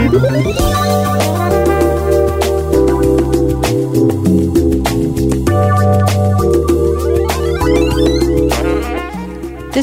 This 0.00 0.14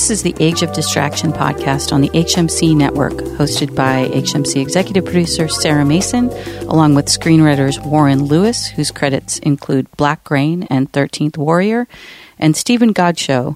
is 0.09 0.23
the 0.23 0.33
Age 0.39 0.63
of 0.63 0.73
Distraction 0.73 1.31
podcast 1.31 1.93
on 1.93 2.01
the 2.01 2.09
HMC 2.09 2.75
network, 2.75 3.13
hosted 3.13 3.75
by 3.75 4.07
HMC 4.07 4.59
executive 4.59 5.05
producer 5.05 5.47
Sarah 5.47 5.85
Mason, 5.85 6.31
along 6.67 6.95
with 6.95 7.05
screenwriters 7.05 7.85
Warren 7.85 8.23
Lewis, 8.23 8.65
whose 8.65 8.89
credits 8.89 9.37
include 9.39 9.87
Black 9.97 10.31
Rain 10.31 10.63
and 10.63 10.91
13th 10.91 11.37
Warrior, 11.37 11.87
and 12.39 12.57
Stephen 12.57 12.91
Godchaux, 12.91 13.55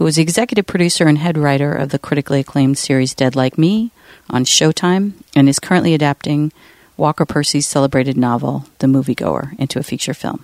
who 0.00 0.06
is 0.06 0.16
executive 0.16 0.66
producer 0.66 1.06
and 1.06 1.18
head 1.18 1.36
writer 1.36 1.74
of 1.74 1.90
the 1.90 1.98
critically 1.98 2.40
acclaimed 2.40 2.78
series 2.78 3.12
Dead 3.12 3.36
Like 3.36 3.58
Me 3.58 3.90
on 4.30 4.46
Showtime 4.46 5.12
and 5.36 5.46
is 5.46 5.58
currently 5.58 5.92
adapting 5.92 6.52
Walker 6.96 7.26
Percy's 7.26 7.68
celebrated 7.68 8.16
novel, 8.16 8.64
The 8.78 8.86
Moviegoer, 8.86 9.58
into 9.58 9.78
a 9.78 9.82
feature 9.82 10.14
film. 10.14 10.42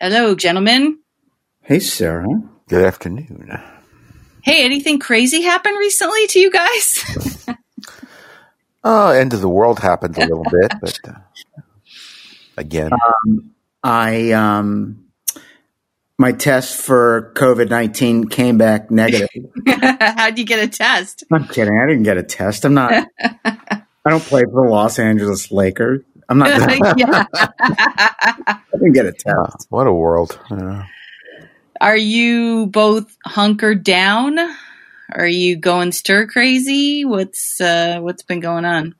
Hello, 0.00 0.34
gentlemen. 0.34 0.98
Hey, 1.60 1.78
Sarah. 1.78 2.26
Good 2.68 2.84
afternoon. 2.84 3.56
Hey, 4.42 4.64
anything 4.64 4.98
crazy 4.98 5.42
happened 5.42 5.78
recently 5.78 6.26
to 6.26 6.40
you 6.40 6.50
guys? 6.50 7.04
Oh, 8.82 9.10
end 9.12 9.32
of 9.32 9.40
the 9.40 9.48
world 9.48 9.78
happened 9.78 10.18
a 10.18 10.26
little 10.26 10.42
bit, 10.50 10.72
but 10.80 10.98
uh, 11.06 11.12
again, 12.56 12.90
Um, 12.92 13.52
I 13.84 14.32
um, 14.32 15.04
my 16.18 16.32
test 16.32 16.76
for 16.76 17.32
COVID 17.34 17.70
nineteen 17.70 18.28
came 18.28 18.58
back 18.58 18.90
negative. 18.90 19.28
How'd 19.66 20.38
you 20.38 20.44
get 20.44 20.62
a 20.62 20.68
test? 20.68 21.24
I'm 21.32 21.48
kidding. 21.48 21.78
I 21.82 21.86
didn't 21.86 22.04
get 22.04 22.16
a 22.16 22.22
test. 22.22 22.64
I'm 22.64 22.74
not. 22.74 23.06
I 24.04 24.10
don't 24.10 24.22
play 24.22 24.42
for 24.42 24.64
the 24.66 24.70
Los 24.70 24.98
Angeles 24.98 25.50
Lakers. 25.52 26.02
I'm 26.28 26.38
not. 26.38 26.48
yeah. 26.98 27.26
I 27.32 28.58
didn't 28.72 28.92
get 28.92 29.06
a 29.06 29.12
test. 29.12 29.66
what 29.68 29.86
a 29.86 29.92
world. 29.92 30.38
Uh, 30.50 30.84
Are 31.80 31.96
you 31.96 32.66
both 32.66 33.16
hunkered 33.24 33.84
down? 33.84 34.38
Are 35.10 35.26
you 35.26 35.56
going 35.56 35.92
stir 35.92 36.26
crazy? 36.26 37.04
What's 37.04 37.60
uh, 37.60 37.98
what's 38.00 38.22
been 38.22 38.40
going 38.40 38.64
on? 38.64 38.94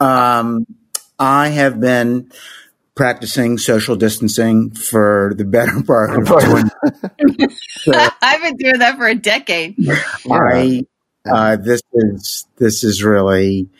Um, 0.00 0.66
I 1.18 1.48
have 1.48 1.80
been 1.80 2.32
practicing 3.00 3.56
social 3.56 3.96
distancing 3.96 4.70
for 4.72 5.32
the 5.34 5.44
better 5.46 5.82
part 5.86 6.10
of 6.18 6.26
20. 6.28 6.68
So 7.82 7.92
I've 8.20 8.42
been 8.42 8.56
doing 8.56 8.78
that 8.80 8.96
for 8.98 9.06
a 9.06 9.14
decade. 9.14 9.74
I 10.30 10.84
uh, 11.26 11.56
this 11.56 11.80
is 11.94 12.46
this 12.56 12.84
is 12.84 13.02
really 13.02 13.70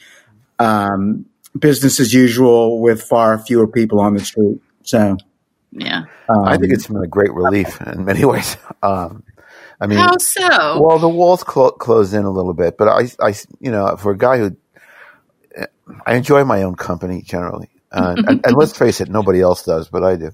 um, 0.58 1.26
business 1.58 2.00
as 2.00 2.14
usual 2.14 2.80
with 2.80 3.02
far 3.02 3.38
fewer 3.38 3.66
people 3.66 4.00
on 4.00 4.14
the 4.14 4.24
street. 4.24 4.58
So 4.84 5.18
Yeah. 5.72 6.04
um, 6.30 6.44
I 6.44 6.56
think 6.56 6.72
it's 6.72 6.86
been 6.86 7.02
a 7.04 7.06
great 7.06 7.32
relief 7.34 7.78
in 7.82 8.06
many 8.06 8.24
ways. 8.32 8.56
Um, 8.82 9.22
I 9.78 9.86
mean, 9.86 9.98
How 9.98 10.16
so? 10.16 10.80
well, 10.82 10.98
the 10.98 11.08
walls 11.10 11.44
clo- 11.44 11.72
closed 11.72 12.14
in 12.14 12.24
a 12.24 12.30
little 12.30 12.54
bit, 12.54 12.78
but 12.78 12.88
I, 12.88 13.10
I, 13.20 13.34
you 13.60 13.70
know, 13.70 13.96
for 13.96 14.12
a 14.12 14.16
guy 14.16 14.38
who, 14.38 14.56
I 16.06 16.14
enjoy 16.14 16.44
my 16.44 16.62
own 16.62 16.74
company 16.74 17.20
generally, 17.22 17.68
uh, 17.92 18.14
and, 18.26 18.40
and 18.44 18.56
let's 18.56 18.76
face 18.76 19.00
it, 19.00 19.08
nobody 19.08 19.40
else 19.40 19.64
does, 19.64 19.88
but 19.88 20.04
I 20.04 20.16
do. 20.16 20.30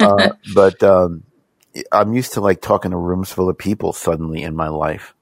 Uh, 0.00 0.30
but 0.54 0.82
um, 0.82 1.24
I'm 1.92 2.12
used 2.12 2.34
to 2.34 2.40
like 2.40 2.60
talking 2.60 2.90
to 2.90 2.96
rooms 2.96 3.32
full 3.32 3.48
of 3.48 3.58
people 3.58 3.92
suddenly 3.92 4.42
in 4.42 4.54
my 4.56 4.68
life, 4.68 5.14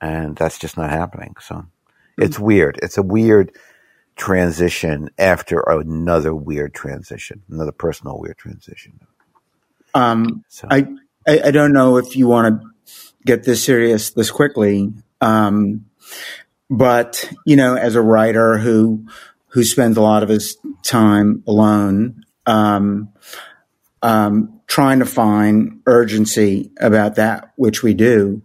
and 0.00 0.36
that's 0.36 0.58
just 0.58 0.76
not 0.76 0.90
happening. 0.90 1.34
So 1.40 1.66
it's 2.18 2.38
weird. 2.38 2.78
It's 2.82 2.98
a 2.98 3.02
weird 3.02 3.52
transition 4.16 5.10
after 5.18 5.60
another 5.60 6.34
weird 6.34 6.74
transition, 6.74 7.42
another 7.50 7.72
personal 7.72 8.18
weird 8.18 8.38
transition. 8.38 9.00
um, 9.94 10.44
So 10.48 10.68
I, 10.70 10.86
I 11.26 11.40
I 11.46 11.50
don't 11.50 11.72
know 11.72 11.98
if 11.98 12.16
you 12.16 12.26
want 12.26 12.60
to 12.60 12.68
get 13.24 13.44
this 13.44 13.62
serious 13.62 14.10
this 14.10 14.30
quickly, 14.30 14.92
um, 15.20 15.86
but 16.70 17.30
you 17.44 17.56
know, 17.56 17.74
as 17.76 17.94
a 17.94 18.02
writer 18.02 18.58
who 18.58 19.06
who 19.48 19.64
spends 19.64 19.96
a 19.96 20.02
lot 20.02 20.22
of 20.22 20.28
his 20.28 20.56
time 20.86 21.42
alone, 21.46 22.24
um, 22.46 23.08
um, 24.02 24.60
trying 24.66 24.98
to 25.00 25.04
find 25.06 25.80
urgency 25.86 26.70
about 26.80 27.16
that 27.16 27.52
which 27.56 27.82
we 27.82 27.94
do, 27.94 28.42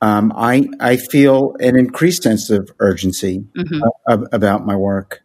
um, 0.00 0.32
I 0.36 0.68
I 0.80 0.96
feel 0.96 1.54
an 1.60 1.76
increased 1.76 2.22
sense 2.22 2.50
of 2.50 2.70
urgency 2.78 3.44
Mhm. 3.56 3.80
ab- 4.08 4.28
about 4.32 4.66
my 4.66 4.76
work, 4.76 5.22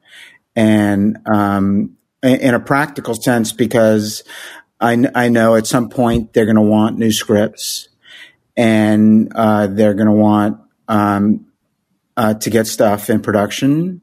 and 0.56 1.18
um, 1.25 1.97
in 2.24 2.35
in 2.40 2.53
a 2.53 2.59
practical 2.59 3.16
sense 3.16 3.52
because 3.52 4.24
I, 4.79 5.06
I 5.13 5.29
know 5.29 5.56
at 5.56 5.68
some 5.68 5.90
point 5.90 6.34
they're 6.34 6.46
going 6.46 6.56
to 6.56 6.62
want 6.62 6.97
new 6.97 7.12
scripts, 7.12 7.90
and 8.56 9.31
uh, 9.35 9.68
they're 9.68 9.94
going 9.94 10.08
to 10.08 10.13
want 10.13 10.58
um, 10.88 11.46
uh, 12.16 12.34
to 12.35 12.50
get 12.50 12.68
stuff 12.68 13.09
in 13.09 13.22
production, 13.22 14.02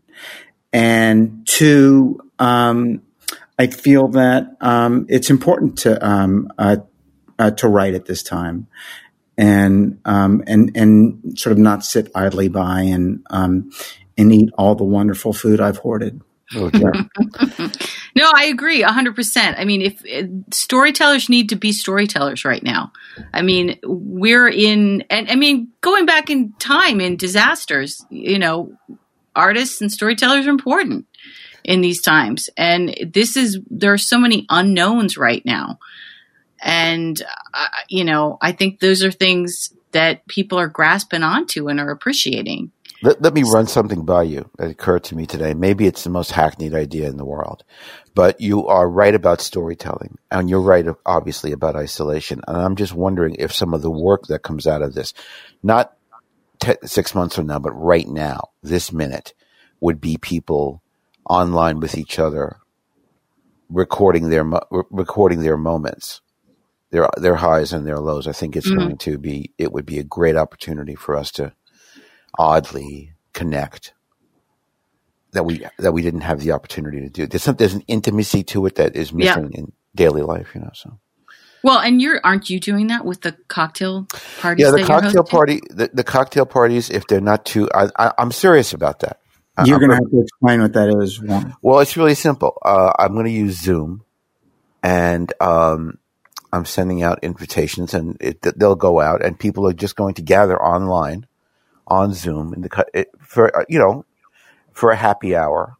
and 0.73 1.47
two, 1.47 2.21
um, 2.39 3.03
I 3.59 3.69
feel 3.69 4.09
that 4.09 4.57
um, 4.61 5.07
it's 5.09 5.31
important 5.31 5.79
to 5.79 6.07
um, 6.07 6.53
uh, 6.59 6.77
uh, 7.39 7.51
to 7.53 7.69
write 7.69 7.95
at 7.95 8.07
this 8.07 8.23
time, 8.23 8.67
and 9.39 9.99
um, 10.05 10.43
and 10.47 10.77
and 10.77 11.39
sort 11.39 11.53
of 11.53 11.59
not 11.59 11.85
sit 11.85 12.11
idly 12.15 12.49
by 12.49 12.83
and 12.83 13.25
um, 13.31 13.71
and 14.19 14.33
eat 14.33 14.51
all 14.59 14.75
the 14.75 14.85
wonderful 14.85 15.33
food 15.33 15.61
I've 15.61 15.79
hoarded. 15.79 16.21
oh, 16.55 16.71
yeah. 16.73 17.69
No, 18.17 18.31
I 18.35 18.47
agree 18.47 18.83
100%. 18.83 19.55
I 19.59 19.67
mean, 19.67 19.83
if 19.83 20.03
uh, 20.07 20.27
storytellers 20.51 21.29
need 21.29 21.51
to 21.51 21.57
be 21.57 21.71
storytellers 21.71 22.47
right 22.47 22.63
now. 22.63 22.93
I 23.35 23.43
mean, 23.43 23.79
we're 23.85 24.49
in 24.49 25.05
and 25.11 25.31
I 25.31 25.37
mean, 25.37 25.69
going 25.83 26.07
back 26.07 26.31
in 26.31 26.55
time 26.55 27.03
in 27.03 27.19
disasters, 27.19 28.03
you 28.09 28.39
know, 28.39 28.73
artists 29.35 29.83
and 29.83 29.93
storytellers 29.93 30.47
are 30.47 30.51
important 30.51 31.05
in 31.67 31.81
these 31.81 32.01
times. 32.01 32.49
And 32.57 32.97
this 33.13 33.37
is 33.37 33.59
there 33.69 33.93
are 33.93 33.99
so 33.99 34.19
many 34.19 34.47
unknowns 34.49 35.19
right 35.19 35.45
now. 35.45 35.79
And 36.63 37.21
uh, 37.53 37.67
you 37.89 38.05
know, 38.05 38.39
I 38.41 38.53
think 38.53 38.81
those 38.81 39.05
are 39.05 39.11
things 39.11 39.75
that 39.93 40.27
people 40.27 40.59
are 40.59 40.69
grasping 40.69 41.23
onto 41.23 41.69
and 41.69 41.81
are 41.81 41.91
appreciating. 41.91 42.71
Let, 43.03 43.21
let 43.21 43.35
me 43.35 43.43
run 43.43 43.67
something 43.67 44.05
by 44.05 44.23
you 44.23 44.49
that 44.57 44.71
occurred 44.71 45.05
to 45.05 45.17
me 45.17 45.27
today. 45.27 45.53
Maybe 45.53 45.87
it's 45.87 46.05
the 46.05 46.11
most 46.11 46.31
hackneyed 46.31 46.73
idea 46.73 47.09
in 47.09 47.19
the 47.19 47.27
world, 47.27 47.63
but 48.15 48.41
you 48.41 48.69
are 48.69 48.89
right 48.89 49.15
about 49.15 49.43
storytelling 49.43 50.17
and 50.31 50.49
you're 50.49 50.63
right, 50.63 50.87
obviously, 51.05 51.53
about 51.53 51.77
isolation. 51.77 52.41
And 52.49 52.57
I'm 52.57 52.77
just 52.77 52.95
wondering 52.95 53.37
if 53.39 53.53
some 53.53 53.75
of 53.75 53.83
the 53.83 53.91
work 53.91 54.29
that 54.29 54.43
comes 54.43 54.67
out 54.67 54.83
of 54.83 54.95
this, 54.95 55.13
not 55.63 55.95
te- 56.59 56.77
six 56.85 57.15
months 57.15 57.37
from 57.37 57.47
now, 57.47 57.59
but 57.59 57.73
right 57.73 58.09
now, 58.09 58.51
this 58.63 58.93
minute, 58.93 59.35
would 59.81 60.01
be 60.01 60.17
people 60.17 60.83
online 61.29 61.81
with 61.81 61.97
each 61.99 62.19
other, 62.19 62.59
recording 63.69 64.31
their 64.31 64.45
mo- 64.45 64.61
recording 64.91 65.41
their 65.43 65.57
moments, 65.57 66.21
their 66.91 67.09
their 67.17 67.37
highs 67.37 67.73
and 67.73 67.87
their 67.87 67.99
lows. 67.99 68.27
I 68.29 68.33
think 68.33 68.57
it's 68.57 68.71
Mhm. 68.71 68.77
going 68.77 68.99
to 68.99 69.19
be. 69.19 69.53
It 69.59 69.73
would 69.73 69.87
be 69.87 69.99
a 69.99 70.05
great 70.05 70.37
opportunity 70.37 70.95
for 70.95 71.17
us 71.17 71.31
to 71.33 71.53
oddly 72.39 73.13
connect 73.33 73.95
that 75.33 75.45
we 75.45 75.67
that 75.79 75.93
we 75.93 76.03
didn't 76.03 76.23
have 76.23 76.41
the 76.41 76.53
opportunity 76.53 77.01
to 77.01 77.09
do. 77.11 77.27
There's 77.27 77.43
some, 77.43 77.57
there's 77.57 77.75
an 77.75 77.85
intimacy 77.89 78.43
to 78.45 78.67
it 78.67 78.77
that 78.77 78.97
is 78.97 79.13
Yeah. 79.13 79.37
missing 79.37 79.53
in 79.53 79.73
daily 79.95 80.23
life, 80.23 80.51
you 80.55 80.61
know. 80.61 80.71
So 80.75 80.99
Well, 81.63 81.79
and 81.81 82.01
you're 82.01 82.21
aren't 82.25 82.49
you 82.51 82.61
doing 82.61 82.87
that 82.89 83.05
with 83.05 83.23
the 83.23 83.37
cocktail 83.49 84.07
parties? 84.41 84.65
yeah, 84.65 84.71
the 84.71 84.85
cocktail 84.85 85.25
party, 85.25 85.61
the, 85.71 85.91
the 85.93 86.05
cocktail 86.05 86.47
parties, 86.47 86.91
if 86.91 87.07
they're 87.09 87.21
not 87.21 87.45
too, 87.45 87.69
I, 87.75 87.89
I, 87.99 88.13
I'm 88.19 88.33
serious 88.33 88.73
about 88.73 89.01
that. 89.01 89.21
You're 89.59 89.79
going 89.81 89.91
to 89.91 89.97
have 89.97 90.11
to 90.11 90.23
explain 90.23 90.63
what 90.63 90.75
that 90.75 90.91
is. 91.03 91.23
Warren. 91.23 91.55
Well, 91.63 91.81
it's 91.81 91.97
really 91.97 92.15
simple. 92.15 92.59
Uh, 92.65 92.93
I'm 92.99 93.15
going 93.15 93.27
to 93.27 93.33
use 93.33 93.61
Zoom, 93.63 94.05
and 94.83 95.33
um, 95.41 95.99
I'm 96.53 96.67
sending 96.67 97.03
out 97.03 97.21
invitations, 97.25 97.95
and 97.95 98.17
it, 98.21 98.43
they'll 98.59 98.77
go 98.77 99.01
out, 99.01 99.25
and 99.25 99.39
people 99.39 99.69
are 99.69 99.75
just 99.75 99.97
going 99.97 100.15
to 100.17 100.23
gather 100.23 100.61
online 100.63 101.27
on 101.89 102.15
Zoom 102.15 102.53
and 102.55 102.65
the, 102.65 103.07
for 103.21 103.57
uh, 103.57 103.65
you 103.69 103.79
know 103.79 104.07
for 104.73 104.93
a 104.93 104.97
happy 104.97 105.37
hour. 105.37 105.77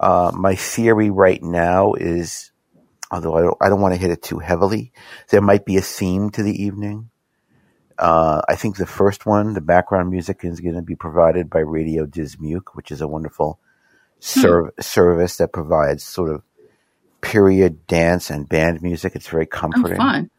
Uh, 0.00 0.32
my 0.34 0.56
theory 0.56 1.10
right 1.10 1.42
now 1.42 1.94
is, 1.94 2.52
although 3.12 3.36
I 3.36 3.42
don't, 3.42 3.58
I 3.62 3.70
don't 3.70 3.82
want 3.82 3.94
to 3.94 4.00
hit 4.00 4.10
it 4.12 4.22
too 4.22 4.40
heavily, 4.40 4.92
there 5.30 5.42
might 5.42 5.66
be 5.66 5.78
a 5.78 5.82
theme 5.82 6.30
to 6.32 6.42
the 6.44 6.64
evening. 6.64 7.10
Uh, 8.02 8.42
I 8.48 8.56
think 8.56 8.76
the 8.76 8.86
first 8.86 9.26
one, 9.26 9.54
the 9.54 9.60
background 9.60 10.10
music, 10.10 10.40
is 10.42 10.58
going 10.58 10.74
to 10.74 10.82
be 10.82 10.96
provided 10.96 11.48
by 11.48 11.60
Radio 11.60 12.04
Dismuke, 12.04 12.74
which 12.74 12.90
is 12.90 13.00
a 13.00 13.06
wonderful 13.06 13.60
serv- 14.18 14.72
service 14.80 15.36
that 15.36 15.52
provides 15.52 16.02
sort 16.02 16.30
of 16.30 16.42
period 17.20 17.86
dance 17.86 18.28
and 18.28 18.48
band 18.48 18.82
music. 18.82 19.14
It's 19.14 19.28
very 19.28 19.44
Oh, 19.46 19.56
comforting. 19.56 19.96
fun. 19.98 20.30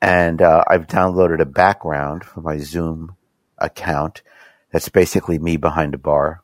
And 0.00 0.40
uh, 0.40 0.62
I've 0.68 0.86
downloaded 0.86 1.40
a 1.40 1.44
background 1.44 2.22
for 2.24 2.40
my 2.40 2.58
Zoom 2.58 3.16
account 3.58 4.22
that's 4.70 4.88
basically 4.88 5.40
me 5.40 5.56
behind 5.56 5.94
a 5.94 5.98
bar. 5.98 6.42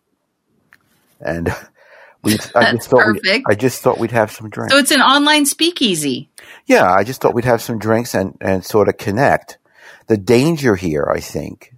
And 1.20 1.54
We, 2.24 2.36
I 2.56 2.72
just 2.72 2.90
thought 2.90 3.06
We, 3.22 3.44
I 3.48 3.54
just 3.54 3.80
thought 3.80 3.98
we'd 4.00 4.10
have 4.10 4.32
some 4.32 4.50
drinks. 4.50 4.72
So 4.74 4.78
it's 4.80 4.90
an 4.90 5.00
online 5.00 5.46
speakeasy. 5.46 6.28
Yeah, 6.66 6.92
I 6.92 7.04
just 7.04 7.20
thought 7.20 7.32
we'd 7.32 7.44
have 7.44 7.62
some 7.62 7.78
drinks 7.78 8.12
and, 8.12 8.36
and 8.40 8.64
sort 8.64 8.88
of 8.88 8.96
connect. 8.96 9.58
The 10.08 10.16
danger 10.16 10.74
here, 10.74 11.06
I 11.10 11.20
think, 11.20 11.74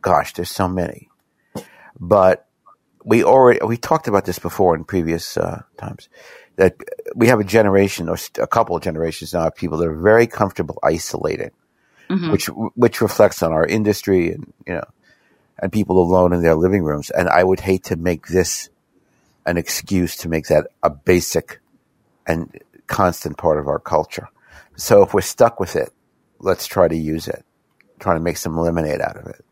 gosh, 0.00 0.34
there's 0.34 0.50
so 0.50 0.68
many, 0.68 1.08
but 1.98 2.46
we 3.04 3.24
already, 3.24 3.60
we 3.64 3.76
talked 3.78 4.08
about 4.08 4.26
this 4.26 4.38
before 4.38 4.76
in 4.76 4.84
previous 4.84 5.36
uh, 5.36 5.62
times 5.78 6.08
that 6.56 6.76
we 7.14 7.28
have 7.28 7.40
a 7.40 7.44
generation 7.44 8.08
or 8.10 8.18
a 8.38 8.46
couple 8.46 8.76
of 8.76 8.82
generations 8.82 9.32
now 9.32 9.46
of 9.46 9.54
people 9.56 9.78
that 9.78 9.88
are 9.88 9.94
very 9.94 10.26
comfortable 10.26 10.78
isolating, 10.82 11.50
Mhm. 12.10 12.30
which, 12.32 12.46
which 12.46 13.00
reflects 13.00 13.42
on 13.42 13.52
our 13.52 13.64
industry 13.64 14.32
and, 14.32 14.52
you 14.66 14.74
know, 14.74 14.84
and 15.58 15.72
people 15.72 15.98
alone 16.02 16.32
in 16.32 16.42
their 16.42 16.56
living 16.56 16.82
rooms. 16.82 17.10
And 17.10 17.28
I 17.28 17.44
would 17.44 17.60
hate 17.60 17.84
to 17.84 17.96
make 17.96 18.26
this 18.26 18.68
an 19.46 19.56
excuse 19.56 20.16
to 20.16 20.28
make 20.28 20.48
that 20.48 20.66
a 20.82 20.90
basic 20.90 21.60
and 22.26 22.58
constant 22.86 23.38
part 23.38 23.58
of 23.58 23.68
our 23.68 23.78
culture. 23.78 24.28
So 24.76 25.02
if 25.02 25.14
we're 25.14 25.20
stuck 25.22 25.60
with 25.60 25.76
it, 25.76 25.90
let's 26.40 26.66
try 26.66 26.88
to 26.88 26.96
use 26.96 27.28
it, 27.28 27.44
try 27.98 28.14
to 28.14 28.20
make 28.20 28.36
some 28.36 28.56
lemonade 28.56 29.00
out 29.00 29.16
of 29.16 29.26
it. 29.26 29.44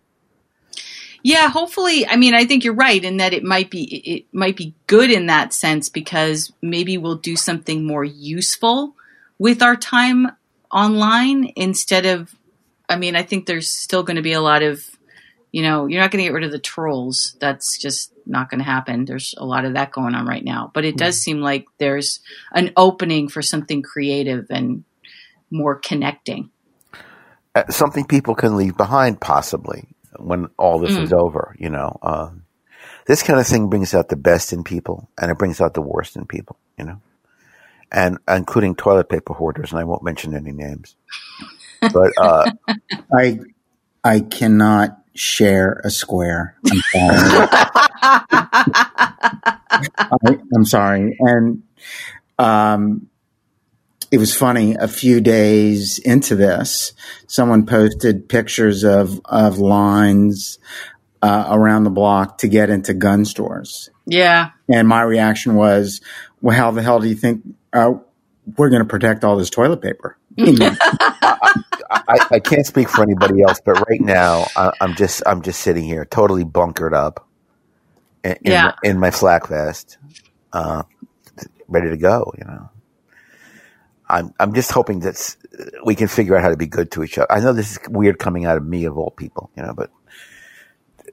Yeah, 1.22 1.48
hopefully. 1.48 2.06
I 2.06 2.16
mean, 2.16 2.34
I 2.34 2.44
think 2.44 2.64
you're 2.64 2.74
right 2.74 3.02
in 3.02 3.18
that 3.18 3.32
it 3.34 3.42
might 3.42 3.70
be 3.70 3.82
it 3.82 4.26
might 4.32 4.56
be 4.56 4.74
good 4.86 5.10
in 5.10 5.26
that 5.26 5.52
sense 5.52 5.88
because 5.88 6.52
maybe 6.62 6.96
we'll 6.96 7.16
do 7.16 7.36
something 7.36 7.84
more 7.84 8.04
useful 8.04 8.94
with 9.38 9.62
our 9.62 9.76
time 9.76 10.28
online 10.70 11.52
instead 11.56 12.06
of. 12.06 12.34
I 12.88 12.96
mean, 12.96 13.16
I 13.16 13.22
think 13.22 13.44
there's 13.44 13.68
still 13.68 14.02
going 14.02 14.16
to 14.16 14.22
be 14.22 14.32
a 14.32 14.40
lot 14.40 14.62
of, 14.62 14.82
you 15.52 15.60
know, 15.60 15.86
you're 15.86 16.00
not 16.00 16.10
going 16.10 16.22
to 16.22 16.28
get 16.28 16.32
rid 16.32 16.44
of 16.44 16.52
the 16.52 16.58
trolls. 16.58 17.36
That's 17.38 17.78
just 17.78 18.12
not 18.24 18.48
going 18.48 18.60
to 18.60 18.64
happen. 18.64 19.04
There's 19.04 19.34
a 19.36 19.44
lot 19.44 19.66
of 19.66 19.74
that 19.74 19.92
going 19.92 20.14
on 20.14 20.26
right 20.26 20.44
now, 20.44 20.70
but 20.72 20.86
it 20.86 20.96
does 20.96 21.16
mm-hmm. 21.16 21.22
seem 21.22 21.40
like 21.40 21.66
there's 21.76 22.20
an 22.52 22.72
opening 22.76 23.28
for 23.28 23.42
something 23.42 23.82
creative 23.82 24.46
and 24.48 24.84
more 25.50 25.74
connecting. 25.74 26.50
Uh, 27.58 27.70
something 27.70 28.04
people 28.04 28.34
can 28.34 28.56
leave 28.56 28.76
behind, 28.76 29.20
possibly 29.20 29.88
when 30.18 30.48
all 30.58 30.78
this 30.78 30.96
Mm. 30.96 31.04
is 31.04 31.12
over. 31.12 31.54
You 31.58 31.70
know, 31.70 31.98
um, 32.02 32.44
this 33.06 33.22
kind 33.22 33.40
of 33.40 33.46
thing 33.46 33.68
brings 33.68 33.94
out 33.94 34.08
the 34.08 34.16
best 34.16 34.52
in 34.52 34.64
people, 34.64 35.08
and 35.20 35.30
it 35.30 35.38
brings 35.38 35.60
out 35.60 35.74
the 35.74 35.82
worst 35.82 36.16
in 36.16 36.26
people. 36.26 36.56
You 36.78 36.84
know, 36.84 37.00
and 37.90 38.18
including 38.28 38.74
toilet 38.76 39.08
paper 39.08 39.34
hoarders, 39.34 39.72
and 39.72 39.80
I 39.80 39.84
won't 39.84 40.04
mention 40.04 40.34
any 40.34 40.52
names. 40.52 40.94
But 41.80 42.12
uh, 42.16 42.50
I 43.12 43.40
I 44.04 44.20
cannot 44.20 44.98
share 45.14 45.80
a 45.84 45.90
square. 45.90 46.56
I'm 46.64 46.82
sorry. 46.94 47.48
I, 50.10 50.38
I'm 50.54 50.64
sorry. 50.64 51.16
And 51.20 51.62
um, 52.38 53.08
it 54.10 54.18
was 54.18 54.34
funny. 54.34 54.74
A 54.74 54.88
few 54.88 55.20
days 55.20 55.98
into 55.98 56.34
this, 56.36 56.92
someone 57.26 57.66
posted 57.66 58.28
pictures 58.28 58.84
of 58.84 59.20
of 59.24 59.58
lines 59.58 60.58
uh, 61.22 61.46
around 61.50 61.84
the 61.84 61.90
block 61.90 62.38
to 62.38 62.48
get 62.48 62.70
into 62.70 62.94
gun 62.94 63.24
stores, 63.24 63.90
yeah. 64.06 64.50
and 64.68 64.86
my 64.88 65.02
reaction 65.02 65.54
was, 65.54 66.00
"Well, 66.40 66.56
how 66.56 66.70
the 66.70 66.82
hell 66.82 67.00
do 67.00 67.08
you 67.08 67.14
think 67.16 67.42
uh, 67.72 67.92
we're 68.56 68.70
going 68.70 68.82
to 68.82 68.88
protect 68.88 69.24
all 69.24 69.36
this 69.36 69.50
toilet 69.50 69.82
paper?" 69.82 70.16
I, 71.90 72.26
I 72.30 72.40
can't 72.40 72.66
speak 72.66 72.88
for 72.88 73.02
anybody 73.02 73.42
else, 73.42 73.60
but 73.64 73.88
right 73.88 74.00
now 74.00 74.46
I, 74.56 74.72
I'm 74.80 74.94
just 74.94 75.22
I'm 75.26 75.42
just 75.42 75.60
sitting 75.60 75.84
here 75.84 76.04
totally 76.04 76.44
bunkered 76.44 76.94
up 76.94 77.26
in, 78.24 78.32
in, 78.42 78.52
Yeah. 78.52 78.64
my, 78.64 78.74
in 78.88 78.98
my 79.00 79.10
flak 79.10 79.48
vest, 79.48 79.98
uh, 80.52 80.82
ready 81.66 81.90
to 81.90 81.96
go. 81.96 82.32
You 82.38 82.44
know, 82.44 82.70
I'm 84.08 84.34
I'm 84.40 84.54
just 84.54 84.70
hoping 84.70 85.00
that 85.00 85.36
we 85.84 85.94
can 85.94 86.08
figure 86.08 86.36
out 86.36 86.42
how 86.42 86.50
to 86.50 86.56
be 86.56 86.66
good 86.66 86.90
to 86.92 87.04
each 87.04 87.18
other. 87.18 87.30
I 87.30 87.40
know 87.40 87.52
this 87.52 87.72
is 87.72 87.78
weird 87.88 88.18
coming 88.18 88.44
out 88.44 88.56
of 88.56 88.66
me 88.66 88.84
of 88.84 88.96
all 88.96 89.10
people, 89.10 89.50
you 89.56 89.62
know, 89.62 89.74
but 89.74 89.90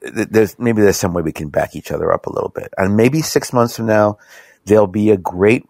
th- 0.02 0.28
there's 0.30 0.58
maybe 0.58 0.82
there's 0.82 0.96
some 0.96 1.12
way 1.12 1.22
we 1.22 1.32
can 1.32 1.48
back 1.48 1.76
each 1.76 1.90
other 1.90 2.12
up 2.12 2.26
a 2.26 2.32
little 2.32 2.48
bit, 2.48 2.72
and 2.76 2.96
maybe 2.96 3.22
six 3.22 3.52
months 3.52 3.76
from 3.76 3.86
now 3.86 4.18
there'll 4.64 4.86
be 4.86 5.10
a 5.10 5.16
great 5.16 5.64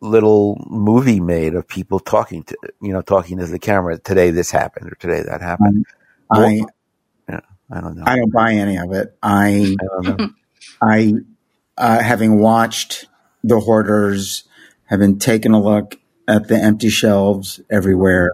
little 0.00 0.64
movie 0.68 1.20
made 1.20 1.54
of 1.54 1.66
people 1.66 1.98
talking 1.98 2.44
to 2.44 2.56
you 2.80 2.92
know 2.92 3.02
talking 3.02 3.38
to 3.38 3.46
the 3.46 3.58
camera 3.58 3.98
today 3.98 4.30
this 4.30 4.50
happened 4.50 4.90
or 4.90 4.94
today 4.94 5.22
that 5.22 5.40
happened 5.40 5.84
I 6.30 6.60
i 7.70 7.80
don't 7.80 7.96
know 7.96 8.04
I 8.06 8.16
don't 8.16 8.32
buy 8.32 8.52
any 8.52 8.76
of 8.76 8.92
it. 8.92 9.16
I 9.22 9.76
I 9.80 10.28
I, 10.82 11.14
uh, 11.76 12.02
having 12.02 12.38
watched 12.38 13.06
the 13.42 13.60
hoarders, 13.60 14.44
having 14.84 15.18
taken 15.18 15.52
a 15.52 15.60
look 15.60 15.98
at 16.28 16.48
the 16.48 16.56
empty 16.56 16.90
shelves 16.90 17.60
everywhere, 17.70 18.30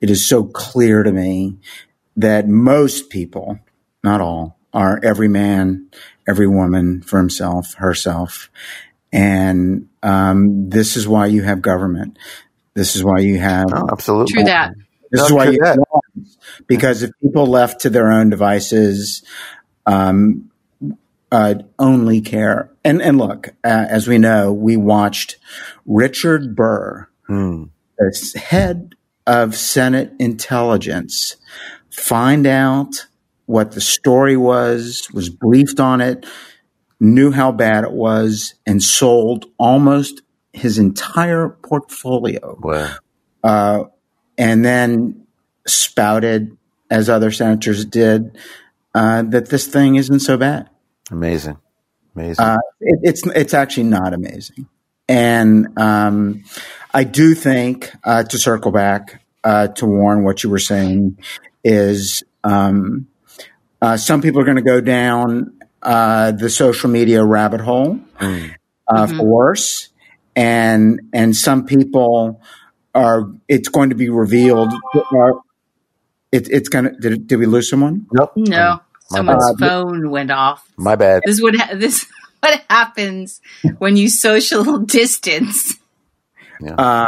it 0.00 0.10
is 0.10 0.28
so 0.28 0.44
clear 0.44 1.02
to 1.02 1.10
me 1.12 1.58
that 2.16 2.48
most 2.48 3.10
people, 3.10 3.58
not 4.04 4.20
all, 4.20 4.58
are 4.72 5.00
every 5.02 5.28
man, 5.28 5.88
every 6.28 6.46
woman 6.46 7.02
for 7.02 7.18
himself, 7.18 7.74
herself. 7.74 8.50
And 9.12 9.88
um, 10.02 10.68
this 10.68 10.96
is 10.96 11.08
why 11.08 11.26
you 11.26 11.42
have 11.42 11.62
government. 11.62 12.18
This 12.74 12.94
is 12.94 13.02
why 13.02 13.18
you 13.20 13.38
have 13.40 13.70
no, 13.70 13.88
absolutely 13.90 14.34
True 14.34 14.44
that. 14.44 14.74
this 15.10 15.20
No, 15.20 15.26
is 15.26 15.32
why 15.32 15.44
you 15.46 15.58
that. 15.60 15.78
because 16.68 17.02
if 17.02 17.10
people 17.20 17.46
left 17.46 17.80
to 17.80 17.90
their 17.90 18.12
own 18.12 18.30
devices, 18.30 19.24
um, 19.86 20.50
uh, 21.32 21.54
only 21.78 22.20
care 22.20 22.70
and 22.84 23.02
and 23.02 23.18
look, 23.18 23.48
uh, 23.64 23.86
as 23.88 24.08
we 24.08 24.18
know, 24.18 24.52
we 24.52 24.76
watched 24.76 25.36
Richard 25.86 26.54
Burr, 26.56 27.08
Hmm. 27.30 27.64
the 27.96 28.40
head 28.40 28.94
of 29.26 29.54
Senate 29.54 30.12
intelligence, 30.18 31.36
find 31.90 32.46
out 32.46 33.06
what 33.46 33.72
the 33.72 33.80
story 33.80 34.36
was, 34.36 35.08
was 35.12 35.28
briefed 35.28 35.78
on 35.78 36.00
it, 36.00 36.26
knew 36.98 37.30
how 37.30 37.52
bad 37.52 37.84
it 37.84 37.92
was, 37.92 38.54
and 38.66 38.82
sold 38.82 39.46
almost 39.58 40.22
his 40.52 40.78
entire 40.78 41.48
portfolio 41.48 42.58
well 42.60 42.98
uh, 43.44 43.84
and 44.36 44.64
then 44.64 45.26
spouted, 45.66 46.56
as 46.90 47.08
other 47.08 47.30
senators 47.30 47.84
did, 47.84 48.36
uh, 48.94 49.22
that 49.22 49.48
this 49.48 49.66
thing 49.66 49.94
isn't 49.94 50.20
so 50.20 50.36
bad. 50.36 50.68
amazing 51.10 51.56
amazing 52.16 52.44
Uh, 52.44 52.58
it, 52.80 52.98
it's 53.02 53.26
it's 53.28 53.54
actually 53.54 53.84
not 53.84 54.12
amazing, 54.12 54.66
and 55.08 55.68
um, 55.78 56.42
I 56.92 57.04
do 57.04 57.34
think 57.34 57.92
uh, 58.04 58.24
to 58.24 58.38
circle 58.38 58.72
back 58.72 59.22
uh, 59.44 59.68
to 59.68 59.86
Warren, 59.86 60.24
what 60.24 60.42
you 60.42 60.50
were 60.50 60.58
saying 60.58 61.18
is 61.64 62.22
um, 62.44 63.06
uh, 63.80 63.96
some 63.96 64.22
people 64.22 64.40
are 64.40 64.44
going 64.44 64.56
to 64.56 64.62
go 64.62 64.80
down 64.80 65.58
uh, 65.82 66.32
the 66.32 66.50
social 66.50 66.90
media 66.90 67.24
rabbit 67.24 67.60
hole 67.60 67.94
Hmm. 68.18 68.46
uh, 68.86 69.06
Mhm. 69.06 69.16
for 69.16 69.24
worse, 69.24 69.88
and 70.36 71.00
and 71.12 71.34
some 71.36 71.64
people 71.64 72.40
are. 72.94 73.30
It's 73.48 73.68
going 73.68 73.90
to 73.90 73.96
be 73.96 74.10
revealed. 74.10 74.72
It, 76.32 76.48
it's 76.50 76.68
going 76.68 76.84
to. 76.84 76.90
Did, 76.92 77.26
did 77.26 77.36
we 77.38 77.46
lose 77.46 77.70
someone? 77.70 78.06
nope 78.12 78.32
No, 78.36 78.80
My 79.10 79.16
someone's 79.16 79.52
bad. 79.58 79.68
phone 79.68 80.10
went 80.10 80.30
off. 80.30 80.62
my 80.76 80.96
bad 80.96 81.22
This 81.24 81.36
is 81.36 81.42
what 81.42 81.56
ha- 81.56 81.74
this 81.74 82.02
is 82.02 82.08
what 82.40 82.62
happens 82.68 83.40
when 83.78 83.96
you 83.96 84.08
social 84.10 84.78
distance. 85.00 85.76
Um, 86.78 87.06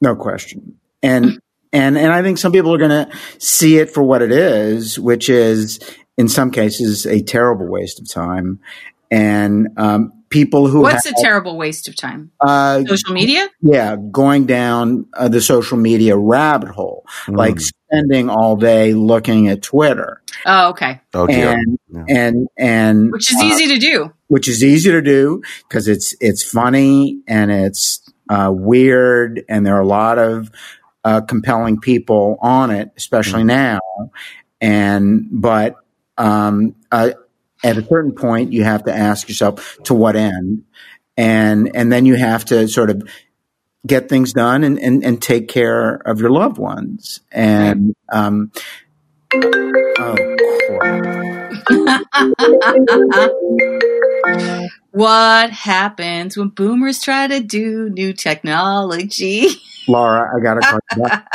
no 0.00 0.16
question. 0.16 0.78
And 1.02 1.38
and 1.72 1.96
and 1.98 2.12
I 2.12 2.22
think 2.22 2.38
some 2.38 2.52
people 2.52 2.74
are 2.74 2.78
going 2.78 2.90
to 2.90 3.10
see 3.38 3.78
it 3.78 3.90
for 3.90 4.02
what 4.02 4.22
it 4.22 4.32
is, 4.32 4.98
which 4.98 5.28
is 5.28 5.78
in 6.16 6.28
some 6.28 6.50
cases 6.50 7.06
a 7.06 7.22
terrible 7.22 7.68
waste 7.68 8.00
of 8.00 8.08
time. 8.10 8.60
And 9.10 9.68
um, 9.76 10.12
people 10.30 10.66
who 10.66 10.80
What's 10.80 11.04
have, 11.06 11.14
a 11.16 11.22
terrible 11.22 11.56
waste 11.56 11.86
of 11.86 11.94
time? 11.96 12.32
uh, 12.40 12.82
Social 12.84 13.14
media? 13.14 13.48
yeah, 13.62 13.94
going 14.10 14.46
down 14.46 15.06
uh, 15.14 15.28
the 15.28 15.40
social 15.40 15.78
media 15.78 16.16
rabbit 16.16 16.70
hole, 16.70 17.04
Hmm. 17.26 17.34
like 17.36 17.60
spending 17.60 18.28
all 18.28 18.56
day 18.56 18.94
looking 18.94 19.46
at 19.48 19.62
Twitter, 19.62 20.22
Oh, 20.44 20.70
okay. 20.70 21.00
oh 21.14 21.26
dear 21.28 21.52
and 21.52 21.78
Yeah. 21.88 22.04
and 22.08 22.48
and 22.58 23.12
Which 23.12 23.30
is 23.30 23.38
uh, 23.40 23.44
easy 23.44 23.68
to 23.68 23.78
do. 23.78 24.12
which 24.26 24.48
is 24.48 24.64
easy 24.64 24.90
to 24.90 25.00
do 25.02 25.42
because 25.68 25.86
it's 25.86 26.16
it's 26.20 26.42
funny 26.42 27.20
and 27.28 27.52
it's 27.52 28.00
uh, 28.28 28.50
weird, 28.52 29.44
and 29.48 29.66
there 29.66 29.76
are 29.76 29.82
a 29.82 29.86
lot 29.86 30.18
of 30.18 30.50
uh, 31.04 31.20
compelling 31.20 31.80
people 31.80 32.38
on 32.40 32.70
it, 32.70 32.90
especially 32.96 33.44
now. 33.44 33.80
And 34.60 35.28
but 35.30 35.76
um, 36.18 36.74
uh, 36.90 37.10
at 37.62 37.78
a 37.78 37.84
certain 37.84 38.12
point, 38.12 38.52
you 38.52 38.64
have 38.64 38.84
to 38.84 38.94
ask 38.94 39.28
yourself 39.28 39.78
to 39.84 39.94
what 39.94 40.16
end, 40.16 40.64
and 41.16 41.74
and 41.74 41.92
then 41.92 42.06
you 42.06 42.16
have 42.16 42.44
to 42.46 42.68
sort 42.68 42.90
of 42.90 43.02
get 43.86 44.08
things 44.08 44.32
done 44.32 44.64
and, 44.64 44.78
and, 44.80 45.04
and 45.04 45.22
take 45.22 45.48
care 45.48 45.94
of 45.94 46.20
your 46.20 46.30
loved 46.30 46.58
ones. 46.58 47.20
And 47.30 47.94
um, 48.12 48.50
oh, 49.32 50.16
crap. 50.68 51.12
What 54.90 55.50
happens 55.50 56.36
when 56.36 56.48
boomers 56.48 57.00
try 57.02 57.26
to 57.26 57.40
do 57.40 57.90
new 57.90 58.12
technology? 58.12 59.48
Laura, 59.88 60.30
I 60.34 60.40
got 60.42 60.54
to 60.54 60.60
call 60.60 60.80
you 60.96 61.02
back. 61.02 61.28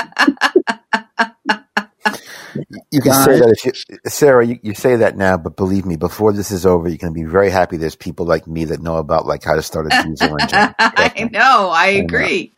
You 2.91 3.00
can 3.01 3.13
say 3.24 3.39
that 3.39 3.50
if 3.50 3.65
you, 3.65 3.71
Sarah, 4.10 4.45
you, 4.45 4.60
you 4.62 4.74
say 4.74 4.98
that 4.98 5.15
now, 5.15 5.38
but 5.38 5.55
believe 5.55 5.86
me, 5.86 5.95
before 5.95 6.33
this 6.33 6.51
is 6.51 6.65
over, 6.65 6.89
you're 6.89 6.98
going 6.98 7.13
to 7.13 7.19
be 7.19 7.25
very 7.25 7.50
happy. 7.50 7.77
There's 7.77 7.95
people 7.95 8.25
like 8.25 8.45
me 8.48 8.65
that 8.65 8.81
know 8.81 8.98
about 8.98 9.25
like 9.25 9.43
how 9.43 9.55
to 9.55 9.62
start 9.62 9.88
a 9.88 10.03
diesel 10.03 10.36
engine. 10.38 10.75
I 10.79 11.29
know. 11.31 11.69
I 11.69 11.88
agree. 11.88 12.51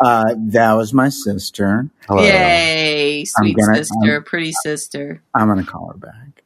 Uh, 0.00 0.34
that 0.48 0.72
was 0.74 0.92
my 0.92 1.10
sister. 1.10 1.88
Hello. 2.08 2.22
Yay, 2.22 3.24
sweet 3.24 3.56
gonna- 3.56 3.76
sister, 3.76 4.14
I'm- 4.14 4.24
pretty 4.24 4.52
sister. 4.52 5.22
I'm 5.34 5.46
going 5.46 5.64
to 5.64 5.70
call 5.70 5.92
her 5.92 5.98
back. 5.98 6.42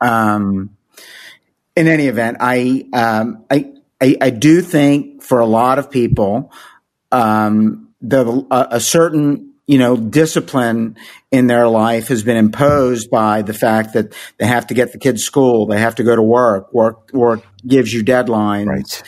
Um, 0.00 0.76
in 1.78 1.86
any 1.86 2.06
event, 2.08 2.38
I, 2.40 2.86
um, 2.92 3.44
I, 3.50 3.72
I, 4.00 4.16
I 4.20 4.30
do 4.30 4.62
think 4.62 5.22
for 5.22 5.38
a 5.38 5.46
lot 5.46 5.78
of 5.78 5.90
people, 5.90 6.52
um, 7.12 7.88
the, 8.00 8.46
a, 8.50 8.68
a 8.72 8.80
certain, 8.80 9.54
you 9.66 9.78
know, 9.78 9.96
discipline 9.96 10.96
in 11.30 11.46
their 11.46 11.68
life 11.68 12.08
has 12.08 12.22
been 12.22 12.36
imposed 12.36 13.10
by 13.10 13.42
the 13.42 13.54
fact 13.54 13.92
that 13.94 14.14
they 14.38 14.46
have 14.46 14.66
to 14.68 14.74
get 14.74 14.92
the 14.92 14.98
kids 14.98 15.20
to 15.22 15.26
school. 15.26 15.66
They 15.66 15.78
have 15.78 15.94
to 15.96 16.02
go 16.02 16.16
to 16.16 16.22
work. 16.22 16.72
Work, 16.72 17.12
work 17.12 17.42
gives 17.66 17.92
you 17.92 18.02
deadlines. 18.02 18.66
Right. 18.66 19.02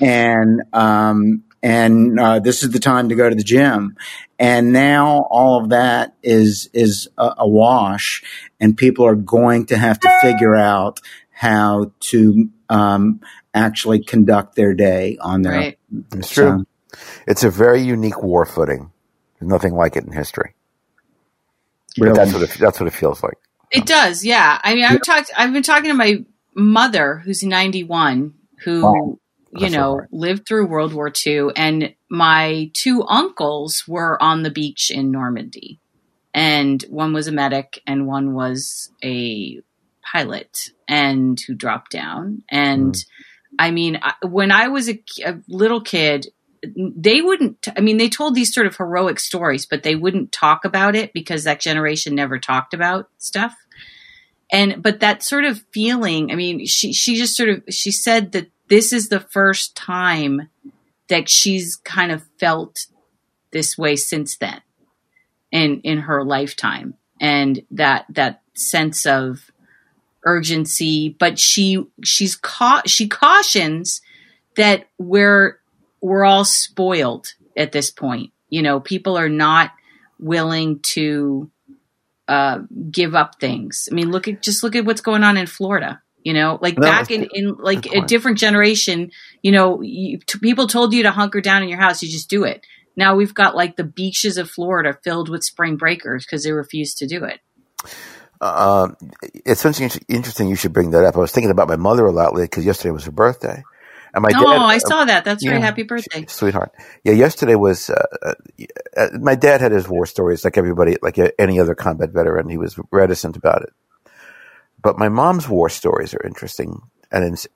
and 0.00 0.62
um, 0.72 1.44
and 1.62 2.18
uh, 2.18 2.40
this 2.40 2.62
is 2.62 2.70
the 2.70 2.80
time 2.80 3.08
to 3.10 3.14
go 3.14 3.28
to 3.28 3.36
the 3.36 3.44
gym. 3.44 3.96
And 4.38 4.72
now 4.72 5.28
all 5.30 5.62
of 5.62 5.70
that 5.70 6.16
is 6.22 6.68
is 6.72 7.08
a, 7.16 7.34
a 7.38 7.48
wash, 7.48 8.22
and 8.60 8.76
people 8.76 9.06
are 9.06 9.14
going 9.14 9.66
to 9.66 9.78
have 9.78 10.00
to 10.00 10.18
figure 10.20 10.56
out 10.56 11.00
how 11.42 11.90
to 11.98 12.48
um, 12.68 13.20
actually 13.52 13.98
conduct 14.04 14.54
their 14.54 14.74
day 14.74 15.18
on 15.20 15.42
their. 15.42 15.52
Right. 15.52 15.78
It's 16.14 16.30
true. 16.30 16.64
It's 17.26 17.42
a 17.42 17.50
very 17.50 17.82
unique 17.82 18.22
war 18.22 18.46
footing. 18.46 18.92
There's 19.40 19.50
nothing 19.50 19.74
like 19.74 19.96
it 19.96 20.04
in 20.04 20.12
history. 20.12 20.54
Really. 21.98 22.14
that's 22.16 22.32
what 22.32 22.42
it, 22.42 22.50
that's 22.60 22.78
what 22.78 22.86
it 22.86 22.92
feels 22.94 23.24
like. 23.24 23.38
It 23.72 23.86
does, 23.86 24.24
yeah. 24.24 24.60
I 24.62 24.74
mean, 24.76 24.84
I've 24.84 25.02
talked. 25.02 25.32
I've 25.36 25.52
been 25.52 25.64
talking 25.64 25.90
to 25.90 25.94
my 25.94 26.24
mother, 26.54 27.16
who's 27.24 27.42
ninety 27.42 27.82
one, 27.82 28.34
who 28.64 28.82
Wow. 28.82 29.18
you 29.50 29.60
That's 29.60 29.72
so 29.72 29.78
know 29.80 29.90
hard. 29.94 30.08
lived 30.12 30.46
through 30.46 30.66
World 30.68 30.94
War 30.94 31.10
II, 31.26 31.48
and 31.56 31.92
my 32.08 32.70
two 32.72 33.02
uncles 33.08 33.82
were 33.88 34.22
on 34.22 34.44
the 34.44 34.50
beach 34.50 34.92
in 34.92 35.10
Normandy, 35.10 35.80
and 36.32 36.80
one 36.88 37.12
was 37.12 37.26
a 37.26 37.32
medic, 37.32 37.82
and 37.84 38.06
one 38.06 38.32
was 38.32 38.90
a 39.02 39.60
pilot, 40.12 40.70
and 40.92 41.40
who 41.40 41.54
dropped 41.54 41.90
down. 41.90 42.42
And 42.50 42.94
I 43.58 43.70
mean, 43.70 43.98
I, 44.02 44.12
when 44.26 44.52
I 44.52 44.68
was 44.68 44.90
a, 44.90 45.02
a 45.24 45.38
little 45.48 45.80
kid, 45.80 46.26
they 46.64 47.20
wouldn't 47.20 47.66
i 47.76 47.80
mean 47.80 47.96
they 47.96 48.08
told 48.08 48.36
these 48.36 48.54
sort 48.54 48.68
of 48.68 48.76
heroic 48.76 49.18
stories 49.18 49.66
but 49.66 49.82
they 49.82 49.96
wouldn't 49.96 50.30
talk 50.30 50.64
about 50.64 50.94
it 50.94 51.12
because 51.12 51.42
that 51.42 51.58
generation 51.58 52.14
never 52.14 52.38
talked 52.38 52.72
about 52.72 53.10
stuff 53.18 53.56
and 54.52 54.80
but 54.80 55.00
that 55.00 55.24
sort 55.24 55.44
of 55.44 55.60
feeling 55.72 56.30
i 56.30 56.36
mean 56.36 56.64
she 56.64 56.92
she 56.92 57.16
just 57.16 57.36
sort 57.36 57.48
of 57.48 57.64
she 57.68 57.90
said 57.90 58.30
that 58.30 58.48
this 58.68 58.92
is 58.92 59.08
the 59.08 59.18
first 59.18 59.74
time 59.74 60.48
that 61.08 61.28
she's 61.28 61.74
kind 61.74 62.12
of 62.12 62.22
felt 62.38 62.86
this 63.50 63.76
way 63.76 63.96
since 63.96 64.36
then 64.36 64.60
in 65.50 65.80
in 65.80 65.98
her 65.98 66.24
lifetime 66.24 66.94
and 67.20 67.62
that 67.72 68.06
that 68.08 68.40
sense 68.54 69.04
of 69.04 69.50
urgency 70.24 71.16
but 71.18 71.38
she 71.38 71.84
she's 72.04 72.36
ca- 72.36 72.82
she 72.86 73.08
cautions 73.08 74.00
that 74.56 74.88
we're 74.98 75.58
we're 76.00 76.24
all 76.24 76.44
spoiled 76.44 77.34
at 77.56 77.72
this 77.72 77.90
point. 77.90 78.32
You 78.48 78.62
know 78.62 78.80
people 78.80 79.16
are 79.16 79.28
not 79.28 79.70
willing 80.18 80.80
to 80.80 81.50
uh, 82.28 82.60
give 82.90 83.14
up 83.14 83.40
things. 83.40 83.88
I 83.90 83.94
mean 83.94 84.10
look 84.10 84.28
at 84.28 84.42
just 84.42 84.62
look 84.62 84.76
at 84.76 84.84
what's 84.84 85.00
going 85.00 85.24
on 85.24 85.36
in 85.36 85.46
florida 85.46 86.02
you 86.24 86.32
know? 86.32 86.56
Like 86.62 86.78
No, 86.78 86.82
back 86.82 87.10
in, 87.10 87.28
in 87.32 87.56
like 87.56 87.84
a 87.86 88.02
different 88.02 88.38
generation 88.38 89.10
you 89.42 89.52
know 89.52 89.82
you, 89.82 90.18
t- 90.18 90.38
people 90.38 90.66
told 90.66 90.94
you 90.94 91.02
to 91.04 91.10
hunker 91.10 91.40
down 91.40 91.62
in 91.62 91.68
your 91.68 91.80
house 91.80 92.02
you 92.02 92.08
just 92.08 92.30
do 92.30 92.44
it. 92.44 92.64
Now 92.94 93.16
we've 93.16 93.34
got 93.34 93.56
like 93.56 93.76
the 93.76 93.84
beaches 93.84 94.36
of 94.36 94.50
florida 94.50 94.98
filled 95.02 95.28
with 95.28 95.42
spring 95.42 95.76
breakers 95.76 96.24
because 96.24 96.44
they 96.44 96.52
refuse 96.52 96.94
to 96.94 97.06
do 97.06 97.24
it 97.24 97.40
Um, 98.42 98.96
it's 99.46 99.64
interesting, 99.64 100.48
you 100.48 100.56
should 100.56 100.72
bring 100.72 100.90
that 100.90 101.04
up. 101.04 101.16
I 101.16 101.20
was 101.20 101.30
thinking 101.30 101.52
about 101.52 101.68
my 101.68 101.76
mother 101.76 102.04
a 102.04 102.10
lot 102.10 102.32
lately 102.32 102.46
because 102.46 102.66
yesterday 102.66 102.90
was 102.90 103.04
her 103.04 103.12
birthday. 103.12 103.62
And 104.14 104.22
my 104.22 104.30
oh 104.34 104.44
dad, 104.44 104.62
i 104.62 104.78
saw 104.78 105.04
that 105.06 105.24
that's 105.24 105.46
right 105.46 105.54
yeah. 105.54 105.60
happy 105.60 105.84
birthday 105.84 106.26
sweetheart. 106.26 106.72
Yeah, 107.02 107.14
yesterday 107.14 107.54
was. 107.54 107.88
Uh, 107.88 108.04
uh, 108.94 109.08
my 109.18 109.36
dad 109.36 109.62
had 109.62 109.72
his 109.72 109.88
war 109.88 110.04
stories, 110.04 110.44
like 110.44 110.58
everybody, 110.58 110.98
like 111.00 111.18
any 111.38 111.58
other 111.58 111.74
combat 111.74 112.10
veteran. 112.10 112.50
He 112.50 112.58
was 112.58 112.78
reticent 112.90 113.38
about 113.38 113.62
it. 113.62 113.72
But 114.82 114.98
my 114.98 115.08
mom's 115.08 115.48
war 115.48 115.70
stories 115.70 116.12
are 116.12 116.26
interesting 116.26 116.82
and 117.10 117.46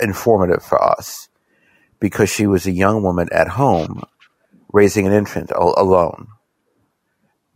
informative 0.00 0.64
for 0.64 0.82
us 0.82 1.28
because 2.00 2.30
she 2.30 2.46
was 2.46 2.66
a 2.66 2.72
young 2.72 3.02
woman 3.02 3.28
at 3.30 3.46
home 3.46 4.02
raising 4.72 5.06
an 5.06 5.12
infant 5.12 5.52
al- 5.52 5.74
alone. 5.76 6.28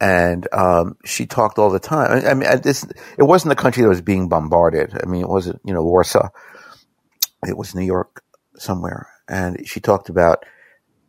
And 0.05 0.47
um, 0.53 0.99
she 1.07 1.25
talked 1.25 1.59
all 1.59 1.71
the 1.71 1.79
time. 1.79 2.11
I, 2.11 2.31
I 2.31 2.35
mean, 2.35 2.61
this, 2.63 2.85
it 3.17 3.23
wasn't 3.23 3.49
the 3.49 3.63
country 3.63 3.83
that 3.83 3.89
was 3.89 4.03
being 4.03 4.29
bombarded. 4.29 4.93
I 5.03 5.07
mean, 5.07 5.23
it 5.23 5.29
wasn't, 5.31 5.63
you 5.65 5.73
know, 5.73 5.83
Warsaw. 5.83 6.29
It 7.49 7.57
was 7.57 7.75
New 7.75 7.87
York 7.87 8.23
somewhere. 8.59 9.09
And 9.27 9.67
she 9.67 9.81
talked 9.81 10.11
about 10.11 10.45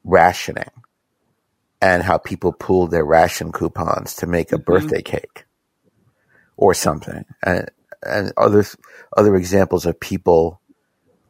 rationing 0.06 0.70
and 1.82 2.04
how 2.04 2.18
people 2.18 2.54
pooled 2.54 2.92
their 2.92 3.04
ration 3.04 3.52
coupons 3.52 4.16
to 4.16 4.28
make 4.28 4.54
a 4.54 4.58
birthday 4.58 5.02
cake 5.02 5.44
or 6.56 6.74
something. 6.74 7.26
And, 7.44 7.70
and 8.02 8.32
other, 8.38 8.64
other 9.18 9.36
examples 9.36 9.86
of 9.86 10.00
people 10.00 10.62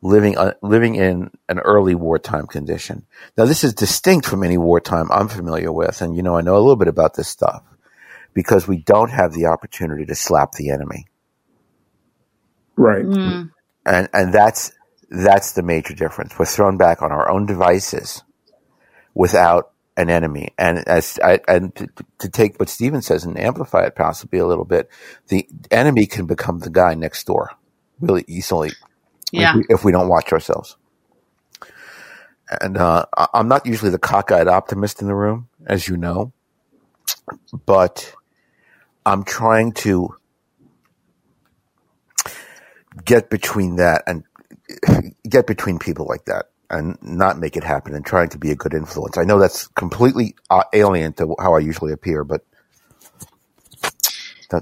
living, 0.06 0.38
uh, 0.38 0.54
living 0.62 0.96
in 0.96 1.32
an 1.50 1.60
early 1.60 1.96
wartime 1.96 2.46
condition. 2.48 3.06
Now, 3.38 3.46
this 3.46 3.64
is 3.64 3.74
distinct 3.74 4.28
from 4.28 4.44
any 4.44 4.58
wartime 4.58 5.12
I'm 5.12 5.28
familiar 5.28 5.72
with. 5.72 6.02
And, 6.02 6.16
you 6.16 6.22
know, 6.22 6.38
I 6.38 6.42
know 6.42 6.56
a 6.56 6.60
little 6.60 6.76
bit 6.76 6.88
about 6.88 7.16
this 7.16 7.28
stuff 7.28 7.64
because 8.34 8.68
we 8.68 8.78
don't 8.78 9.10
have 9.10 9.34
the 9.34 9.48
opportunity 9.48 10.06
to 10.06 10.16
slap 10.16 10.52
the 10.54 10.70
enemy. 10.70 11.08
Right. 12.78 13.06
Mm. 13.06 13.52
and 13.86 14.10
and 14.14 14.34
that's 14.34 14.74
that's 15.10 15.54
the 15.54 15.64
major 15.64 15.94
difference. 15.94 16.38
We're 16.38 16.46
thrown 16.46 16.78
back 16.78 17.02
on 17.02 17.12
our 17.14 17.30
own 17.30 17.46
devices 17.46 18.22
without 19.14 19.72
an 19.96 20.10
enemy, 20.10 20.50
and 20.58 20.80
as 20.80 21.18
I, 21.24 21.40
and 21.48 21.74
to, 21.76 21.88
to 22.20 22.30
take 22.30 22.60
what 22.60 22.68
Stephen 22.68 23.02
says 23.02 23.24
and 23.24 23.40
amplify 23.40 23.86
it 23.86 23.96
possibly 23.96 24.40
a 24.40 24.46
little 24.46 24.66
bit, 24.66 24.90
the 25.30 25.48
enemy 25.72 26.06
can 26.06 26.26
become 26.26 26.60
the 26.60 26.70
guy 26.70 26.96
next 26.96 27.26
door 27.26 27.52
really 28.02 28.26
easily 28.28 28.72
yeah 29.32 29.52
if, 29.52 29.56
we, 29.56 29.66
if 29.70 29.86
we 29.86 29.92
don't 29.92 30.10
watch 30.10 30.34
ourselves. 30.34 30.78
And 32.62 32.78
uh, 32.78 33.06
I'm 33.34 33.48
not 33.48 33.66
usually 33.66 33.92
the 33.92 34.00
cockeyed 34.00 34.48
optimist 34.48 35.02
in 35.02 35.08
the 35.08 35.16
room, 35.16 35.50
as 35.68 35.88
you 35.88 35.98
know, 35.98 36.34
but 37.66 38.14
I'm 39.06 39.24
trying 39.24 39.74
to 39.74 40.16
get 43.06 43.30
between 43.30 43.78
that 43.78 44.04
and 44.08 44.24
get 45.30 45.48
between 45.48 45.80
people 45.80 46.06
like 46.08 46.26
that 46.26 46.48
and 46.70 46.98
not 47.02 47.40
make 47.40 47.58
it 47.58 47.64
happen 47.64 47.96
and 47.96 48.06
trying 48.06 48.30
to 48.30 48.38
be 48.40 48.52
a 48.52 48.56
good 48.56 48.74
influence. 48.74 49.18
I 49.18 49.24
know 49.24 49.40
that's 49.40 49.68
completely 49.70 50.36
uh, 50.50 50.64
alien 50.74 51.14
to 51.14 51.36
how 51.40 51.56
I 51.56 51.60
usually 51.60 51.94
appear, 51.94 52.24
but 52.24 52.42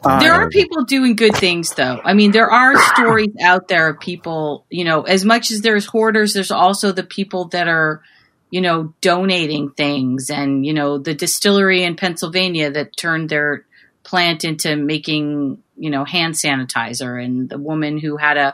that's 0.02 0.24
there 0.24 0.34
are 0.34 0.50
people 0.50 0.84
doing 0.84 1.16
good 1.16 1.36
things 1.36 1.74
though. 1.74 2.00
I 2.04 2.14
mean 2.14 2.32
there 2.32 2.50
are 2.50 2.78
stories 2.96 3.34
out 3.42 3.68
there 3.68 3.90
of 3.90 4.00
people 4.00 4.66
you 4.70 4.84
know 4.84 5.02
as 5.04 5.26
much 5.26 5.52
as 5.52 5.62
there's 5.62 5.86
hoarders 5.86 6.34
there's 6.34 6.52
also 6.52 6.92
the 6.92 7.04
people 7.04 7.50
that 7.50 7.68
are 7.68 8.02
you 8.50 8.62
know 8.62 8.94
donating 9.02 9.72
things 9.72 10.30
and 10.30 10.66
you 10.66 10.74
know 10.74 11.00
the 11.00 11.16
distillery 11.16 11.82
in 11.82 11.96
pennsylvania 11.96 12.70
that 12.70 12.96
turned 12.96 13.28
their 13.30 13.66
plant 14.04 14.44
into 14.44 14.76
making 14.76 15.58
you 15.76 15.90
know 15.90 16.06
hand 16.06 16.36
sanitizer 16.36 17.24
and 17.24 17.50
the 17.50 17.58
woman 17.58 17.98
who 17.98 18.18
had 18.18 18.38
a 18.38 18.54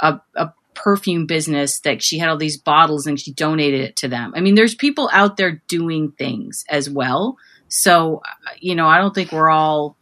a, 0.00 0.20
a 0.36 0.52
perfume 0.74 1.26
business 1.26 1.80
that 1.80 2.02
she 2.02 2.18
had 2.18 2.28
all 2.28 2.36
these 2.36 2.56
bottles 2.56 3.06
and 3.06 3.18
she 3.18 3.32
donated 3.32 3.80
it 3.80 3.96
to 3.96 4.06
them. 4.06 4.32
I 4.36 4.40
mean 4.40 4.54
there's 4.54 4.76
people 4.76 5.10
out 5.12 5.36
there 5.36 5.60
doing 5.66 6.12
things 6.12 6.64
as 6.68 6.88
well. 6.88 7.36
So 7.68 8.22
you 8.60 8.74
know 8.74 8.86
i 8.86 8.98
don't 8.98 9.14
think 9.14 9.30
we're 9.30 9.50
all 9.50 9.97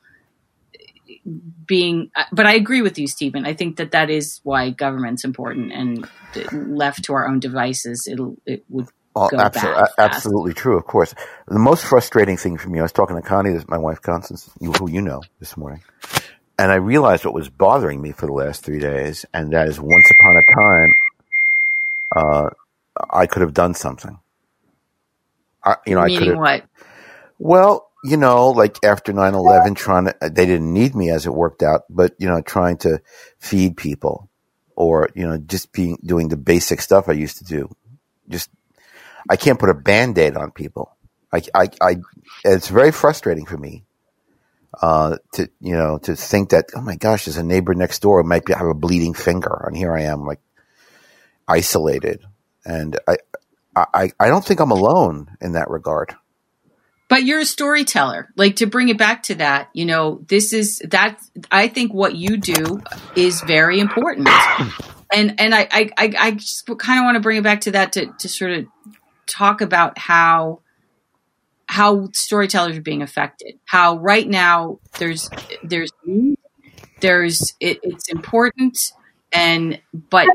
being 1.66 2.10
but 2.32 2.46
i 2.46 2.54
agree 2.54 2.82
with 2.82 2.98
you 2.98 3.06
stephen 3.06 3.46
i 3.46 3.54
think 3.54 3.76
that 3.76 3.92
that 3.92 4.10
is 4.10 4.40
why 4.44 4.70
government's 4.70 5.24
important 5.24 5.72
and 5.72 6.08
left 6.52 7.04
to 7.04 7.12
our 7.14 7.28
own 7.28 7.40
devices 7.40 8.06
it'll 8.10 8.36
it 8.46 8.64
would 8.68 8.86
Well, 9.14 9.30
go 9.30 9.38
abso- 9.38 9.52
bad 9.54 9.88
fast. 9.96 10.32
absolutely 10.32 10.54
true, 10.54 10.78
of 10.78 10.86
course. 10.86 11.14
The 11.48 11.58
most 11.58 11.84
frustrating 11.84 12.38
thing 12.38 12.56
for 12.58 12.70
me, 12.70 12.78
I 12.78 12.82
was 12.82 12.92
talking 12.92 13.16
to 13.16 13.22
Connie, 13.22 13.58
my 13.68 13.78
wife 13.78 14.00
Constance, 14.02 14.50
who 14.60 14.90
you 14.90 15.02
know, 15.02 15.22
this 15.40 15.56
morning, 15.56 15.82
and 16.58 16.72
I 16.72 16.76
realized 16.76 17.24
what 17.24 17.34
was 17.34 17.48
bothering 17.50 18.02
me 18.02 18.12
for 18.12 18.26
the 18.26 18.32
last 18.32 18.64
three 18.64 18.80
days, 18.80 19.26
and 19.34 19.52
that 19.52 19.68
is 19.68 19.80
once 19.80 20.10
upon 20.10 20.36
a 20.38 20.44
time, 20.44 20.94
uh, 22.16 22.50
I 23.10 23.26
could 23.26 23.42
have 23.42 23.54
done 23.54 23.74
something. 23.74 24.18
I, 25.64 25.76
you 25.86 25.94
know, 25.94 26.00
Meaning 26.00 26.02
I 26.02 26.10
could 26.10 26.28
have. 26.28 26.38
what? 26.38 26.64
Well, 27.38 27.85
you 28.04 28.16
know, 28.16 28.50
like 28.50 28.82
after 28.84 29.12
9-11, 29.12 29.76
trying 29.76 30.04
to, 30.06 30.14
they 30.20 30.46
didn't 30.46 30.72
need 30.72 30.94
me 30.94 31.10
as 31.10 31.26
it 31.26 31.34
worked 31.34 31.62
out, 31.62 31.82
but, 31.90 32.14
you 32.18 32.28
know, 32.28 32.40
trying 32.40 32.76
to 32.78 33.00
feed 33.38 33.76
people 33.76 34.30
or, 34.74 35.10
you 35.14 35.26
know, 35.26 35.38
just 35.38 35.72
being, 35.72 35.98
doing 36.04 36.28
the 36.28 36.36
basic 36.36 36.80
stuff 36.80 37.08
I 37.08 37.12
used 37.12 37.38
to 37.38 37.44
do. 37.44 37.74
Just, 38.28 38.50
I 39.28 39.36
can't 39.36 39.58
put 39.58 39.70
a 39.70 39.74
band-aid 39.74 40.36
on 40.36 40.50
people. 40.52 40.94
I, 41.32 41.42
I, 41.54 41.68
I 41.80 41.96
it's 42.44 42.68
very 42.68 42.92
frustrating 42.92 43.46
for 43.46 43.56
me, 43.56 43.84
uh, 44.80 45.16
to, 45.32 45.50
you 45.60 45.76
know, 45.76 45.98
to 45.98 46.14
think 46.14 46.50
that, 46.50 46.66
oh 46.76 46.82
my 46.82 46.96
gosh, 46.96 47.24
there's 47.24 47.38
a 47.38 47.42
neighbor 47.42 47.74
next 47.74 48.02
door 48.02 48.22
who 48.22 48.28
might 48.28 48.44
be, 48.44 48.52
have 48.52 48.66
a 48.66 48.74
bleeding 48.74 49.14
finger. 49.14 49.64
And 49.66 49.76
here 49.76 49.96
I 49.96 50.02
am, 50.02 50.24
like, 50.24 50.40
isolated. 51.48 52.22
And 52.64 52.98
I, 53.08 53.16
I, 53.74 54.10
I 54.18 54.28
don't 54.28 54.44
think 54.44 54.60
I'm 54.60 54.70
alone 54.70 55.36
in 55.40 55.52
that 55.52 55.70
regard. 55.70 56.14
But 57.08 57.24
you're 57.24 57.40
a 57.40 57.46
storyteller. 57.46 58.32
Like 58.36 58.56
to 58.56 58.66
bring 58.66 58.88
it 58.88 58.98
back 58.98 59.24
to 59.24 59.36
that, 59.36 59.70
you 59.72 59.84
know, 59.84 60.24
this 60.28 60.52
is 60.52 60.80
that 60.90 61.20
I 61.52 61.68
think 61.68 61.94
what 61.94 62.16
you 62.16 62.36
do 62.36 62.82
is 63.14 63.40
very 63.42 63.78
important. 63.78 64.28
And 65.12 65.40
and 65.40 65.54
I 65.54 65.68
I, 65.70 65.90
I 65.96 66.30
just 66.32 66.66
kind 66.78 66.98
of 66.98 67.04
want 67.04 67.14
to 67.14 67.20
bring 67.20 67.38
it 67.38 67.44
back 67.44 67.60
to 67.62 67.70
that 67.72 67.92
to, 67.92 68.06
to 68.18 68.28
sort 68.28 68.52
of 68.52 68.66
talk 69.26 69.60
about 69.60 69.98
how 69.98 70.62
how 71.68 72.08
storytellers 72.12 72.76
are 72.76 72.82
being 72.82 73.02
affected. 73.02 73.54
How 73.66 73.98
right 73.98 74.28
now 74.28 74.80
there's 74.98 75.28
there's 75.62 75.90
there's 77.00 77.54
it, 77.60 77.78
it's 77.82 78.08
important 78.08 78.78
and 79.32 79.80
but 80.10 80.28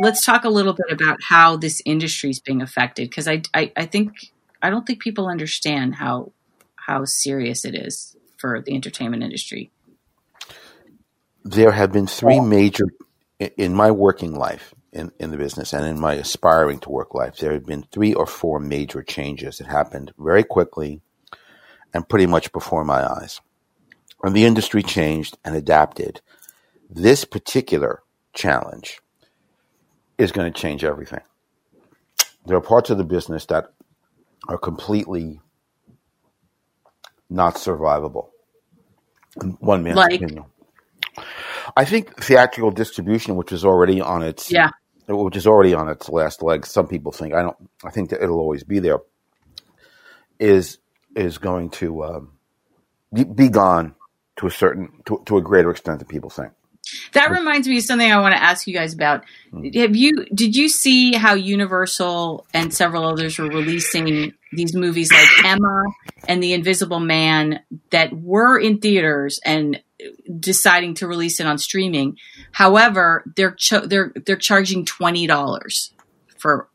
let's 0.00 0.24
talk 0.24 0.44
a 0.44 0.48
little 0.48 0.72
bit 0.72 0.90
about 0.90 1.18
how 1.22 1.56
this 1.56 1.82
industry 1.84 2.30
is 2.30 2.40
being 2.40 2.62
affected 2.62 3.08
because 3.08 3.28
I, 3.28 3.42
I 3.52 3.72
I 3.76 3.86
think 3.86 4.12
I 4.64 4.70
don't 4.70 4.86
think 4.86 5.02
people 5.02 5.28
understand 5.28 5.94
how 5.94 6.32
how 6.74 7.04
serious 7.04 7.66
it 7.66 7.74
is 7.74 8.16
for 8.38 8.62
the 8.62 8.74
entertainment 8.74 9.22
industry. 9.22 9.70
There 11.44 11.70
have 11.70 11.92
been 11.92 12.06
three 12.06 12.40
major 12.40 12.86
in 13.38 13.74
my 13.74 13.90
working 13.90 14.34
life 14.34 14.74
in, 14.90 15.12
in 15.20 15.30
the 15.30 15.36
business 15.36 15.74
and 15.74 15.84
in 15.84 16.00
my 16.00 16.14
aspiring 16.14 16.78
to 16.80 16.90
work 16.90 17.14
life. 17.14 17.36
There 17.36 17.52
have 17.52 17.66
been 17.66 17.82
three 17.92 18.14
or 18.14 18.24
four 18.24 18.58
major 18.58 19.02
changes 19.02 19.58
that 19.58 19.66
happened 19.66 20.12
very 20.18 20.44
quickly 20.44 21.02
and 21.92 22.08
pretty 22.08 22.26
much 22.26 22.50
before 22.50 22.84
my 22.84 23.06
eyes. 23.06 23.42
And 24.22 24.34
the 24.34 24.46
industry 24.46 24.82
changed 24.82 25.36
and 25.44 25.54
adapted. 25.54 26.22
This 26.88 27.26
particular 27.26 28.02
challenge 28.32 29.00
is 30.16 30.32
going 30.32 30.50
to 30.50 30.58
change 30.58 30.84
everything. 30.84 31.20
There 32.46 32.56
are 32.56 32.62
parts 32.62 32.88
of 32.88 32.96
the 32.96 33.04
business 33.04 33.44
that 33.46 33.74
are 34.48 34.58
completely 34.58 35.40
not 37.30 37.56
survivable. 37.56 38.28
One 39.60 39.82
minute. 39.82 39.96
Like? 39.96 40.20
I 41.76 41.84
think 41.84 42.22
theatrical 42.22 42.70
distribution, 42.70 43.36
which 43.36 43.52
is 43.52 43.64
already 43.64 44.00
on 44.00 44.22
its 44.22 44.50
Yeah. 44.50 44.70
which 45.08 45.36
is 45.36 45.46
already 45.46 45.74
on 45.74 45.88
its 45.88 46.08
last 46.08 46.42
legs. 46.42 46.70
Some 46.70 46.86
people 46.88 47.12
think 47.12 47.34
I 47.34 47.42
don't. 47.42 47.56
I 47.84 47.90
think 47.90 48.10
that 48.10 48.22
it'll 48.22 48.38
always 48.38 48.64
be 48.64 48.78
there. 48.78 48.98
Is 50.38 50.78
is 51.16 51.38
going 51.38 51.70
to 51.70 52.04
um, 52.04 52.32
be, 53.12 53.24
be 53.24 53.48
gone 53.48 53.94
to 54.36 54.46
a 54.46 54.50
certain 54.50 54.90
to, 55.06 55.22
to 55.26 55.36
a 55.38 55.42
greater 55.42 55.70
extent 55.70 55.98
than 56.00 56.08
people 56.08 56.30
think. 56.30 56.52
That 57.12 57.30
reminds 57.30 57.68
me 57.68 57.78
of 57.78 57.84
something 57.84 58.10
I 58.10 58.20
want 58.20 58.34
to 58.34 58.42
ask 58.42 58.66
you 58.66 58.74
guys 58.74 58.94
about. 58.94 59.24
Hmm. 59.50 59.64
Have 59.74 59.96
you 59.96 60.26
did 60.34 60.56
you 60.56 60.68
see 60.68 61.14
how 61.14 61.34
Universal 61.34 62.46
and 62.52 62.72
several 62.72 63.06
others 63.06 63.38
were 63.38 63.48
releasing 63.48 64.32
these 64.52 64.74
movies 64.74 65.12
like 65.12 65.44
Emma 65.44 65.84
and 66.28 66.42
The 66.42 66.52
Invisible 66.52 67.00
Man 67.00 67.60
that 67.90 68.12
were 68.12 68.58
in 68.58 68.78
theaters 68.78 69.40
and 69.44 69.80
deciding 70.38 70.94
to 70.94 71.06
release 71.06 71.40
it 71.40 71.46
on 71.46 71.58
streaming. 71.58 72.18
However, 72.52 73.24
they're 73.36 73.54
cho- 73.54 73.86
they're 73.86 74.12
they're 74.26 74.36
charging 74.36 74.84
twenty 74.84 75.26
dollars 75.26 75.92
for 76.38 76.68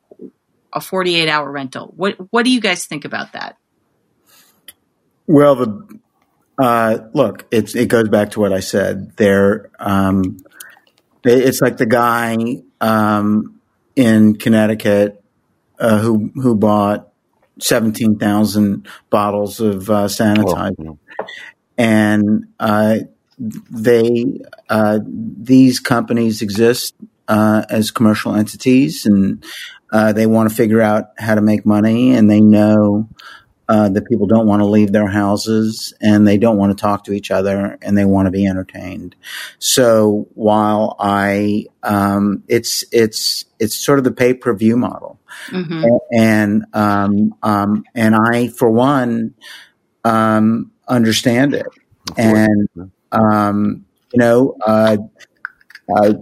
a 0.73 0.81
forty 0.81 1.15
eight 1.15 1.29
hour 1.29 1.51
rental. 1.51 1.93
What 1.95 2.15
what 2.31 2.43
do 2.43 2.51
you 2.51 2.61
guys 2.61 2.85
think 2.85 3.05
about 3.05 3.33
that? 3.33 3.57
Well, 5.27 5.55
the 5.55 5.99
uh, 6.59 6.97
look, 7.13 7.47
it's 7.51 7.75
it 7.75 7.87
goes 7.87 8.09
back 8.09 8.31
to 8.31 8.39
what 8.39 8.51
I 8.51 8.59
said. 8.59 9.15
There, 9.15 9.71
um, 9.79 10.37
it's 11.23 11.61
like 11.61 11.77
the 11.77 11.85
guy 11.85 12.35
um, 12.81 13.59
in 13.95 14.35
Connecticut 14.35 15.23
uh, 15.79 15.99
who 15.99 16.31
who 16.35 16.55
bought 16.55 17.09
seventeen 17.59 18.17
thousand 18.17 18.87
bottles 19.09 19.59
of 19.61 19.89
uh, 19.89 20.05
sanitizer, 20.05 20.75
Well, 20.77 20.99
and 21.77 22.47
uh, 22.59 22.99
they 23.37 24.41
uh, 24.69 24.99
these 25.05 25.79
companies 25.79 26.41
exist 26.41 26.93
uh, 27.29 27.63
as 27.69 27.91
commercial 27.91 28.35
entities, 28.35 29.05
and 29.05 29.43
uh, 29.91 30.11
they 30.11 30.25
want 30.25 30.49
to 30.49 30.55
figure 30.55 30.81
out 30.81 31.11
how 31.17 31.35
to 31.35 31.41
make 31.41 31.65
money, 31.65 32.13
and 32.15 32.29
they 32.29 32.41
know 32.41 33.07
uh, 33.69 33.87
that 33.87 34.07
people 34.07 34.25
don't 34.25 34.47
want 34.47 34.61
to 34.61 34.65
leave 34.65 34.91
their 34.91 35.07
houses 35.07 35.93
and 36.01 36.27
they 36.27 36.39
don't 36.39 36.57
want 36.57 36.75
to 36.75 36.81
talk 36.81 37.03
to 37.03 37.13
each 37.13 37.29
other 37.29 37.77
and 37.83 37.95
they 37.95 38.03
want 38.03 38.25
to 38.25 38.31
be 38.31 38.47
entertained. 38.47 39.15
So 39.59 40.27
while 40.33 40.95
I, 40.99 41.67
um, 41.83 42.43
it's 42.47 42.83
it's 42.91 43.45
it's 43.59 43.75
sort 43.75 43.99
of 43.99 44.05
the 44.05 44.11
pay 44.11 44.33
per 44.33 44.55
view 44.55 44.75
model, 44.75 45.19
hmm 45.49 45.83
and 46.11 46.65
um, 46.73 47.35
um, 47.43 47.83
and 47.93 48.15
I 48.15 48.47
for 48.47 48.71
one 48.71 49.35
um, 50.03 50.71
understand 50.87 51.53
it, 51.53 51.67
and 52.17 52.67
um, 53.11 53.85
you 54.11 54.19
know, 54.19 54.57
uh, 54.65 54.97
uh, 55.95 56.13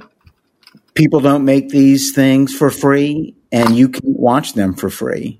people 0.93 1.21
don't 1.21 1.45
make 1.45 1.69
these 1.69 2.13
things 2.13 2.53
for 2.53 2.69
free, 2.69 3.35
and 3.51 3.77
you 3.77 3.87
can 3.87 4.13
watch 4.13 4.53
them 4.53 4.73
for 4.73 4.89
free. 4.89 5.39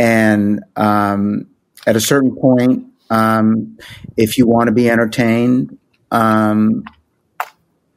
And 0.00 0.64
um, 0.76 1.48
at 1.86 1.94
a 1.94 2.00
certain 2.00 2.34
point, 2.34 2.86
um, 3.10 3.78
if 4.16 4.38
you 4.38 4.46
want 4.46 4.68
to 4.68 4.72
be 4.72 4.88
entertained, 4.88 5.78
um, 6.10 6.84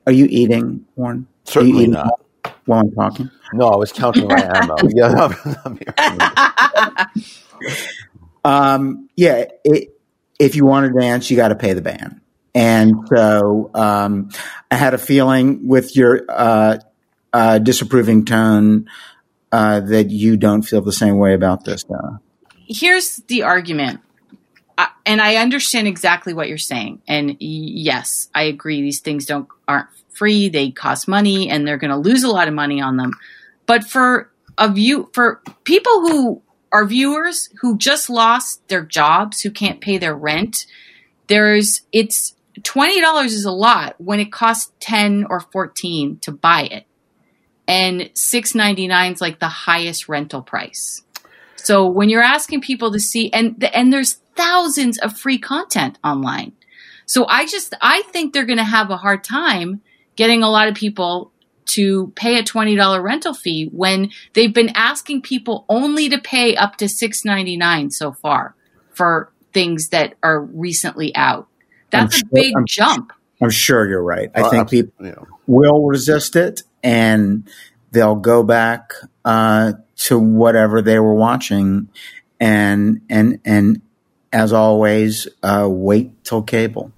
are 0.05 0.11
you 0.11 0.27
eating, 0.29 0.85
Warren? 0.97 1.19
Are 1.19 1.21
you 1.21 1.25
Certainly 1.45 1.79
eating 1.79 1.91
not. 1.93 2.19
while 2.65 2.81
I'm 2.81 2.91
talking? 2.91 3.31
No, 3.53 3.69
I 3.69 3.77
was 3.77 3.93
counting 3.93 4.27
my 4.27 4.41
ammo. 4.41 4.75
Yeah, 4.93 5.29
I'm, 5.65 5.79
I'm. 5.95 7.07
Um, 8.45 9.07
yeah, 9.15 9.45
it, 9.63 9.97
if 10.37 10.57
you 10.57 10.65
want 10.65 10.93
to 10.93 10.99
dance, 10.99 11.31
you 11.31 11.37
got 11.37 11.47
to 11.47 11.55
pay 11.55 11.71
the 11.71 11.81
band. 11.81 12.19
And 12.53 12.93
so 13.07 13.71
um, 13.73 14.31
I 14.69 14.75
had 14.75 14.93
a 14.93 14.97
feeling 14.97 15.69
with 15.69 15.95
your 15.95 16.25
uh, 16.27 16.79
uh, 17.31 17.59
disapproving 17.59 18.25
tone 18.25 18.89
uh, 19.53 19.79
that 19.81 20.09
you 20.09 20.35
don't 20.35 20.63
feel 20.63 20.81
the 20.81 20.91
same 20.91 21.19
way 21.19 21.35
about 21.35 21.63
this. 21.63 21.85
Here's 22.67 23.17
the 23.27 23.43
argument. 23.43 24.01
I, 24.75 24.87
and 25.05 25.21
i 25.21 25.35
understand 25.35 25.87
exactly 25.87 26.33
what 26.33 26.49
you're 26.49 26.57
saying. 26.57 27.03
And 27.07 27.37
yes 27.39 28.29
i 28.33 28.43
agree. 28.43 28.81
These 28.81 29.01
things 29.01 29.27
don't 29.27 29.47
aren't 29.67 29.89
free. 30.09 30.49
They 30.49 30.71
cost 30.71 31.07
money 31.07 31.49
and 31.51 31.67
they're 31.67 31.77
going 31.77 31.91
to 31.91 31.97
lose 31.97 32.23
a 32.23 32.29
lot 32.29 32.47
of 32.47 32.55
money 32.55 32.81
on 32.81 32.97
them. 32.97 33.11
But 33.67 33.83
for 33.83 34.31
a 34.57 34.71
view 34.71 35.11
for 35.13 35.41
people 35.63 36.01
who 36.01 36.41
are 36.71 36.85
viewers 36.85 37.49
who 37.61 37.77
just 37.77 38.09
lost 38.09 38.67
their 38.69 38.83
jobs 38.83 39.41
who 39.41 39.51
can't 39.51 39.81
pay 39.81 39.97
their 39.97 40.15
rent 40.15 40.65
there's 41.27 41.81
it's 41.91 42.35
$20 42.59 43.25
is 43.25 43.45
a 43.45 43.51
lot 43.51 43.95
when 43.97 44.19
it 44.19 44.31
costs 44.31 44.71
10 44.79 45.25
or 45.29 45.39
14 45.39 46.19
to 46.19 46.31
buy 46.31 46.63
it 46.63 46.85
and 47.67 48.01
6.99 48.01 49.13
is 49.13 49.21
like 49.21 49.39
the 49.39 49.47
highest 49.47 50.09
rental 50.09 50.41
price 50.41 51.03
so 51.55 51.87
when 51.87 52.09
you're 52.09 52.21
asking 52.21 52.59
people 52.59 52.91
to 52.91 52.99
see, 52.99 53.31
and 53.31 53.57
the, 53.57 53.73
and 53.73 53.91
there's 53.93 54.15
thousands 54.35 54.97
of 54.99 55.17
free 55.17 55.37
content 55.37 55.97
online. 56.03 56.51
So 57.05 57.25
I 57.25 57.45
just 57.45 57.73
I 57.81 58.01
think 58.11 58.33
they're 58.33 58.43
going 58.45 58.57
to 58.57 58.65
have 58.65 58.89
a 58.89 58.97
hard 58.97 59.23
time 59.23 59.81
getting 60.17 60.43
a 60.43 60.49
lot 60.49 60.67
of 60.67 60.75
people 60.75 61.31
to 61.67 62.11
pay 62.17 62.37
a 62.37 62.43
twenty 62.43 62.75
dollar 62.75 63.01
rental 63.01 63.33
fee 63.33 63.69
when 63.71 64.09
they've 64.33 64.53
been 64.53 64.71
asking 64.75 65.21
people 65.21 65.63
only 65.69 66.09
to 66.09 66.17
pay 66.17 66.57
up 66.57 66.75
to 66.77 66.89
six 66.89 67.23
ninety 67.23 67.55
nine 67.55 67.91
so 67.91 68.11
far 68.11 68.55
for 68.91 69.31
things 69.53 69.87
that 69.89 70.15
are 70.21 70.41
recently 70.41 71.15
out. 71.15 71.47
That's 71.91 72.15
I'm 72.17 72.27
a 72.27 72.33
big 72.33 72.53
I'm- 72.57 72.65
jump. 72.67 73.13
I'm 73.41 73.49
sure 73.51 73.87
you're 73.87 74.03
right. 74.03 74.29
I 74.35 74.41
Uh, 74.41 74.49
think 74.49 74.69
people 74.69 75.05
you 75.05 75.27
will 75.47 75.85
resist 75.85 76.35
it 76.35 76.63
and 76.83 77.49
they'll 77.91 78.15
go 78.15 78.43
back 78.43 78.93
uh, 79.25 79.73
to 79.95 80.19
whatever 80.19 80.81
they 80.81 80.99
were 80.99 81.15
watching 81.15 81.89
and 82.39 83.01
and 83.09 83.39
and 83.45 83.81
as 84.31 84.51
always 84.51 85.27
uh, 85.43 85.67
wait 85.69 86.23
till 86.23 86.41
cable 86.41 86.91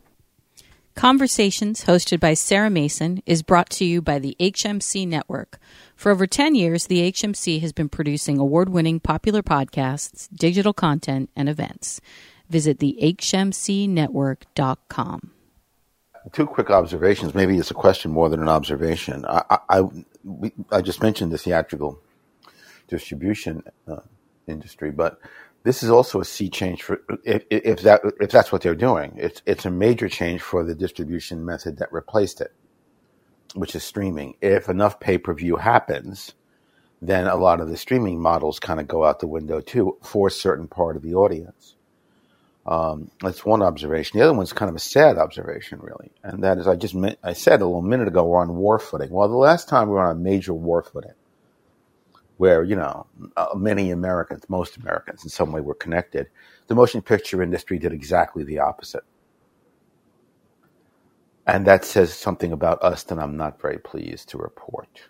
Conversations, 0.95 1.84
hosted 1.84 2.19
by 2.21 2.34
Sarah 2.36 2.69
Mason, 2.69 3.21
is 3.26 3.43
brought 3.43 3.69
to 3.71 3.84
you 3.84 4.02
by 4.02 4.17
the 4.17 4.38
HMC 4.39 5.06
Network, 5.06 5.60
For 5.93 6.10
over 6.10 6.26
10 6.26 6.56
years, 6.56 6.88
the 6.88 7.12
HMC 7.12 7.60
has 7.60 7.74
been 7.74 7.89
producing 7.89 8.38
award 8.38 8.69
winning 8.69 9.02
popular 9.02 9.43
podcasts, 9.43 10.30
digital 10.34 10.71
content, 10.71 11.30
and 11.36 11.50
events. 11.50 12.00
Visit 12.50 12.80
the 12.80 12.98
HMCnetwork.com. 13.02 15.35
Two 16.33 16.47
quick 16.47 16.69
observations. 16.71 17.35
Maybe 17.35 17.57
it's 17.57 17.71
a 17.71 17.75
question 17.75 18.11
more 18.11 18.29
than 18.29 18.41
an 18.41 18.49
observation. 18.49 19.25
I, 19.27 19.43
I, 19.49 19.81
we, 20.23 20.53
I 20.71 20.81
just 20.81 21.01
mentioned 21.01 21.31
the 21.31 21.38
theatrical 21.38 21.99
distribution 22.88 23.63
uh, 23.88 24.01
industry, 24.47 24.91
but 24.91 25.19
this 25.63 25.83
is 25.83 25.89
also 25.89 26.21
a 26.21 26.25
sea 26.25 26.49
change 26.49 26.83
for 26.83 27.01
if, 27.23 27.43
if 27.49 27.81
that 27.83 28.01
if 28.19 28.31
that's 28.31 28.51
what 28.51 28.61
they're 28.61 28.75
doing. 28.75 29.13
It's 29.17 29.41
it's 29.45 29.65
a 29.65 29.71
major 29.71 30.09
change 30.09 30.41
for 30.41 30.63
the 30.63 30.75
distribution 30.75 31.45
method 31.45 31.77
that 31.79 31.91
replaced 31.93 32.41
it, 32.41 32.53
which 33.55 33.75
is 33.75 33.83
streaming. 33.83 34.35
If 34.41 34.69
enough 34.69 34.99
pay 34.99 35.17
per 35.17 35.33
view 35.33 35.57
happens, 35.57 36.33
then 37.01 37.27
a 37.27 37.35
lot 37.38 37.61
of 37.61 37.69
the 37.69 37.77
streaming 37.77 38.21
models 38.21 38.59
kind 38.59 38.79
of 38.79 38.88
go 38.88 39.05
out 39.05 39.19
the 39.19 39.27
window 39.27 39.61
too 39.61 39.97
for 40.03 40.27
a 40.29 40.31
certain 40.31 40.67
part 40.67 40.95
of 40.95 41.03
the 41.03 41.15
audience. 41.15 41.74
Um, 42.65 43.12
that's 43.21 43.45
one 43.45 43.62
observation. 43.62 44.19
The 44.19 44.25
other 44.25 44.36
one's 44.38 44.54
kind 44.54 44.69
of 44.69 44.75
a 44.75 44.80
sad 44.80 45.17
observation, 45.17 45.80
really, 45.82 46.12
and 46.23 46.43
that 46.43 46.60
is 46.60 46.67
I 46.67 46.75
just 46.78 46.95
I 47.23 47.34
said 47.34 47.62
a 47.62 47.65
little 47.65 47.82
minute 47.82 48.08
ago 48.08 48.25
we're 48.25 48.41
on 48.41 48.56
war 48.56 48.80
footing. 48.80 49.12
Well, 49.12 49.30
the 49.30 49.36
last 49.36 49.69
time 49.69 49.89
we 49.89 49.95
were 49.95 50.06
on 50.06 50.17
a 50.17 50.19
major 50.19 50.54
war 50.54 50.84
footing 50.84 51.13
where 52.38 52.63
you 52.63 52.75
know 52.75 53.08
uh, 53.38 53.47
many 53.56 53.91
Americans, 53.91 54.43
most 54.49 54.78
Americans, 54.78 55.23
in 55.23 55.30
some 55.30 55.51
way 55.51 55.62
were 55.62 55.75
connected. 55.75 56.28
The 56.67 56.75
motion 56.75 57.01
picture 57.01 57.43
industry 57.43 57.80
did 57.80 57.93
exactly 57.93 58.43
the 58.43 58.60
opposite, 58.60 59.04
and 61.47 61.67
that 61.67 61.86
says 61.86 62.13
something 62.13 62.51
about 62.54 62.84
us 62.84 63.04
that 63.06 63.19
I'm 63.19 63.38
not 63.38 63.62
very 63.62 63.80
pleased 63.80 64.30
to 64.30 64.39
report. 64.39 65.01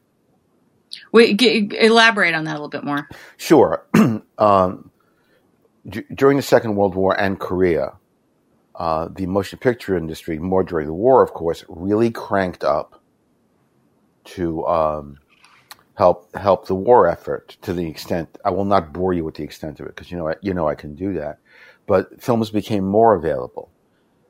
Wait, 1.12 1.38
g- 1.40 1.70
elaborate 1.80 2.36
on 2.36 2.46
that 2.46 2.52
a 2.54 2.60
little 2.60 2.70
bit 2.70 2.84
more. 2.86 3.10
Sure. 3.38 3.86
um, 4.40 4.92
d- 5.88 6.04
during 6.14 6.38
the 6.38 6.44
Second 6.44 6.76
World 6.76 6.96
War 6.96 7.20
and 7.20 7.40
Korea, 7.40 7.94
uh, 8.76 9.10
the 9.14 9.26
motion 9.26 9.60
picture 9.60 9.98
industry, 9.98 10.40
more 10.40 10.64
during 10.64 10.88
the 10.88 10.94
war, 10.94 11.24
of 11.24 11.34
course, 11.34 11.64
really 11.70 12.12
cranked 12.12 12.64
up 12.64 13.02
to 14.26 14.66
um, 14.68 15.18
help 15.96 16.36
help 16.36 16.68
the 16.68 16.76
war 16.76 17.08
effort 17.08 17.58
to 17.62 17.74
the 17.74 17.88
extent 17.88 18.38
I 18.46 18.52
will 18.52 18.66
not 18.66 18.94
bore 18.94 19.14
you 19.14 19.24
with 19.24 19.36
the 19.36 19.44
extent 19.44 19.80
of 19.80 19.88
it 19.88 19.96
because 19.96 20.12
you 20.12 20.18
know 20.18 20.30
I, 20.30 20.36
you 20.42 20.54
know 20.54 20.68
I 20.68 20.76
can 20.76 20.96
do 20.96 21.14
that. 21.14 21.40
But 21.88 22.22
films 22.22 22.50
became 22.52 22.86
more 22.86 23.16
available, 23.16 23.72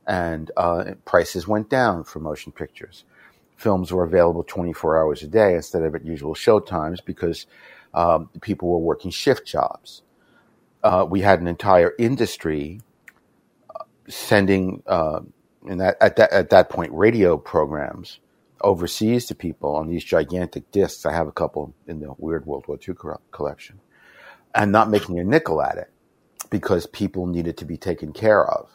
and 0.08 0.52
uh, 0.58 0.96
prices 1.06 1.48
went 1.48 1.70
down 1.70 2.04
for 2.04 2.20
motion 2.20 2.52
pictures. 2.52 3.06
Films 3.58 3.94
were 3.94 4.04
available 4.04 4.44
24 4.44 4.98
hours 4.98 5.24
a 5.24 5.28
day 5.28 5.56
instead 5.56 5.84
of 5.84 5.96
at 5.96 6.06
usual 6.06 6.36
show 6.36 6.60
times 6.60 7.02
because 7.02 7.48
um, 7.94 8.30
people 8.42 8.70
were 8.70 8.80
working 8.80 9.12
shift 9.12 9.48
jobs. 9.48 10.04
Uh, 10.86 11.04
we 11.10 11.20
had 11.22 11.42
an 11.42 11.48
entire 11.48 11.94
industry 11.98 12.80
uh, 13.76 13.84
sending, 14.08 14.84
uh, 14.86 15.20
that, 15.64 15.98
at 16.00 16.16
that 16.18 16.32
at 16.32 16.52
that 16.52 16.70
point, 16.70 16.92
radio 16.94 17.38
programs 17.38 18.20
overseas 18.62 19.26
to 19.26 19.34
people 19.34 19.76
on 19.76 19.88
these 19.88 20.04
gigantic 20.04 20.70
discs. 20.70 21.04
I 21.04 21.12
have 21.12 21.28
a 21.28 21.32
couple 21.32 21.74
in 21.88 22.00
the 22.02 22.14
Weird 22.20 22.46
World 22.46 22.68
War 22.68 22.78
II 22.88 22.94
collection, 23.32 23.80
and 24.54 24.72
not 24.72 24.92
making 24.92 25.18
a 25.18 25.24
nickel 25.24 25.60
at 25.60 25.78
it 25.78 25.90
because 26.52 26.86
people 26.86 27.26
needed 27.26 27.58
to 27.58 27.66
be 27.66 27.78
taken 27.78 28.14
care 28.14 28.46
of. 28.46 28.70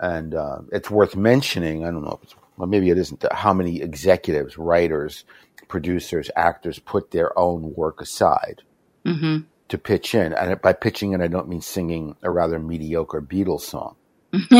And 0.00 0.34
uh, 0.34 0.60
it's 0.72 0.90
worth 0.90 1.14
mentioning. 1.14 1.84
I 1.84 1.90
don't 1.90 2.04
know, 2.04 2.18
well, 2.56 2.68
maybe 2.68 2.88
it 2.88 2.96
isn't. 2.96 3.22
How 3.32 3.52
many 3.52 3.82
executives, 3.82 4.56
writers, 4.56 5.26
producers, 5.68 6.30
actors 6.36 6.78
put 6.78 7.10
their 7.10 7.38
own 7.38 7.74
work 7.74 8.00
aside 8.00 8.62
mm-hmm. 9.04 9.40
To 9.68 9.78
pitch 9.78 10.14
in? 10.14 10.32
And 10.32 10.60
by 10.62 10.72
pitching 10.72 11.12
in, 11.12 11.20
I 11.20 11.28
don't 11.28 11.48
mean 11.48 11.60
singing 11.60 12.16
a 12.22 12.30
rather 12.30 12.58
mediocre 12.58 13.20
Beatles 13.20 13.62
song. 13.62 13.96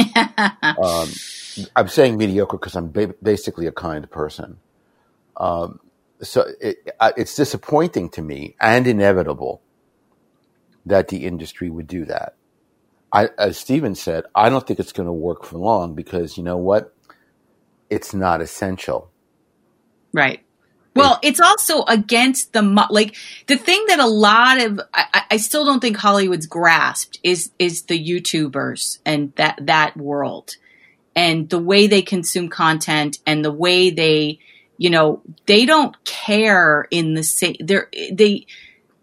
um, 0.82 1.08
I'm 1.76 1.88
saying 1.88 2.16
mediocre 2.18 2.58
because 2.58 2.76
I'm 2.76 2.90
ba- 2.90 3.14
basically 3.22 3.66
a 3.66 3.72
kind 3.72 4.10
person. 4.10 4.58
Um, 5.36 5.80
so 6.20 6.46
it, 6.60 6.90
it's 7.16 7.36
disappointing 7.36 8.10
to 8.10 8.22
me 8.22 8.56
and 8.60 8.86
inevitable 8.86 9.62
that 10.86 11.08
the 11.08 11.24
industry 11.24 11.70
would 11.70 11.86
do 11.86 12.04
that. 12.06 12.34
I, 13.12 13.30
as 13.38 13.56
Stephen 13.56 13.94
said, 13.94 14.24
I 14.34 14.48
don't 14.50 14.66
think 14.66 14.80
it's 14.80 14.92
going 14.92 15.06
to 15.06 15.12
work 15.12 15.44
for 15.44 15.58
long 15.58 15.94
because 15.94 16.36
you 16.36 16.42
know 16.42 16.58
what? 16.58 16.94
It's 17.88 18.12
not 18.12 18.40
essential. 18.40 19.10
Right. 20.12 20.40
Well, 20.98 21.18
it's 21.22 21.40
also 21.40 21.82
against 21.84 22.52
the 22.52 22.62
like 22.90 23.16
the 23.46 23.56
thing 23.56 23.84
that 23.88 23.98
a 23.98 24.06
lot 24.06 24.60
of 24.60 24.80
I, 24.92 25.22
I, 25.32 25.36
still 25.36 25.64
don't 25.64 25.80
think 25.80 25.96
Hollywood's 25.96 26.46
grasped 26.46 27.18
is 27.22 27.50
is 27.58 27.82
the 27.82 27.98
YouTubers 27.98 28.98
and 29.06 29.32
that 29.36 29.58
that 29.62 29.96
world 29.96 30.56
and 31.14 31.48
the 31.48 31.58
way 31.58 31.86
they 31.86 32.02
consume 32.02 32.48
content 32.48 33.18
and 33.26 33.44
the 33.44 33.52
way 33.52 33.90
they 33.90 34.38
you 34.76 34.90
know 34.90 35.22
they 35.46 35.66
don't 35.66 36.02
care 36.04 36.86
in 36.90 37.14
the 37.14 37.22
same 37.22 37.56
they're 37.60 37.88
they 38.12 38.46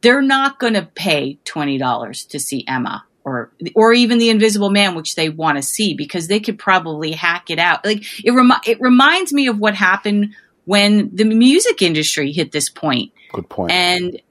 they're 0.02 0.22
not 0.22 0.60
going 0.60 0.74
to 0.74 0.84
pay 0.96 1.40
twenty 1.46 1.78
dollars 1.78 2.26
to 2.26 2.40
see 2.40 2.66
Emma 2.68 3.06
or 3.26 3.52
or 3.74 3.92
even 3.92 4.20
the 4.20 4.30
Invisible 4.30 4.70
Man, 4.70 4.96
which 4.96 5.16
they 5.16 5.30
want 5.30 5.58
to 5.58 5.64
see 5.64 5.96
because 5.96 6.28
they 6.28 6.40
could 6.40 6.60
probably 6.60 7.12
hack 7.12 7.50
it 7.50 7.60
out. 7.60 7.84
Like 7.84 8.04
it 8.24 8.32
remi- 8.32 8.56
it 8.66 8.80
reminds 8.80 9.34
me 9.34 9.48
of 9.48 9.60
what 9.60 9.74
happened 9.74 10.36
when 10.66 11.16
the 11.16 11.24
music 11.24 11.82
industry 11.82 12.32
hit 12.32 12.52
this 12.52 12.70
point. 12.70 13.12
Good 13.32 13.50
point. 13.50 13.72
And 13.72 14.22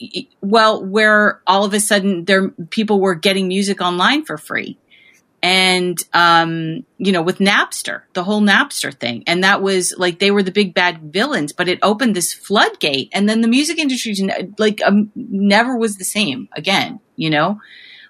well, 0.40 0.84
where 0.84 1.40
all 1.46 1.64
of 1.64 1.74
a 1.74 1.80
sudden 1.80 2.24
there 2.24 2.50
people 2.70 3.00
were 3.00 3.14
getting 3.14 3.48
music 3.48 3.80
online 3.80 4.24
for 4.24 4.36
free. 4.36 4.78
And 5.42 6.02
um, 6.14 6.84
you 6.96 7.12
know, 7.12 7.22
with 7.22 7.38
Napster, 7.38 8.02
the 8.14 8.24
whole 8.24 8.40
Napster 8.40 8.92
thing. 8.92 9.24
And 9.26 9.44
that 9.44 9.60
was 9.60 9.94
like 9.98 10.18
they 10.18 10.30
were 10.30 10.42
the 10.42 10.50
big 10.50 10.74
bad 10.74 11.12
villains, 11.12 11.52
but 11.52 11.68
it 11.68 11.78
opened 11.82 12.16
this 12.16 12.32
floodgate 12.32 13.10
and 13.12 13.28
then 13.28 13.40
the 13.40 13.48
music 13.48 13.78
industry 13.78 14.14
like 14.58 14.80
um, 14.82 15.12
never 15.14 15.76
was 15.76 15.96
the 15.96 16.04
same 16.04 16.48
again, 16.52 17.00
you 17.16 17.30
know? 17.30 17.60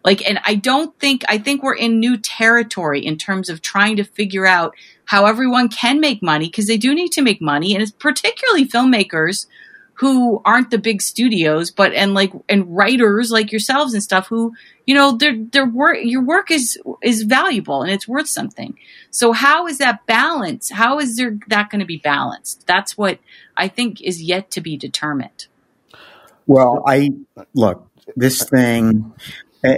Like, 0.05 0.29
and 0.29 0.39
I 0.45 0.55
don't 0.55 0.97
think, 1.01 1.25
I 1.29 1.39
think 1.39 1.63
we're 1.63 1.75
in 1.75 1.99
new 1.99 2.19
territory 2.19 3.05
in 3.05 3.17
terms 3.17 3.49
of 3.49 3.63
trying 3.63 3.97
to 3.97 4.05
figure 4.05 4.47
out 4.47 4.75
how 5.05 5.27
everyone 5.27 5.69
can 5.69 6.01
make 6.01 6.23
money 6.23 6.47
because 6.47 6.67
they 6.67 6.77
do 6.77 6.95
need 6.95 7.11
to 7.13 7.23
make 7.23 7.41
money. 7.41 7.75
And 7.75 7.83
it's 7.83 7.93
particularly 7.93 8.67
filmmakers 8.67 9.47
who 9.99 10.43
aren't 10.45 10.71
the 10.71 10.79
big 10.79 11.01
studios, 11.01 11.71
but, 11.71 11.93
and 11.93 12.15
like, 12.15 12.33
and 12.49 12.77
writers 12.77 13.31
like 13.31 13.53
yourselves 13.53 13.95
and 13.95 14.03
stuff 14.03 14.27
who, 14.27 14.53
you 14.87 14.95
know, 14.95 15.17
their, 15.17 15.37
their 15.37 15.67
work, 15.67 15.99
your 16.03 16.23
work 16.23 16.51
is, 16.51 16.77
is 17.01 17.23
valuable 17.23 17.83
and 17.83 17.93
it's 17.93 18.09
worth 18.09 18.27
something. 18.27 18.77
So 19.11 19.33
how 19.33 19.69
is 19.69 19.79
that 19.79 20.05
balance? 20.07 20.71
How 20.71 20.99
is 20.99 21.17
there, 21.17 21.39
that 21.47 21.71
going 21.71 21.79
to 21.79 21.87
be 21.87 21.99
balanced? 21.99 22.67
That's 22.67 22.99
what 22.99 23.21
I 23.57 23.69
think 23.69 24.03
is 24.03 24.21
yet 24.21 24.51
to 24.53 24.61
be 24.61 24.77
determined. 24.77 25.47
Well, 26.47 26.83
I 26.87 27.11
look, 27.55 27.89
this 28.17 28.43
thing 28.45 29.15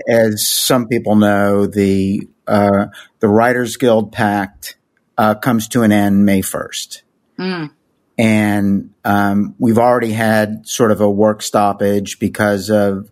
as 0.09 0.49
some 0.49 0.89
people 0.89 1.17
know, 1.17 1.67
the 1.67 2.29
uh, 2.47 2.87
the 3.21 3.29
Writers 3.29 3.77
Guild 3.77 4.13
Pact 4.13 4.77
uh, 5.19 5.35
comes 5.35 5.69
to 5.69 5.83
an 5.83 5.93
end 5.93 6.25
May 6.25 6.43
first, 6.43 7.03
mm. 7.39 7.71
and 8.19 8.91
um, 9.05 9.55
we've 9.59 9.79
already 9.79 10.13
had 10.13 10.67
sort 10.69 10.91
of 10.91 11.01
a 11.01 11.11
work 11.11 11.43
stoppage 11.43 12.19
because 12.19 12.71
of 12.71 13.11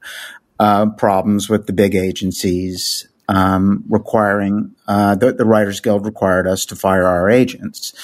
uh, 0.59 0.87
problems 0.90 1.49
with 1.49 1.67
the 1.67 1.73
big 1.73 1.95
agencies 1.95 3.09
um, 3.29 3.85
requiring 3.88 4.75
uh, 4.87 5.14
the, 5.14 5.33
the 5.33 5.45
Writers 5.45 5.81
Guild 5.81 6.05
required 6.05 6.47
us 6.47 6.67
to 6.67 6.77
fire 6.77 7.07
our 7.07 7.31
agents. 7.31 7.95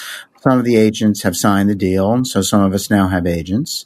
Some 0.41 0.57
of 0.57 0.65
the 0.65 0.75
agents 0.75 1.21
have 1.23 1.35
signed 1.35 1.69
the 1.69 1.75
deal, 1.75 2.11
and 2.13 2.25
so 2.25 2.41
some 2.41 2.61
of 2.61 2.73
us 2.73 2.89
now 2.89 3.07
have 3.07 3.27
agents. 3.27 3.85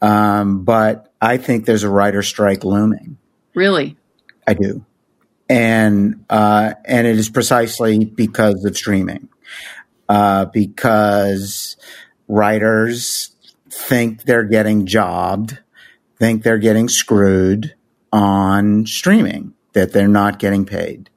Um, 0.00 0.64
but 0.64 1.12
I 1.20 1.36
think 1.36 1.66
there's 1.66 1.82
a 1.82 1.90
writer 1.90 2.22
strike 2.22 2.64
looming. 2.64 3.18
Really? 3.54 3.96
I 4.46 4.54
do. 4.54 4.84
And, 5.48 6.24
uh, 6.30 6.74
and 6.84 7.06
it 7.06 7.18
is 7.18 7.28
precisely 7.28 8.04
because 8.04 8.64
of 8.64 8.76
streaming. 8.76 9.28
Uh, 10.12 10.44
because 10.44 11.78
writers 12.28 13.34
think 13.70 14.24
they're 14.24 14.44
getting 14.44 14.84
jobbed, 14.84 15.58
think 16.18 16.42
they're 16.42 16.58
getting 16.58 16.86
screwed 16.86 17.74
on 18.12 18.84
streaming, 18.84 19.54
that 19.72 19.94
they're 19.94 20.08
not 20.08 20.38
getting 20.38 20.66
paid. 20.66 21.08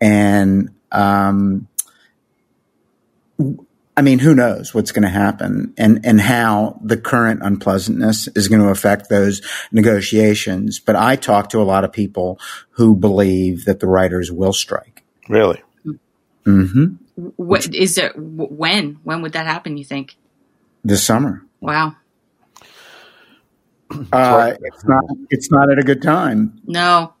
And, 0.00 0.70
um, 0.90 1.68
I 3.96 4.02
mean, 4.02 4.18
who 4.18 4.34
knows 4.34 4.74
what's 4.74 4.90
going 4.90 5.04
to 5.04 5.08
happen 5.08 5.72
and, 5.78 6.04
and 6.04 6.20
how 6.20 6.80
the 6.82 6.96
current 6.96 7.40
unpleasantness 7.40 8.26
is 8.34 8.48
going 8.48 8.62
to 8.62 8.70
affect 8.70 9.08
those 9.08 9.42
negotiations. 9.70 10.80
But 10.80 10.96
I 10.96 11.14
talk 11.14 11.50
to 11.50 11.62
a 11.62 11.62
lot 11.62 11.84
of 11.84 11.92
people 11.92 12.40
who 12.70 12.96
believe 12.96 13.64
that 13.66 13.78
the 13.78 13.86
writers 13.86 14.32
will 14.32 14.52
strike. 14.52 15.04
Really? 15.28 15.62
Mm-hmm. 16.44 16.96
What 17.16 17.74
is 17.74 17.98
it? 17.98 18.12
When? 18.16 18.98
When 19.04 19.22
would 19.22 19.32
that 19.32 19.46
happen? 19.46 19.76
You 19.76 19.84
think? 19.84 20.16
This 20.82 21.04
summer. 21.04 21.44
Wow. 21.60 21.96
Uh, 24.12 24.54
it's 24.60 24.84
not. 24.84 25.04
It's 25.30 25.50
not 25.50 25.70
at 25.70 25.78
a 25.78 25.82
good 25.82 26.02
time. 26.02 26.60
No. 26.66 27.14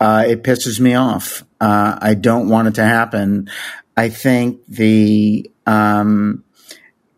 Uh, 0.00 0.24
it 0.26 0.42
pisses 0.42 0.80
me 0.80 0.94
off. 0.94 1.44
Uh, 1.60 1.98
I 2.00 2.14
don't 2.14 2.48
want 2.48 2.68
it 2.68 2.74
to 2.74 2.84
happen. 2.84 3.50
I 3.96 4.08
think 4.08 4.66
the 4.66 5.50
um, 5.66 6.44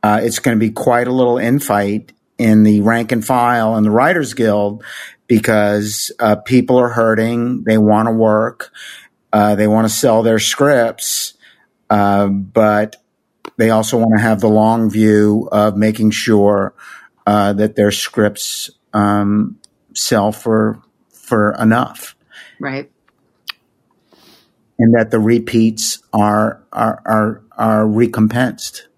uh, 0.03 0.21
it's 0.23 0.39
going 0.39 0.57
to 0.57 0.61
be 0.61 0.71
quite 0.71 1.07
a 1.07 1.13
little 1.13 1.37
infight 1.37 2.11
in 2.37 2.63
the 2.63 2.81
rank 2.83 3.13
and 3.13 3.25
file 3.25 3.77
and 3.77 3.87
the 3.87 3.91
Writers 3.91 4.35
Guild 4.35 4.85
because 5.27 6.13
uh, 6.19 6.37
people 6.37 6.79
are 6.79 6.91
hurting. 6.91 7.65
They 7.65 7.79
want 7.79 8.09
to 8.09 8.13
work. 8.13 8.71
Uh, 9.33 9.55
they 9.55 9.67
want 9.67 9.89
to 9.89 9.95
sell 9.95 10.23
their 10.23 10.39
scripts, 10.39 11.35
uh, 11.90 12.27
but 12.29 12.97
they 13.57 13.70
also 13.70 13.99
want 13.99 14.12
to 14.16 14.23
have 14.23 14.40
the 14.40 14.49
long 14.49 14.90
view 14.90 15.49
of 15.53 15.77
making 15.77 16.11
sure 16.11 16.75
uh, 17.27 17.53
that 17.53 17.77
their 17.77 17.90
scripts 17.90 18.70
um, 18.92 19.59
sell 19.94 20.33
for 20.33 20.81
for 21.12 21.53
enough, 21.59 22.16
Right. 22.61 22.90
and 24.79 24.94
that 24.94 25.11
the 25.11 25.18
repeats 25.20 26.03
are 26.12 26.62
are 26.73 27.03
are, 27.07 27.42
are 27.57 27.87
recompensed. 27.87 28.88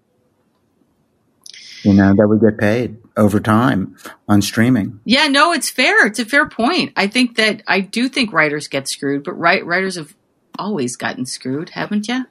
You 1.83 1.93
know 1.93 2.13
that 2.15 2.27
we 2.27 2.37
get 2.39 2.57
paid 2.59 2.97
over 3.15 3.39
time 3.39 3.95
on 4.27 4.41
streaming. 4.41 4.99
Yeah, 5.05 5.27
no, 5.27 5.53
it's 5.53 5.69
fair. 5.69 6.05
It's 6.07 6.19
a 6.19 6.25
fair 6.25 6.47
point. 6.49 6.91
I 6.95 7.07
think 7.07 7.37
that 7.37 7.63
I 7.67 7.79
do 7.79 8.09
think 8.09 8.33
writers 8.33 8.67
get 8.67 8.87
screwed, 8.87 9.23
but 9.23 9.33
write, 9.33 9.65
writers 9.65 9.95
have 9.95 10.13
always 10.59 10.95
gotten 10.97 11.25
screwed, 11.25 11.69
haven't 11.69 12.07
you? 12.07 12.25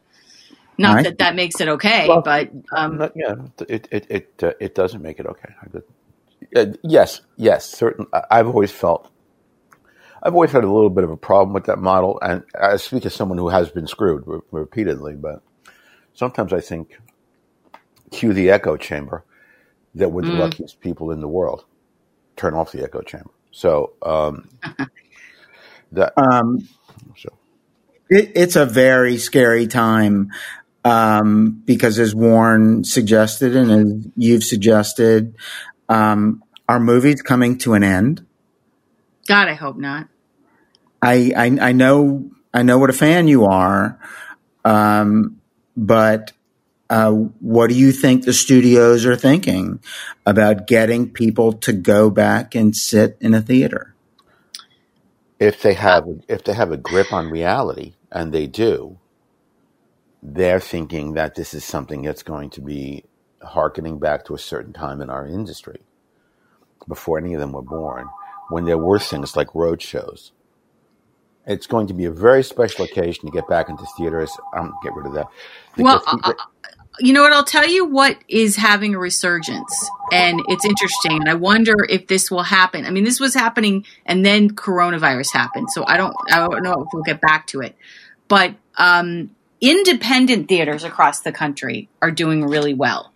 Not 0.79 0.95
Right. 0.97 1.05
that 1.05 1.19
that 1.19 1.35
makes 1.35 1.61
it 1.61 1.69
okay, 1.69 2.07
Well, 2.09 2.23
but 2.23 2.51
um, 2.73 2.99
Not- 2.99 3.13
yeah, 3.17 3.35
it 3.69 3.89
it 3.91 4.07
it 4.11 4.43
uh, 4.43 4.53
it 4.61 4.75
doesn't 4.75 5.03
make 5.03 5.19
it 5.19 5.27
okay. 5.27 5.55
I 5.63 5.67
could- 5.69 5.85
Uh, 6.55 6.77
yes, 6.83 7.23
yes, 7.37 7.65
certain. 7.67 8.07
I- 8.13 8.25
I've 8.31 8.47
always 8.47 8.71
felt, 8.71 9.11
I've 10.23 10.35
always 10.35 10.53
had 10.53 10.65
a 10.65 10.71
little 10.71 10.91
bit 10.91 11.03
of 11.05 11.11
a 11.11 11.17
problem 11.17 11.55
with 11.55 11.65
that 11.65 11.79
model, 11.79 12.19
and 12.21 12.43
I 12.61 12.77
speak 12.77 13.07
as 13.07 13.15
someone 13.15 13.39
who 13.39 13.49
has 13.49 13.71
been 13.71 13.87
screwed 13.87 14.25
re- 14.27 14.41
repeatedly. 14.51 15.15
But 15.15 15.43
sometimes 16.15 16.53
I 16.53 16.61
think, 16.61 16.99
cue 18.11 18.33
the 18.35 18.51
echo 18.51 18.77
chamber, 18.77 19.25
that 19.95 20.11
we're 20.11 20.23
the 20.23 20.29
Mm. 20.33 20.39
luckiest 20.41 20.81
people 20.81 21.11
in 21.11 21.21
the 21.21 21.29
world. 21.29 21.65
Turn 22.37 22.53
off 22.55 22.71
the 22.73 22.83
echo 22.85 23.01
chamber. 23.01 23.31
So 23.51 23.95
um, 24.03 24.49
that 25.93 26.13
Um, 26.19 26.69
so 27.17 27.31
It, 28.11 28.33
it's 28.35 28.57
a 28.57 28.67
very 28.67 29.17
scary 29.17 29.67
time 29.67 30.31
um, 30.87 31.63
because, 31.65 31.99
as 31.99 32.15
Warren 32.15 32.85
suggested 32.85 33.57
and 33.57 33.71
as 33.71 34.11
you've 34.17 34.45
suggested, 34.45 35.35
um, 35.89 36.43
our 36.69 36.79
movie's 36.79 37.23
coming 37.23 37.59
to 37.59 37.75
an 37.75 37.83
end. 37.83 38.25
God, 39.27 39.49
I 39.49 39.55
hope 39.55 39.77
not. 39.77 40.09
I, 41.03 41.33
I 41.37 41.69
I 41.69 41.73
know 41.73 42.31
I 42.55 42.63
know 42.63 42.79
what 42.79 42.91
a 42.91 42.95
fan 42.95 43.29
you 43.29 43.45
are, 43.45 43.99
um, 44.65 45.41
but 45.77 46.33
uh, 46.89 47.11
what 47.11 47.69
do 47.69 47.75
you 47.75 47.91
think 47.91 48.25
the 48.25 48.33
studios 48.33 49.05
are 49.05 49.17
thinking 49.17 49.81
about 50.25 50.67
getting 50.67 51.11
people 51.11 51.53
to 51.53 51.73
go 51.73 52.11
back 52.11 52.55
and 52.55 52.77
sit 52.77 53.17
in 53.21 53.35
a 53.35 53.43
theater? 53.43 53.97
if 55.39 55.63
they 55.63 55.75
have 55.75 56.07
if 56.29 56.45
they 56.45 56.55
have 56.55 56.73
a 56.73 56.77
grip 56.77 57.13
on 57.13 57.31
reality, 57.31 57.95
and 58.11 58.33
they 58.33 58.47
do, 58.47 58.99
they're 60.29 60.61
thinking 60.61 61.15
that 61.15 61.37
this 61.37 61.55
is 61.55 61.65
something 61.65 62.03
that's 62.03 62.25
going 62.25 62.51
to 62.51 62.61
be 62.61 63.05
harkening 63.43 63.99
back 64.01 64.25
to 64.25 64.35
a 64.35 64.39
certain 64.39 64.73
time 64.73 65.01
in 65.01 65.09
our 65.09 65.27
industry, 65.27 65.81
before 66.89 67.19
any 67.19 67.33
of 67.33 67.41
them 67.41 67.53
were 67.53 67.63
born, 67.63 68.09
when 68.51 68.65
there 68.65 68.79
were 68.79 68.99
things 68.99 69.37
like 69.37 69.55
road 69.55 69.81
shows. 69.81 70.33
It's 71.47 71.69
going 71.69 71.87
to 71.87 71.95
be 71.95 72.07
a 72.07 72.11
very 72.11 72.43
special 72.43 72.85
occasion 72.85 73.27
to 73.27 73.31
get 73.31 73.47
back 73.49 73.69
into 73.69 73.85
theaters. 73.97 74.33
Um, 74.53 74.75
get 74.83 74.95
rid 74.95 75.07
of 75.07 75.15
that. 75.15 75.29
Well, 75.79 76.03
get- 76.05 76.25
uh, 76.25 76.33
you 76.99 77.13
know 77.13 77.23
what? 77.23 77.33
I'll 77.33 77.45
tell 77.45 77.69
you 77.69 77.85
what 77.85 78.19
is 78.27 78.57
having 78.57 78.97
a 78.97 78.99
resurgence, 78.99 79.91
and 80.11 80.41
it's 80.49 80.65
interesting. 80.65 81.13
And 81.21 81.29
I 81.29 81.35
wonder 81.35 81.77
if 81.89 82.09
this 82.09 82.33
will 82.33 82.43
happen. 82.43 82.85
I 82.85 82.91
mean, 82.91 83.05
this 83.05 83.21
was 83.21 83.35
happening, 83.35 83.85
and 84.07 84.27
then 84.27 84.51
coronavirus 84.51 85.33
happened. 85.33 85.71
So 85.71 85.85
I 85.87 85.99
don't, 85.99 86.17
I 86.33 86.41
don't 86.41 86.65
know 86.65 86.83
if 86.83 86.89
we'll 86.93 87.05
get 87.05 87.21
back 87.21 87.47
to 87.49 87.61
it. 87.61 87.77
But 88.29 88.55
um, 88.77 89.31
independent 89.61 90.49
theaters 90.49 90.85
across 90.85 91.21
the 91.21 91.33
country 91.33 91.89
are 92.03 92.11
doing 92.11 92.45
really 92.47 92.75
well. 92.75 93.13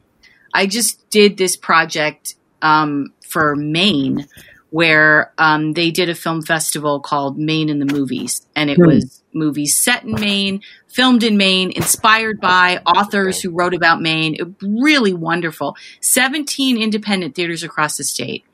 I 0.52 0.66
just 0.66 1.08
did 1.10 1.36
this 1.36 1.56
project 1.56 2.34
um, 2.62 3.12
for 3.28 3.54
Maine, 3.56 4.26
where 4.70 5.32
um, 5.38 5.72
they 5.72 5.90
did 5.90 6.08
a 6.08 6.14
film 6.14 6.42
festival 6.42 7.00
called 7.00 7.38
Maine 7.38 7.68
in 7.68 7.78
the 7.78 7.92
Movies, 7.92 8.46
and 8.54 8.70
it 8.70 8.76
Hmm. 8.76 8.86
was 8.86 9.22
movies 9.32 9.76
set 9.76 10.02
in 10.02 10.12
Maine, 10.14 10.60
filmed 10.88 11.22
in 11.22 11.36
Maine, 11.36 11.70
inspired 11.70 12.40
by 12.40 12.78
authors 12.84 13.40
who 13.40 13.50
wrote 13.50 13.74
about 13.74 14.02
Maine. 14.02 14.34
It, 14.34 14.48
really 14.60 15.14
wonderful. 15.14 15.76
Seventeen 16.00 16.80
independent 16.80 17.34
theaters 17.36 17.62
across 17.62 17.96
the 17.96 18.04
state, 18.04 18.44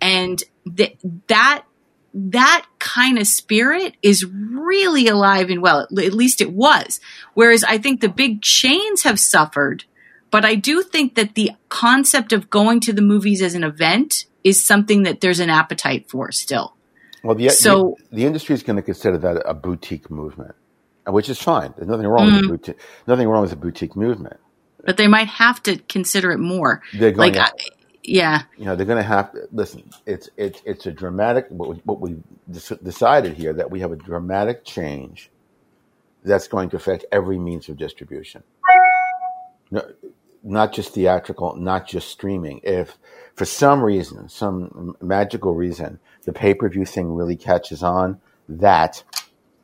and 0.00 0.42
th- 0.76 0.96
that 1.28 1.64
that 2.18 2.66
kind 2.78 3.18
of 3.18 3.26
spirit 3.26 3.94
is 4.02 4.24
really 4.24 5.06
alive 5.06 5.50
and 5.50 5.60
well. 5.60 5.80
At 5.82 6.14
least 6.14 6.40
it 6.40 6.50
was. 6.50 6.98
Whereas 7.34 7.62
I 7.62 7.76
think 7.76 8.00
the 8.00 8.08
big 8.08 8.40
chains 8.40 9.02
have 9.02 9.20
suffered. 9.20 9.84
But 10.30 10.44
I 10.44 10.54
do 10.54 10.82
think 10.82 11.14
that 11.16 11.34
the 11.34 11.52
concept 11.68 12.32
of 12.32 12.48
going 12.48 12.80
to 12.80 12.92
the 12.94 13.02
movies 13.02 13.42
as 13.42 13.54
an 13.54 13.64
event 13.64 14.24
is 14.44 14.62
something 14.62 15.02
that 15.02 15.20
there's 15.20 15.40
an 15.40 15.50
appetite 15.50 16.08
for 16.08 16.32
still. 16.32 16.74
well, 17.22 17.34
the, 17.34 17.50
so- 17.50 17.96
the, 18.10 18.16
the 18.16 18.24
industry 18.24 18.54
is 18.54 18.62
going 18.62 18.76
to 18.76 18.82
consider 18.82 19.18
that 19.18 19.42
a 19.44 19.52
boutique 19.52 20.10
movement, 20.10 20.54
which 21.06 21.28
is 21.28 21.40
fine. 21.40 21.74
There's 21.76 21.88
nothing 21.88 22.06
wrong 22.06 22.26
with 22.26 22.34
a 22.34 22.38
mm-hmm. 22.38 22.48
boutique. 22.48 22.78
Nothing 23.06 23.28
wrong 23.28 23.42
with 23.42 23.52
a 23.52 23.56
boutique 23.56 23.94
movement. 23.94 24.38
But 24.84 24.96
they 24.96 25.06
might 25.06 25.28
have 25.28 25.62
to 25.64 25.76
consider 25.76 26.30
it 26.30 26.38
more. 26.38 26.82
They're 26.94 27.12
going 27.12 27.34
Like, 27.34 27.56
to- 27.56 27.70
yeah, 28.06 28.42
you 28.56 28.64
know 28.64 28.76
they're 28.76 28.86
going 28.86 29.02
to 29.02 29.08
have 29.08 29.32
to 29.32 29.48
listen 29.52 29.90
it's 30.06 30.30
it's 30.36 30.62
it's 30.64 30.86
a 30.86 30.92
dramatic 30.92 31.46
what 31.48 31.68
we, 31.68 31.76
what 31.84 32.00
we 32.00 32.16
decided 32.82 33.34
here 33.34 33.52
that 33.52 33.70
we 33.70 33.80
have 33.80 33.92
a 33.92 33.96
dramatic 33.96 34.64
change 34.64 35.30
that's 36.24 36.48
going 36.48 36.68
to 36.70 36.76
affect 36.76 37.04
every 37.12 37.38
means 37.38 37.68
of 37.68 37.76
distribution. 37.76 38.42
No, 39.70 39.82
not 40.42 40.72
just 40.72 40.94
theatrical 40.94 41.56
not 41.56 41.88
just 41.88 42.08
streaming. 42.08 42.60
If 42.62 42.96
for 43.34 43.44
some 43.44 43.82
reason 43.82 44.28
some 44.28 44.96
magical 45.00 45.54
reason 45.54 45.98
the 46.24 46.32
pay-per-view 46.32 46.84
thing 46.84 47.12
really 47.14 47.36
catches 47.36 47.82
on 47.82 48.20
that 48.48 49.02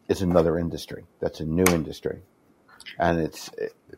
is 0.08 0.22
another 0.22 0.58
industry. 0.58 1.06
That's 1.20 1.40
a 1.40 1.44
new 1.44 1.64
industry. 1.70 2.22
And 2.98 3.20
it's 3.20 3.50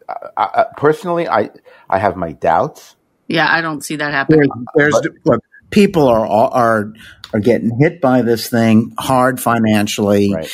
I, 0.09 0.15
I, 0.37 0.65
personally 0.77 1.29
i 1.29 1.51
i 1.89 1.99
have 1.99 2.17
my 2.17 2.33
doubts 2.33 2.97
yeah, 3.29 3.47
I 3.51 3.61
don't 3.61 3.83
see 3.85 3.97
that 3.97 4.13
happening. 4.13 4.49
There's, 4.75 4.93
there's 5.01 5.15
look, 5.25 5.43
people 5.71 6.09
are 6.09 6.27
are 6.27 6.93
are 7.33 7.41
getting 7.41 7.77
hit 7.79 8.01
by 8.01 8.23
this 8.23 8.49
thing 8.49 8.93
hard 8.99 9.41
financially, 9.41 10.33
right 10.35 10.51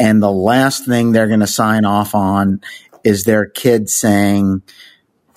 and 0.00 0.22
the 0.22 0.30
last 0.30 0.86
thing 0.86 1.10
they're 1.12 1.26
going 1.26 1.40
to 1.40 1.46
sign 1.46 1.84
off 1.84 2.14
on 2.14 2.60
is 3.04 3.24
their 3.24 3.46
kids 3.46 3.94
saying, 3.94 4.62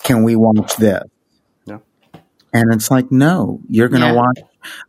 "Can 0.04 0.22
we 0.22 0.36
watch 0.36 0.76
this?" 0.76 1.02
Yeah. 1.66 1.78
And 2.52 2.72
it's 2.72 2.90
like, 2.90 3.10
no, 3.10 3.60
you're 3.68 3.88
going 3.88 4.02
to 4.02 4.08
Yeah. 4.08 4.14
watch 4.14 4.38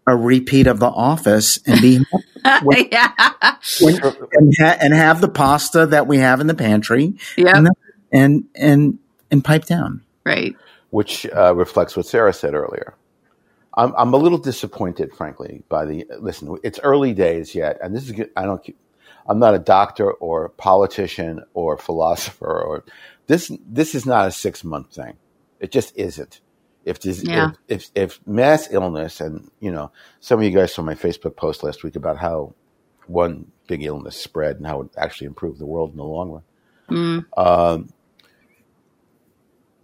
a 0.06 0.15
repeat 0.15 0.67
of 0.67 0.80
The 0.80 0.86
Office 0.89 1.58
and 1.65 1.82
be 1.82 2.06
yeah, 2.91 3.12
and, 3.82 4.54
ha- 4.60 4.78
and 4.80 4.93
have 4.93 5.22
the 5.22 5.30
pasta 5.30 5.88
that 5.88 6.06
we 6.08 6.17
have 6.19 6.39
in 6.41 6.48
the 6.48 6.54
pantry 6.54 7.15
yeah, 7.38 7.58
and 7.58 7.69
and 8.12 8.43
and 8.56 9.00
and 9.32 9.43
pipe 9.43 9.65
down. 9.65 10.02
right. 10.26 10.56
Which 10.94 11.26
uh, 11.36 11.56
reflects 11.56 11.98
what 11.98 12.06
Sarah 12.06 12.34
said 12.34 12.54
earlier. 12.54 12.96
I'm, 13.76 13.94
I'm 13.98 14.14
a 14.14 14.18
little 14.18 14.38
disappointed, 14.38 15.14
frankly, 15.16 15.64
by 15.70 15.86
the 15.86 16.06
listen. 16.20 16.58
It's 16.64 16.80
early 16.84 17.14
days 17.14 17.56
yet, 17.56 17.80
and 17.82 17.96
this 17.96 18.04
is 18.06 18.12
good. 18.12 18.32
I 18.38 18.44
don't. 18.46 18.66
I'm 19.28 19.40
not 19.40 19.56
a 19.56 19.60
doctor 19.60 20.12
or 20.12 20.50
politician 20.50 21.44
or 21.56 21.78
philosopher 21.78 22.62
or 22.62 22.86
this. 23.28 23.52
This 23.68 23.96
is 23.96 24.06
not 24.06 24.28
a 24.28 24.32
six 24.32 24.64
month 24.64 24.94
thing. 24.96 25.16
It 25.60 25.72
just 25.72 25.98
isn't. 25.98 26.42
If, 26.86 27.02
this, 27.02 27.24
Yeah. 27.24 27.52
if, 27.70 27.86
if 27.86 27.92
if 27.96 28.28
mass 28.28 28.70
illness 28.72 29.22
and 29.22 29.50
you 29.62 29.72
know 29.72 29.92
some 30.22 30.40
of 30.40 30.46
you 30.46 30.52
guys 30.52 30.74
saw 30.74 30.84
my 30.84 30.96
Facebook 30.96 31.36
post 31.38 31.64
last 31.64 31.84
week 31.84 31.96
about 31.98 32.18
how 32.18 32.56
one 33.08 33.52
big 33.68 33.84
illness 33.84 34.18
spread 34.18 34.58
and 34.58 34.68
how 34.68 34.82
it 34.82 34.90
actually 34.98 35.28
improved 35.28 35.60
the 35.60 35.66
world 35.68 35.92
in 35.92 35.98
the 35.98 36.04
long 36.06 36.32
run 36.32 36.44
Mm, 36.90 37.26
um, 37.38 37.90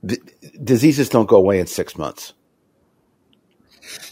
d- 0.06 0.18
diseases 0.64 1.10
don't 1.10 1.28
go 1.28 1.38
away 1.38 1.60
in 1.60 1.68
six 1.68 1.98
months. 1.98 2.34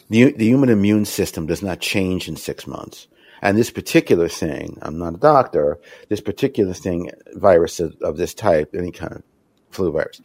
The, 0.09 0.31
the 0.31 0.45
human 0.45 0.69
immune 0.69 1.05
system 1.05 1.45
does 1.45 1.61
not 1.61 1.79
change 1.79 2.27
in 2.27 2.35
six 2.35 2.65
months. 2.65 3.07
And 3.41 3.57
this 3.57 3.69
particular 3.69 4.27
thing, 4.27 4.79
I'm 4.81 4.97
not 4.97 5.15
a 5.15 5.17
doctor, 5.17 5.79
this 6.09 6.21
particular 6.21 6.73
thing, 6.73 7.11
virus 7.33 7.79
of, 7.79 7.95
of 8.01 8.17
this 8.17 8.33
type, 8.33 8.73
any 8.75 8.91
kind 8.91 9.13
of 9.13 9.23
flu 9.69 9.91
virus 9.91 10.21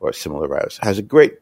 or 0.00 0.12
similar 0.12 0.48
virus, 0.48 0.78
has 0.82 0.98
a 0.98 1.02
great, 1.02 1.34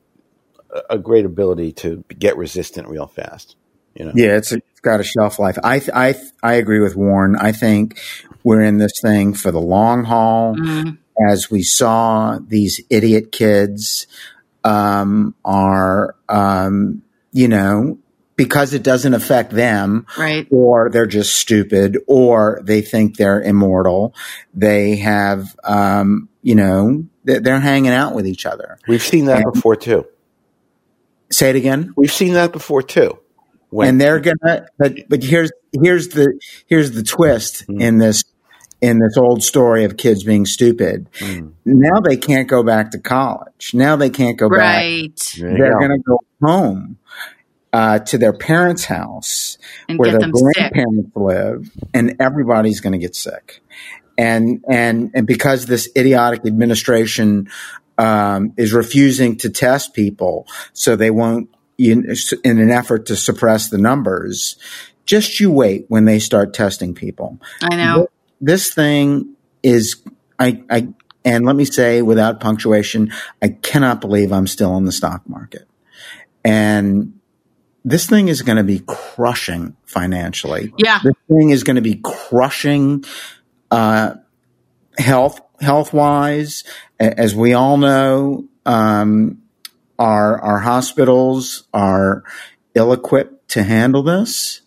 a 0.91 0.99
great 0.99 1.25
ability 1.25 1.73
to 1.73 2.05
get 2.19 2.37
resistant 2.37 2.89
real 2.89 3.07
fast. 3.07 3.57
You 3.95 4.07
know? 4.07 4.13
Yeah, 4.15 4.37
it's, 4.37 4.53
it's 4.53 4.81
got 4.81 5.01
a 5.01 5.05
shelf 5.05 5.39
life. 5.39 5.57
I 5.63 5.81
I 5.95 6.15
I 6.43 6.55
agree 6.55 6.81
with 6.81 6.97
Warren. 6.97 7.37
I 7.37 7.53
think 7.53 8.01
we're 8.43 8.63
in 8.63 8.79
this 8.79 9.01
thing 9.01 9.35
for 9.35 9.53
the 9.53 9.61
long 9.61 10.03
haul. 10.05 10.57
Mm. 10.57 10.99
As 11.29 11.51
we 11.51 11.63
saw, 11.63 12.39
these 12.45 12.81
idiot 12.91 13.31
kids 13.33 14.07
um, 14.65 15.35
are, 15.45 16.17
um, 16.29 17.03
you 17.33 17.49
know, 17.49 17.99
because 18.37 18.75
it 18.75 18.83
doesn't 18.83 19.15
affect 19.15 19.53
them, 19.53 20.07
Right. 20.19 20.47
or 20.51 20.91
they're 20.91 21.07
just 21.07 21.37
stupid, 21.37 21.99
or 22.09 22.61
they 22.65 22.81
think 22.81 23.17
they're 23.17 23.41
immortal. 23.41 24.15
They 24.55 24.97
have, 24.97 25.55
um, 25.63 26.29
you 26.43 26.57
know, 26.57 27.05
they're, 27.25 27.41
they're 27.41 27.61
hanging 27.61 27.93
out 27.93 28.15
with 28.15 28.27
each 28.27 28.45
other. 28.47 28.79
We've 28.89 29.03
seen 29.03 29.27
that 29.27 29.43
And- 29.45 29.53
before 29.53 29.77
too. 29.77 30.07
Say 31.31 31.51
it 31.51 31.57
again. 31.57 31.93
We've 31.97 32.13
seen 32.13 32.35
that 32.35 32.53
before 32.53 32.83
too. 32.83 33.19
When, 33.71 33.89
and 33.89 34.01
they're 34.01 34.21
gonna 34.21 34.67
but 34.79 34.95
but 35.09 35.23
here's 35.25 35.51
here's 35.73 36.09
the 36.09 36.39
here's 36.67 36.93
the 36.93 37.03
twist 37.03 37.67
Mm. 37.67 37.81
in 37.81 37.99
this 37.99 38.23
in 38.85 38.99
this 38.99 39.17
old 39.17 39.43
story 39.43 39.85
of 39.85 39.97
kids 39.97 40.23
being 40.25 40.47
stupid 40.47 41.09
Mm. 41.21 41.53
now 41.65 42.01
they 42.01 42.17
can't 42.17 42.49
go 42.49 42.63
back 42.63 42.91
to 42.93 42.99
college 42.99 43.73
now 43.75 43.97
they 43.97 44.11
can't 44.11 44.37
go 44.39 44.49
back 44.49 44.59
Right. 44.61 45.33
There 45.39 45.57
they're 45.59 45.73
go. 45.73 45.79
gonna 45.81 45.99
go 45.99 46.19
home 46.43 46.99
uh, 47.73 47.99
to 48.11 48.19
their 48.19 48.33
parents 48.33 48.85
house 48.85 49.59
And 49.89 49.99
where 49.99 50.11
their 50.13 50.21
them 50.21 50.33
sick. 50.35 50.55
grandparents 50.55 51.11
live 51.17 51.71
and 51.93 52.17
everybody's 52.21 52.81
going 52.81 52.93
to 52.93 52.99
get 53.07 53.17
sick 53.17 53.61
and 54.17 54.63
and 54.69 55.11
and 55.15 55.27
because 55.27 55.67
this 55.67 55.89
idiotic 55.97 56.47
administration 56.47 57.49
um, 57.99 58.53
is 58.57 58.73
refusing 58.73 59.37
to 59.39 59.51
test 59.51 59.93
people 59.95 60.47
so 60.73 60.95
they 60.97 61.11
won't 61.11 61.49
in, 61.79 62.15
in 62.45 62.61
an 62.61 62.71
effort 62.71 63.07
to 63.07 63.17
suppress 63.17 63.69
the 63.71 63.79
numbers 63.79 64.57
just 65.05 65.41
you 65.41 65.51
wait 65.51 65.85
when 65.89 66.05
they 66.05 66.19
start 66.21 66.55
testing 66.55 66.95
people 66.95 67.41
I 67.61 67.75
know. 67.77 68.07
This 68.45 68.73
thing 68.75 69.35
is 69.63 70.03
I, 70.39 70.63
I 70.71 70.89
and 71.25 71.47
let 71.47 71.57
me 71.57 71.65
say 71.65 72.03
without 72.03 72.41
punctuation 72.41 73.13
i 73.43 73.49
cannot 73.49 74.01
believe 74.01 74.33
i'm 74.33 74.47
still 74.47 74.77
in 74.77 74.85
the 74.85 74.93
stock 74.93 75.29
market. 75.29 75.67
And 76.45 77.19
this 77.85 78.07
thing 78.07 78.29
is 78.29 78.43
going 78.43 78.59
to 78.59 78.65
be 78.65 78.83
crushing 78.87 79.77
financially. 79.85 80.73
Yeah. 80.77 81.01
this 81.03 81.15
thing 81.29 81.51
is 81.51 81.65
going 81.65 81.77
to 81.77 81.83
be 81.83 82.01
crushing 82.03 83.05
uh, 83.71 84.15
health 84.99 85.41
health 85.61 85.93
wise 85.93 86.65
as 86.99 87.35
we 87.35 87.55
all 87.55 87.77
know 87.77 88.45
um, 88.67 89.43
our 89.99 90.41
our 90.41 90.59
hospitals 90.59 91.65
are 91.73 92.25
ill 92.75 92.93
equipped 92.93 93.49
to 93.51 93.63
handle 93.63 94.03
this 94.03 94.61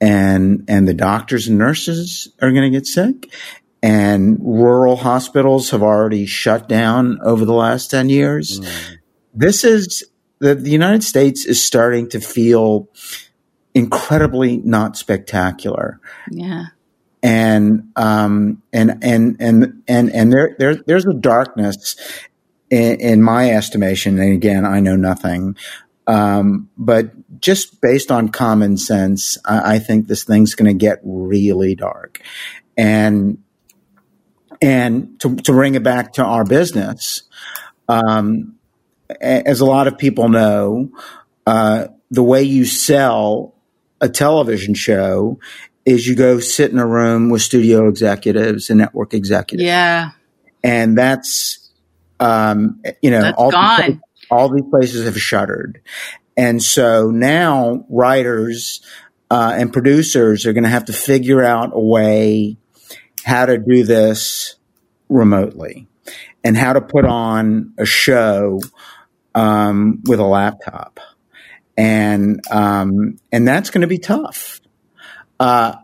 and 0.00 0.64
and 0.68 0.86
the 0.88 0.94
doctors 0.94 1.48
and 1.48 1.58
nurses 1.58 2.28
are 2.40 2.50
going 2.52 2.70
to 2.70 2.76
get 2.76 2.86
sick 2.86 3.32
and 3.82 4.38
rural 4.40 4.96
hospitals 4.96 5.70
have 5.70 5.82
already 5.82 6.26
shut 6.26 6.68
down 6.68 7.18
over 7.22 7.44
the 7.44 7.52
last 7.54 7.90
10 7.90 8.08
years 8.08 8.60
Mm. 8.60 8.96
this 9.34 9.64
is 9.64 10.04
the, 10.38 10.54
the 10.54 10.70
United 10.70 11.02
States 11.02 11.44
is 11.44 11.62
starting 11.62 12.08
to 12.10 12.20
feel 12.20 12.88
incredibly 13.74 14.56
not 14.58 14.96
spectacular 14.96 16.00
Yeah. 16.30 16.66
and 17.22 17.90
um 17.96 18.62
and 18.72 18.98
and 19.02 19.36
and 19.38 19.82
and 19.86 20.10
and 20.10 20.32
there 20.32 20.56
there 20.58 20.74
there's 20.86 21.06
a 21.06 21.14
darkness 21.14 21.96
in, 22.70 23.00
in 23.00 23.22
my 23.22 23.50
estimation 23.50 24.18
and 24.18 24.32
again 24.32 24.64
I 24.64 24.80
know 24.80 24.96
nothing 24.96 25.56
um 26.06 26.68
but 26.76 27.10
just 27.40 27.80
based 27.80 28.10
on 28.10 28.28
common 28.28 28.76
sense 28.76 29.38
I, 29.44 29.74
I 29.74 29.78
think 29.78 30.06
this 30.06 30.24
thing's 30.24 30.54
going 30.54 30.70
to 30.70 30.78
get 30.78 31.00
really 31.04 31.74
dark. 31.74 32.20
And 32.76 33.38
and 34.62 35.18
to 35.20 35.36
to 35.36 35.52
bring 35.52 35.74
it 35.74 35.82
back 35.82 36.14
to 36.14 36.24
our 36.24 36.44
business 36.44 37.22
um 37.88 38.54
as 39.20 39.60
a 39.60 39.64
lot 39.64 39.86
of 39.86 39.98
people 39.98 40.28
know 40.28 40.90
uh 41.46 41.86
the 42.10 42.22
way 42.22 42.42
you 42.42 42.64
sell 42.64 43.54
a 44.00 44.08
television 44.08 44.74
show 44.74 45.38
is 45.84 46.06
you 46.06 46.14
go 46.14 46.40
sit 46.40 46.70
in 46.70 46.78
a 46.78 46.86
room 46.86 47.30
with 47.30 47.42
studio 47.42 47.88
executives 47.88 48.70
and 48.70 48.78
network 48.78 49.14
executives, 49.14 49.66
Yeah. 49.66 50.10
and 50.62 50.96
that's 50.96 51.70
um, 52.20 52.82
you 53.00 53.10
know 53.10 53.22
That's 53.22 53.38
all 53.38 53.50
these, 53.50 53.96
all 54.30 54.48
these 54.50 54.64
places 54.70 55.04
have 55.06 55.18
shuttered, 55.18 55.80
and 56.40 56.62
so 56.62 57.10
now 57.10 57.84
writers 57.90 58.80
uh, 59.30 59.52
and 59.58 59.74
producers 59.74 60.46
are 60.46 60.54
going 60.54 60.64
to 60.64 60.70
have 60.70 60.86
to 60.86 60.92
figure 60.94 61.44
out 61.44 61.72
a 61.74 61.78
way 61.78 62.56
how 63.22 63.44
to 63.44 63.58
do 63.58 63.84
this 63.84 64.56
remotely 65.10 65.86
and 66.42 66.56
how 66.56 66.72
to 66.72 66.80
put 66.80 67.04
on 67.04 67.74
a 67.76 67.84
show 67.84 68.58
um, 69.34 70.02
with 70.06 70.18
a 70.18 70.24
laptop, 70.24 70.98
and 71.76 72.40
um, 72.50 73.18
and 73.30 73.46
that's 73.46 73.68
going 73.68 73.82
to 73.82 73.86
be 73.86 73.98
tough. 73.98 74.62
Uh, 75.38 75.74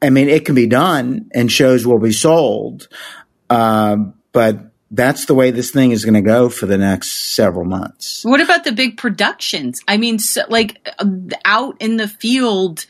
I 0.00 0.10
mean, 0.10 0.28
it 0.28 0.44
can 0.44 0.54
be 0.54 0.68
done, 0.68 1.28
and 1.34 1.50
shows 1.50 1.84
will 1.84 1.98
be 1.98 2.12
sold, 2.12 2.86
um, 3.50 4.14
but 4.30 4.60
that's 4.90 5.26
the 5.26 5.34
way 5.34 5.50
this 5.50 5.70
thing 5.70 5.90
is 5.90 6.04
going 6.04 6.14
to 6.14 6.22
go 6.22 6.48
for 6.48 6.66
the 6.66 6.78
next 6.78 7.34
several 7.34 7.64
months. 7.64 8.24
What 8.24 8.40
about 8.40 8.64
the 8.64 8.72
big 8.72 8.96
productions? 8.96 9.80
I 9.86 9.96
mean, 9.98 10.18
so, 10.18 10.42
like 10.48 10.88
uh, 10.98 11.06
out 11.44 11.76
in 11.80 11.96
the 11.96 12.08
field, 12.08 12.86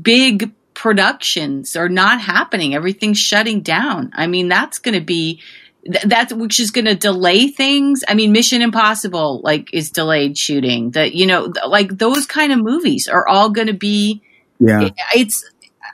big 0.00 0.52
productions 0.72 1.76
are 1.76 1.88
not 1.88 2.20
happening. 2.20 2.74
Everything's 2.74 3.18
shutting 3.18 3.60
down. 3.60 4.10
I 4.14 4.26
mean, 4.26 4.48
that's 4.48 4.78
going 4.78 4.98
to 4.98 5.04
be 5.04 5.40
th- 5.84 6.04
that's 6.04 6.32
which 6.32 6.60
is 6.60 6.70
going 6.70 6.86
to 6.86 6.94
delay 6.94 7.48
things. 7.48 8.02
I 8.08 8.14
mean, 8.14 8.32
Mission 8.32 8.62
Impossible 8.62 9.40
like 9.44 9.72
is 9.72 9.90
delayed 9.90 10.38
shooting. 10.38 10.92
That 10.92 11.14
you 11.14 11.26
know, 11.26 11.52
th- 11.52 11.66
like 11.68 11.96
those 11.96 12.26
kind 12.26 12.52
of 12.52 12.58
movies 12.58 13.06
are 13.08 13.26
all 13.28 13.50
going 13.50 13.68
to 13.68 13.74
be. 13.74 14.22
Yeah. 14.58 14.84
it- 14.86 14.94
it's. 15.14 15.50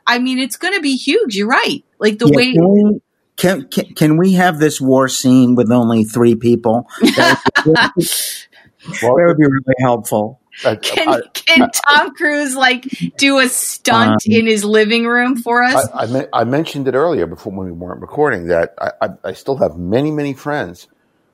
I 0.06 0.18
mean, 0.18 0.38
it's 0.38 0.56
going 0.56 0.74
to 0.74 0.80
be 0.80 0.96
huge. 0.96 1.36
You're 1.36 1.46
right. 1.48 1.84
Like 1.98 2.18
the 2.18 2.26
Yeah, 2.26 2.36
way. 2.36 3.00
Can, 3.40 3.68
can 3.68 3.94
can 3.94 4.16
we 4.16 4.34
have 4.34 4.58
this 4.58 4.80
war 4.80 5.08
scene 5.08 5.54
with 5.54 5.70
only 5.72 6.04
three 6.04 6.34
people? 6.34 6.86
That 7.00 7.42
would, 7.66 7.76
that 9.00 9.02
would 9.02 9.36
be 9.38 9.44
really 9.44 9.74
helpful. 9.80 10.40
Can, 10.82 11.22
can 11.32 11.70
Tom 11.70 12.14
Cruise 12.14 12.54
like 12.54 12.84
do 13.16 13.38
a 13.38 13.48
stunt 13.48 14.12
Um, 14.12 14.18
in 14.26 14.46
his 14.46 14.62
living 14.64 15.06
room 15.06 15.36
for 15.36 15.62
us? 15.62 15.88
I, 15.94 16.02
I, 16.02 16.06
men- 16.06 16.28
I 16.34 16.44
mentioned 16.44 16.86
it 16.86 16.94
earlier 16.94 17.26
before 17.26 17.52
when 17.52 17.66
we 17.66 17.72
weren't 17.72 18.00
recording 18.00 18.48
that 18.48 18.74
I, 18.78 18.90
I, 19.00 19.08
I 19.24 19.32
still 19.32 19.56
have 19.56 19.76
many, 19.78 20.10
many 20.10 20.34
friends 20.34 20.88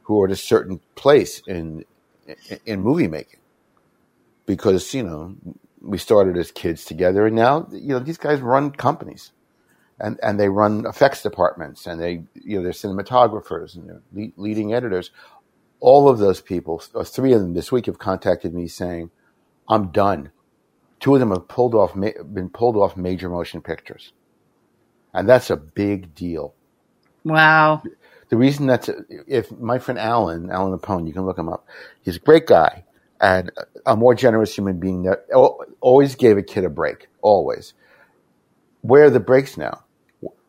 who 0.05 0.23
are 0.23 0.27
at 0.27 0.33
a 0.33 0.37
certain 0.37 0.81
place 0.95 1.43
in, 1.49 1.85
in 2.49 2.61
in 2.67 2.81
movie 2.81 3.09
making 3.09 3.41
because 4.47 4.95
you 4.95 5.03
know 5.03 5.35
we 5.81 5.99
started 5.99 6.37
as 6.37 6.53
kids 6.53 6.85
together, 6.85 7.27
and 7.27 7.35
now 7.35 7.67
you 7.73 7.89
know 7.89 7.99
these 7.99 8.19
guys 8.19 8.41
run 8.41 8.71
companies, 8.71 9.33
and 10.01 10.19
and 10.23 10.41
they 10.41 10.49
run 10.49 10.87
effects 10.87 11.23
departments, 11.23 11.87
and 11.87 12.01
they 12.01 12.25
you 12.35 12.59
know 12.59 12.63
they're 12.63 12.73
cinematographers 12.73 13.77
and 13.77 13.89
they're 13.89 14.03
le- 14.13 14.33
leading 14.37 14.75
editors. 14.75 15.11
All 15.81 16.09
of 16.09 16.19
those 16.19 16.41
people, 16.41 16.83
or 16.95 17.05
three 17.05 17.33
of 17.35 17.41
them 17.41 17.55
this 17.55 17.73
week, 17.73 17.87
have 17.87 17.99
contacted 17.99 18.55
me 18.55 18.69
saying, 18.69 19.11
"I'm 19.69 19.89
done." 19.93 20.33
Two 21.01 21.15
of 21.15 21.21
them 21.21 21.31
have 21.31 21.49
pulled 21.49 21.75
off 21.75 21.95
been 21.95 22.51
pulled 22.51 22.77
off 22.77 22.97
major 22.97 23.29
motion 23.29 23.63
pictures 23.63 24.13
and 25.15 25.29
that's 25.29 25.51
a 25.51 25.57
big 25.57 26.15
deal. 26.15 26.55
wow. 27.25 27.83
The 28.31 28.37
reason 28.37 28.67
that's 28.67 28.91
if 29.29 29.53
my 29.53 29.79
friend 29.79 29.99
Alan, 29.99 30.51
Allan 30.51 30.79
Apone, 30.79 31.07
you 31.07 31.15
can 31.15 31.27
look 31.27 31.39
him 31.39 31.49
up. 31.49 31.67
He's 32.03 32.17
a 32.17 32.21
great 32.21 32.47
guy 32.47 32.85
and 33.21 33.53
a 33.87 33.97
more 33.97 34.15
generous 34.15 34.55
human 34.55 34.81
being 34.81 35.05
that 35.05 35.27
always 35.81 36.17
gave 36.17 36.39
a 36.39 36.43
kid 36.43 36.65
a 36.65 36.71
break. 36.71 37.09
Always. 37.23 37.75
Where 38.83 39.05
are 39.05 39.11
the 39.11 39.21
breaks 39.21 39.57
now? 39.57 39.85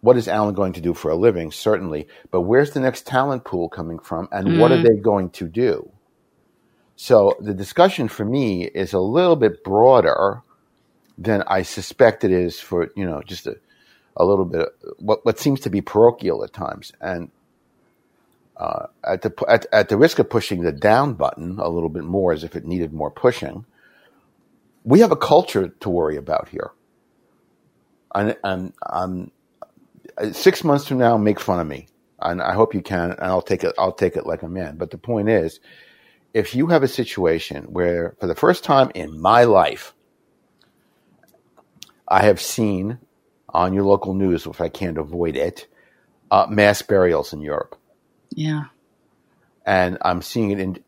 What 0.07 0.15
is 0.15 0.29
Alan 0.29 0.55
going 0.55 0.71
to 0.71 0.79
do 0.79 0.93
for 0.93 1.11
a 1.11 1.17
living? 1.17 1.51
Certainly, 1.51 2.07
but 2.31 2.43
where's 2.43 2.71
the 2.71 2.79
next 2.79 3.05
talent 3.05 3.43
pool 3.43 3.67
coming 3.67 3.99
from, 3.99 4.29
and 4.31 4.57
what 4.57 4.71
are 4.71 4.81
they 4.81 4.95
going 4.95 5.31
to 5.31 5.49
do? 5.49 5.91
So 6.95 7.35
the 7.41 7.53
discussion 7.53 8.07
for 8.07 8.23
me 8.23 8.63
is 8.63 8.93
a 8.93 9.01
little 9.01 9.35
bit 9.35 9.65
broader 9.65 10.43
than 11.17 11.43
I 11.45 11.63
suspect 11.63 12.23
it 12.23 12.31
is 12.31 12.57
for 12.57 12.89
you 12.95 13.05
know 13.05 13.21
just 13.21 13.47
a 13.47 13.57
a 14.15 14.23
little 14.23 14.45
bit 14.45 14.61
of 14.61 14.69
what 14.99 15.25
what 15.25 15.39
seems 15.39 15.59
to 15.61 15.69
be 15.69 15.81
parochial 15.81 16.41
at 16.45 16.53
times, 16.53 16.93
and 17.01 17.29
uh, 18.55 18.85
at 19.03 19.23
the 19.23 19.33
at, 19.49 19.65
at 19.73 19.89
the 19.89 19.97
risk 19.97 20.19
of 20.19 20.29
pushing 20.29 20.61
the 20.61 20.71
down 20.71 21.15
button 21.15 21.59
a 21.59 21.67
little 21.67 21.89
bit 21.89 22.05
more, 22.05 22.31
as 22.31 22.45
if 22.45 22.55
it 22.55 22.65
needed 22.65 22.93
more 22.93 23.11
pushing, 23.11 23.65
we 24.85 25.01
have 25.01 25.11
a 25.11 25.17
culture 25.17 25.67
to 25.67 25.89
worry 25.89 26.15
about 26.15 26.47
here, 26.47 26.71
and 28.15 28.37
and 28.41 28.73
um, 28.89 29.31
six 30.31 30.63
months 30.63 30.87
from 30.87 30.97
now, 30.97 31.17
make 31.17 31.39
fun 31.39 31.59
of 31.59 31.67
me, 31.67 31.87
and 32.19 32.41
I 32.41 32.53
hope 32.53 32.73
you 32.73 32.81
can, 32.81 33.11
and 33.11 33.21
I'll 33.21 33.41
take 33.41 33.63
it 33.63 33.73
I'll 33.77 33.91
take 33.91 34.15
it 34.15 34.25
like 34.25 34.43
a 34.43 34.49
man. 34.49 34.77
But 34.77 34.91
the 34.91 34.97
point 34.97 35.29
is, 35.29 35.59
if 36.33 36.55
you 36.55 36.67
have 36.67 36.83
a 36.83 36.87
situation 36.87 37.65
where, 37.65 38.15
for 38.19 38.27
the 38.27 38.35
first 38.35 38.63
time 38.63 38.91
in 38.93 39.19
my 39.19 39.43
life, 39.45 39.93
I 42.07 42.23
have 42.23 42.41
seen 42.41 42.99
on 43.49 43.73
your 43.73 43.83
local 43.83 44.13
news, 44.13 44.45
if 44.45 44.61
I 44.61 44.69
can't 44.69 44.97
avoid 44.97 45.35
it, 45.35 45.67
uh, 46.31 46.47
mass 46.49 46.81
burials 46.81 47.33
in 47.33 47.41
Europe. 47.41 47.75
Yeah. 48.29 48.65
And 49.65 49.97
I'm 50.01 50.21
seeing 50.21 50.51
it 50.51 50.59
in 50.59 50.83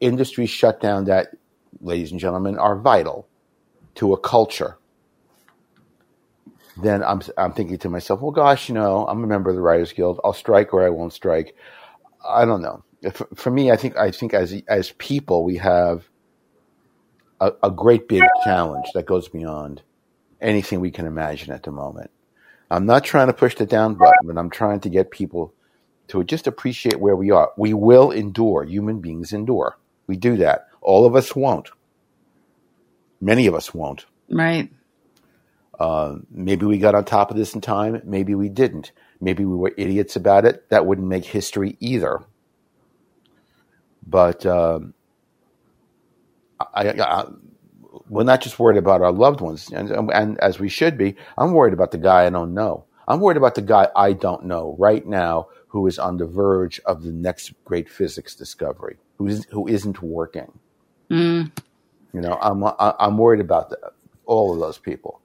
industry 0.00 0.46
shutdown 0.46 1.06
that, 1.06 1.36
ladies 1.80 2.12
and 2.12 2.20
gentlemen, 2.20 2.58
are 2.58 2.76
vital 2.76 3.26
to 3.96 4.12
a 4.12 4.18
culture. 4.18 4.76
Then 6.82 7.02
I'm, 7.02 7.20
I'm 7.36 7.52
thinking 7.52 7.78
to 7.78 7.88
myself, 7.88 8.20
well, 8.20 8.30
gosh, 8.30 8.68
you 8.68 8.74
know, 8.74 9.06
I'm 9.06 9.22
a 9.24 9.26
member 9.26 9.50
of 9.50 9.56
the 9.56 9.62
Writers 9.62 9.92
Guild. 9.92 10.20
I'll 10.24 10.32
strike 10.32 10.72
or 10.72 10.84
I 10.84 10.90
won't 10.90 11.12
strike. 11.12 11.56
I 12.26 12.44
don't 12.44 12.62
know. 12.62 12.84
For, 13.12 13.28
for 13.34 13.50
me, 13.50 13.70
I 13.70 13.76
think 13.76 13.96
I 13.96 14.10
think 14.10 14.34
as 14.34 14.54
as 14.68 14.92
people, 14.98 15.42
we 15.42 15.56
have 15.56 16.08
a, 17.40 17.52
a 17.62 17.70
great 17.70 18.08
big 18.08 18.22
challenge 18.44 18.86
that 18.94 19.06
goes 19.06 19.28
beyond 19.28 19.82
anything 20.40 20.80
we 20.80 20.90
can 20.90 21.06
imagine 21.06 21.52
at 21.52 21.62
the 21.62 21.70
moment. 21.70 22.10
I'm 22.70 22.86
not 22.86 23.04
trying 23.04 23.26
to 23.26 23.32
push 23.32 23.56
the 23.56 23.66
down 23.66 23.94
button, 23.94 24.26
but 24.26 24.38
I'm 24.38 24.50
trying 24.50 24.80
to 24.80 24.88
get 24.88 25.10
people 25.10 25.54
to 26.08 26.22
just 26.24 26.46
appreciate 26.46 27.00
where 27.00 27.16
we 27.16 27.30
are. 27.30 27.50
We 27.56 27.74
will 27.74 28.10
endure. 28.10 28.64
Human 28.64 29.00
beings 29.00 29.32
endure. 29.32 29.78
We 30.06 30.16
do 30.16 30.36
that. 30.36 30.68
All 30.80 31.06
of 31.06 31.16
us 31.16 31.34
won't. 31.34 31.70
Many 33.20 33.46
of 33.46 33.54
us 33.54 33.74
won't. 33.74 34.06
Right. 34.28 34.70
Uh, 35.80 36.16
maybe 36.30 36.66
we 36.66 36.76
got 36.76 36.94
on 36.94 37.06
top 37.06 37.30
of 37.30 37.38
this 37.38 37.54
in 37.54 37.62
time. 37.62 38.02
Maybe 38.04 38.34
we 38.34 38.50
didn't. 38.50 38.92
Maybe 39.18 39.46
we 39.46 39.56
were 39.56 39.72
idiots 39.78 40.14
about 40.14 40.44
it. 40.44 40.68
That 40.68 40.84
wouldn't 40.84 41.08
make 41.08 41.24
history 41.24 41.78
either. 41.80 42.20
But 44.06 44.44
um, 44.44 44.92
I, 46.60 46.90
I, 46.90 47.24
we're 48.10 48.24
not 48.24 48.42
just 48.42 48.58
worried 48.58 48.76
about 48.76 49.00
our 49.00 49.12
loved 49.12 49.40
ones, 49.40 49.70
and, 49.72 49.90
and 50.10 50.38
as 50.40 50.58
we 50.58 50.68
should 50.68 50.98
be. 50.98 51.16
I'm 51.38 51.52
worried 51.52 51.72
about 51.72 51.92
the 51.92 51.98
guy 51.98 52.26
I 52.26 52.30
don't 52.30 52.52
know. 52.52 52.84
I'm 53.08 53.20
worried 53.20 53.38
about 53.38 53.54
the 53.54 53.62
guy 53.62 53.88
I 53.96 54.12
don't 54.12 54.44
know 54.44 54.76
right 54.78 55.06
now 55.06 55.48
who 55.68 55.86
is 55.86 55.98
on 55.98 56.18
the 56.18 56.26
verge 56.26 56.78
of 56.84 57.02
the 57.02 57.12
next 57.12 57.52
great 57.64 57.88
physics 57.88 58.34
discovery, 58.34 58.98
who 59.16 59.28
is 59.28 59.46
who 59.50 59.66
isn't 59.66 60.02
working. 60.02 60.58
Mm. 61.10 61.50
You 62.12 62.20
know, 62.20 62.38
I'm 62.40 62.62
I'm 62.78 63.16
worried 63.16 63.40
about 63.40 63.70
the, 63.70 63.78
all 64.26 64.52
of 64.52 64.60
those 64.60 64.78
people. 64.78 65.20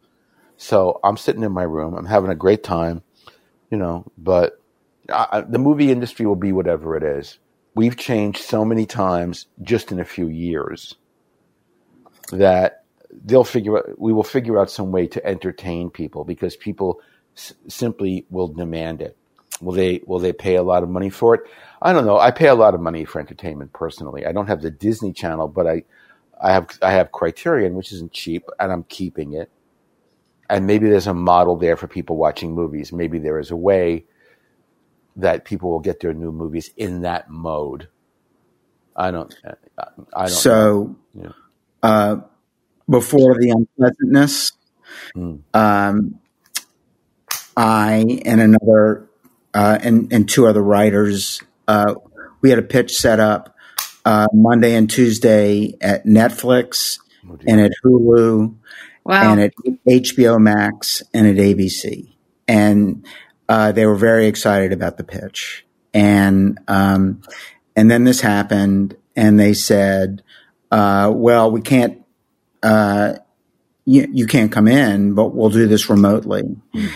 So 0.57 0.99
I'm 1.03 1.17
sitting 1.17 1.43
in 1.43 1.51
my 1.51 1.63
room. 1.63 1.95
I'm 1.95 2.05
having 2.05 2.31
a 2.31 2.35
great 2.35 2.63
time. 2.63 3.03
You 3.71 3.77
know, 3.77 4.05
but 4.17 4.61
I, 5.11 5.41
the 5.41 5.59
movie 5.59 5.91
industry 5.91 6.25
will 6.25 6.35
be 6.35 6.51
whatever 6.53 6.95
it 6.95 7.03
is. 7.03 7.39
We've 7.75 7.97
changed 7.97 8.39
so 8.39 8.65
many 8.65 8.85
times 8.85 9.47
just 9.61 9.91
in 9.91 9.99
a 9.99 10.05
few 10.05 10.27
years 10.27 10.95
that 12.31 12.83
they'll 13.25 13.43
figure 13.43 13.77
out, 13.77 13.99
we 13.99 14.13
will 14.13 14.23
figure 14.23 14.59
out 14.59 14.71
some 14.71 14.91
way 14.91 15.07
to 15.07 15.25
entertain 15.25 15.89
people 15.89 16.23
because 16.25 16.55
people 16.55 17.01
s- 17.37 17.53
simply 17.67 18.25
will 18.29 18.47
demand 18.49 19.01
it. 19.01 19.17
Will 19.61 19.73
they, 19.73 20.01
will 20.05 20.19
they 20.19 20.33
pay 20.33 20.55
a 20.55 20.63
lot 20.63 20.83
of 20.83 20.89
money 20.89 21.09
for 21.09 21.35
it? 21.35 21.41
I 21.81 21.93
don't 21.93 22.05
know. 22.05 22.19
I 22.19 22.31
pay 22.31 22.47
a 22.47 22.55
lot 22.55 22.75
of 22.75 22.81
money 22.81 23.05
for 23.05 23.19
entertainment 23.19 23.73
personally. 23.73 24.25
I 24.25 24.31
don't 24.33 24.47
have 24.47 24.61
the 24.61 24.71
Disney 24.71 25.13
channel, 25.13 25.47
but 25.47 25.67
I, 25.67 25.83
I 26.41 26.53
have, 26.53 26.69
I 26.81 26.91
have 26.93 27.11
Criterion, 27.11 27.75
which 27.75 27.93
isn't 27.93 28.13
cheap 28.13 28.45
and 28.59 28.71
I'm 28.71 28.83
keeping 28.85 29.33
it. 29.33 29.51
And 30.49 30.67
maybe 30.67 30.89
there's 30.89 31.07
a 31.07 31.13
model 31.13 31.55
there 31.55 31.75
for 31.75 31.87
people 31.87 32.17
watching 32.17 32.53
movies. 32.53 32.93
Maybe 32.93 33.19
there 33.19 33.39
is 33.39 33.51
a 33.51 33.55
way 33.55 34.05
that 35.15 35.45
people 35.45 35.71
will 35.71 35.79
get 35.79 35.99
their 35.99 36.13
new 36.13 36.31
movies 36.31 36.71
in 36.77 37.01
that 37.01 37.29
mode. 37.29 37.87
I 38.95 39.11
don't, 39.11 39.33
I 40.15 40.27
don't 40.27 40.29
so, 40.29 40.95
yeah. 41.13 41.31
uh, 41.83 42.17
before 42.89 43.37
the 43.39 43.49
unpleasantness, 43.49 44.51
mm. 45.15 45.41
um, 45.53 46.19
I 47.57 48.21
and 48.25 48.41
another 48.41 49.09
uh, 49.53 49.79
and 49.81 50.13
and 50.13 50.29
two 50.29 50.47
other 50.47 50.61
writers, 50.61 51.41
uh, 51.67 51.95
we 52.41 52.49
had 52.49 52.59
a 52.59 52.63
pitch 52.63 52.93
set 52.93 53.19
up 53.19 53.55
uh, 54.05 54.27
Monday 54.33 54.75
and 54.75 54.89
Tuesday 54.89 55.75
at 55.81 56.05
Netflix 56.05 56.99
oh, 57.29 57.37
and 57.45 57.59
at 57.59 57.71
Hulu 57.83 58.55
wow. 59.05 59.31
and 59.31 59.41
at 59.41 59.53
HBO 59.87 60.39
Max 60.39 61.03
and 61.13 61.27
at 61.27 61.35
ABC, 61.35 62.13
and 62.47 63.05
uh, 63.47 63.71
they 63.71 63.85
were 63.85 63.95
very 63.95 64.27
excited 64.27 64.73
about 64.73 64.97
the 64.97 65.03
pitch. 65.03 65.65
And 65.93 66.59
um, 66.67 67.21
and 67.75 67.89
then 67.89 68.03
this 68.03 68.19
happened, 68.19 68.97
and 69.15 69.39
they 69.39 69.53
said, 69.53 70.23
uh, 70.71 71.11
"Well, 71.15 71.51
we 71.51 71.61
can't 71.61 72.03
uh, 72.61 73.13
you, 73.85 74.07
you, 74.11 74.27
can't 74.27 74.51
come 74.51 74.67
in, 74.67 75.13
but 75.13 75.35
we'll 75.35 75.51
do 75.51 75.67
this 75.67 75.89
remotely. 75.89 76.43
Mm. 76.73 76.91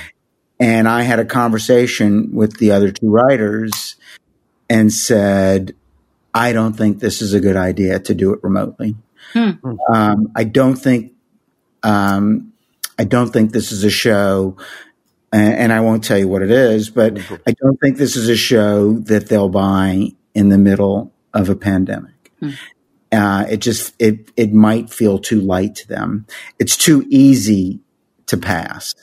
And 0.59 0.87
I 0.87 1.03
had 1.03 1.19
a 1.19 1.25
conversation 1.25 2.33
with 2.33 2.57
the 2.57 2.71
other 2.71 2.91
two 2.91 3.09
writers 3.09 3.95
and 4.69 4.91
said, 4.91 5.75
I 6.33 6.51
don't 6.53 6.73
think 6.73 6.99
this 6.99 7.21
is 7.21 7.33
a 7.33 7.39
good 7.39 7.55
idea 7.55 7.99
to 7.99 8.15
do 8.15 8.33
it 8.33 8.39
remotely. 8.43 8.95
Hmm. 9.33 9.51
Um, 9.91 10.31
I 10.35 10.43
don't 10.43 10.75
think, 10.75 11.13
um, 11.83 12.53
I 12.97 13.03
don't 13.03 13.31
think 13.31 13.51
this 13.51 13.71
is 13.71 13.83
a 13.83 13.89
show, 13.89 14.57
and, 15.31 15.53
and, 15.53 15.73
I 15.73 15.79
won't 15.79 16.03
tell 16.03 16.17
you 16.17 16.27
what 16.27 16.41
it 16.41 16.51
is, 16.51 16.89
but 16.89 17.13
mm-hmm. 17.13 17.35
I 17.47 17.53
don't 17.61 17.77
think 17.77 17.97
this 17.97 18.15
is 18.15 18.27
a 18.27 18.35
show 18.35 18.93
that 18.99 19.29
they'll 19.29 19.49
buy 19.49 20.11
in 20.33 20.49
the 20.49 20.57
middle 20.57 21.13
of 21.33 21.49
a 21.49 21.55
pandemic. 21.55 22.31
Hmm. 22.39 22.49
Uh, 23.11 23.45
it 23.49 23.57
just 23.57 23.95
it 23.97 24.31
it 24.37 24.53
might 24.53 24.89
feel 24.89 25.17
too 25.17 25.41
light 25.41 25.75
to 25.75 25.87
them. 25.87 26.27
It's 26.59 26.77
too 26.77 27.05
easy 27.09 27.79
to 28.27 28.37
pass. 28.37 28.93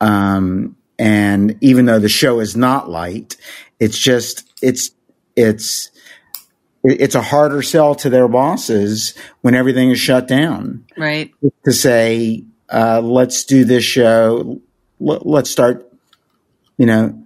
Um, 0.00 0.76
and 0.98 1.56
even 1.60 1.84
though 1.84 1.98
the 1.98 2.08
show 2.08 2.40
is 2.40 2.56
not 2.56 2.88
light, 2.88 3.36
it's 3.78 3.98
just 3.98 4.50
it's 4.62 4.90
it's 5.36 5.90
it's 6.84 7.14
a 7.14 7.22
harder 7.22 7.62
sell 7.62 7.94
to 7.96 8.10
their 8.10 8.28
bosses 8.28 9.14
when 9.40 9.54
everything 9.54 9.90
is 9.90 9.98
shut 9.98 10.28
down. 10.28 10.84
Right. 10.96 11.32
To 11.64 11.72
say, 11.72 12.44
uh, 12.68 13.00
let's 13.00 13.44
do 13.44 13.64
this 13.64 13.84
show. 13.84 14.60
let's 15.00 15.50
start, 15.50 15.90
you 16.76 16.86
know, 16.86 17.22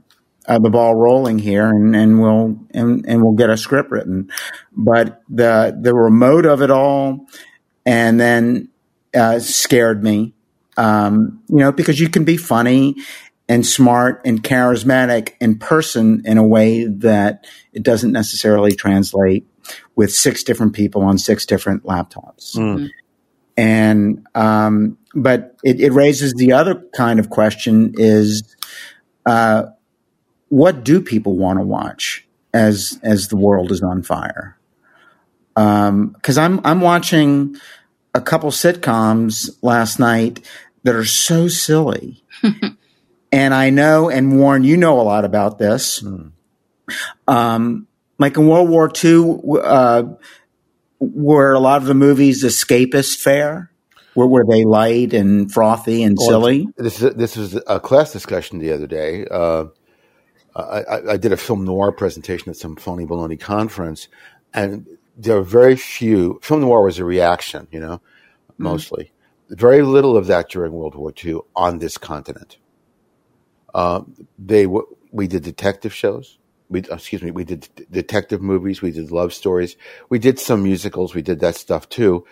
uh, 0.47 0.59
the 0.59 0.71
ball 0.71 0.95
rolling 0.95 1.39
here 1.39 1.69
and, 1.69 1.95
and 1.95 2.21
we'll 2.21 2.59
and, 2.73 3.05
and 3.07 3.23
we'll 3.23 3.37
get 3.37 3.51
a 3.51 3.57
script 3.57 3.91
written. 3.91 4.31
But 4.73 5.23
the 5.29 5.77
the 5.81 5.95
remote 5.95 6.47
of 6.47 6.63
it 6.63 6.71
all 6.71 7.27
and 7.87 8.19
then 8.19 8.69
uh, 9.15 9.39
scared 9.39 10.03
me. 10.03 10.35
Um, 10.77 11.43
you 11.49 11.59
know, 11.59 11.71
because 11.71 12.01
you 12.01 12.09
can 12.09 12.25
be 12.25 12.37
funny 12.37 12.97
and 13.49 13.67
smart 13.67 14.23
and 14.25 14.43
charismatic 14.43 15.35
in 15.41 15.59
person 15.59 16.23
in 16.25 16.39
a 16.39 16.47
way 16.47 16.87
that 16.87 17.47
it 17.73 17.83
doesn't 17.83 18.13
necessarily 18.13 18.73
translate 18.73 19.47
with 19.97 20.13
six 20.13 20.43
different 20.43 20.75
people 20.75 21.03
on 21.03 21.19
six 21.19 21.47
different 21.47 21.85
laptops. 21.85 22.57
Mm. 22.57 22.91
And 23.57 24.27
um, 24.35 24.99
but 25.15 25.57
it, 25.63 25.81
it, 25.81 25.93
raises 25.93 26.33
the 26.35 26.53
other 26.53 26.83
kind 26.95 27.21
of 27.21 27.29
question: 27.29 27.95
is 27.99 28.57
uh, 29.27 29.65
what 30.49 30.85
do 30.85 31.01
people 31.01 31.37
want 31.37 31.59
to 31.59 31.65
watch 31.65 32.27
as 32.55 32.99
as 33.03 33.29
the 33.29 33.37
world 33.37 33.71
is 33.71 33.83
on 33.83 34.03
fire? 34.03 34.59
Because 35.55 36.39
um, 36.39 36.61
I'm 36.61 36.61
I'm 36.65 36.81
watching 36.81 37.57
a 38.15 38.23
couple 38.23 38.51
sitcoms 38.51 39.51
last 39.61 39.99
night 39.99 40.41
that 40.85 40.95
are 40.95 41.05
so 41.05 41.47
silly, 41.47 42.25
and 43.33 43.53
I 43.53 43.69
know, 43.69 44.09
and 44.09 44.39
Warren, 44.39 44.65
you 44.65 44.79
know 44.79 44.99
a 44.99 45.03
lot 45.03 45.27
about 45.27 45.59
this. 45.59 46.03
Mm. 46.03 46.33
Um, 47.29 47.87
like 48.19 48.37
in 48.37 48.47
World 48.47 48.69
War 48.69 48.91
II, 49.03 49.41
uh, 49.63 50.05
were 51.01 51.53
a 51.53 51.59
lot 51.59 51.83
of 51.83 51.89
the 51.89 51.95
movies 51.95 52.45
escapist 52.45 53.19
fare? 53.19 53.71
Were, 54.15 54.27
were 54.27 54.45
they 54.49 54.65
light 54.65 55.15
and 55.15 55.51
frothy 55.51 56.03
and 56.03 56.17
well, 56.19 56.29
silly? 56.29 56.69
This 56.77 57.03
is, 57.03 57.15
this 57.15 57.37
was 57.37 57.59
a 57.67 57.81
class 57.81 58.13
discussion 58.13 58.59
the 58.59 58.73
other 58.73 58.87
day. 58.87 59.27
Uh, 59.31 59.67
I, 60.55 61.13
I, 61.13 61.17
did 61.17 61.33
a 61.33 61.37
film 61.39 61.65
noir 61.65 61.93
presentation 61.93 62.51
at 62.51 62.57
some 62.57 62.77
phony 62.77 63.07
baloney 63.07 63.41
conference, 63.41 64.09
and 64.53 64.87
there 65.17 65.39
are 65.39 65.43
very 65.43 65.77
few. 65.77 66.39
Film 66.43 66.61
noir 66.61 66.85
was 66.85 66.99
a 66.99 67.07
reaction, 67.07 67.69
you 67.71 67.81
know, 67.81 67.97
mm-hmm. 67.97 68.65
mostly. 68.65 69.13
Very 69.49 69.81
little 69.81 70.17
of 70.17 70.27
that 70.27 70.51
during 70.51 70.73
World 70.73 70.95
War 70.95 71.13
II 71.25 71.41
on 71.57 71.79
this 71.79 71.97
continent. 71.97 72.59
Uh, 73.75 74.03
they 74.39 74.67
we 74.67 75.27
did 75.27 75.43
detective 75.43 75.95
shows. 75.95 76.39
We 76.73 76.81
excuse 76.81 77.23
me. 77.23 77.31
We 77.31 77.45
did 77.45 77.69
detective 77.91 78.43
movies. 78.43 78.83
We 78.83 78.91
did 78.91 79.11
love 79.11 79.33
stories. 79.33 79.77
We 80.09 80.19
did 80.19 80.39
some 80.39 80.63
musicals. 80.63 81.15
We 81.15 81.23
did 81.23 81.41
that 81.41 81.57
stuff 81.57 81.89
too. 81.89 82.25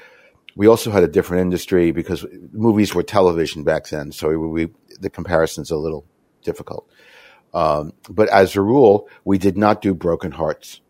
We 0.57 0.67
also 0.67 0.91
had 0.91 1.05
a 1.05 1.09
different 1.09 1.43
industry 1.43 1.93
because 1.93 2.27
movies 2.53 2.95
were 2.95 3.03
television 3.03 3.63
back 3.63 3.89
then, 3.89 4.13
so 4.13 4.29
we, 4.29 4.37
we 4.37 4.73
the 4.99 5.11
comparison's 5.11 5.71
a 5.71 5.77
little 5.77 6.05
difficult. 6.43 6.91
Um, 7.55 7.93
but 8.09 8.29
as 8.29 8.57
a 8.57 8.61
rule, 8.61 9.09
we 9.25 9.39
did 9.39 9.57
not 9.57 9.83
do 9.83 9.95
broken 9.95 10.33
hearts 10.33 10.81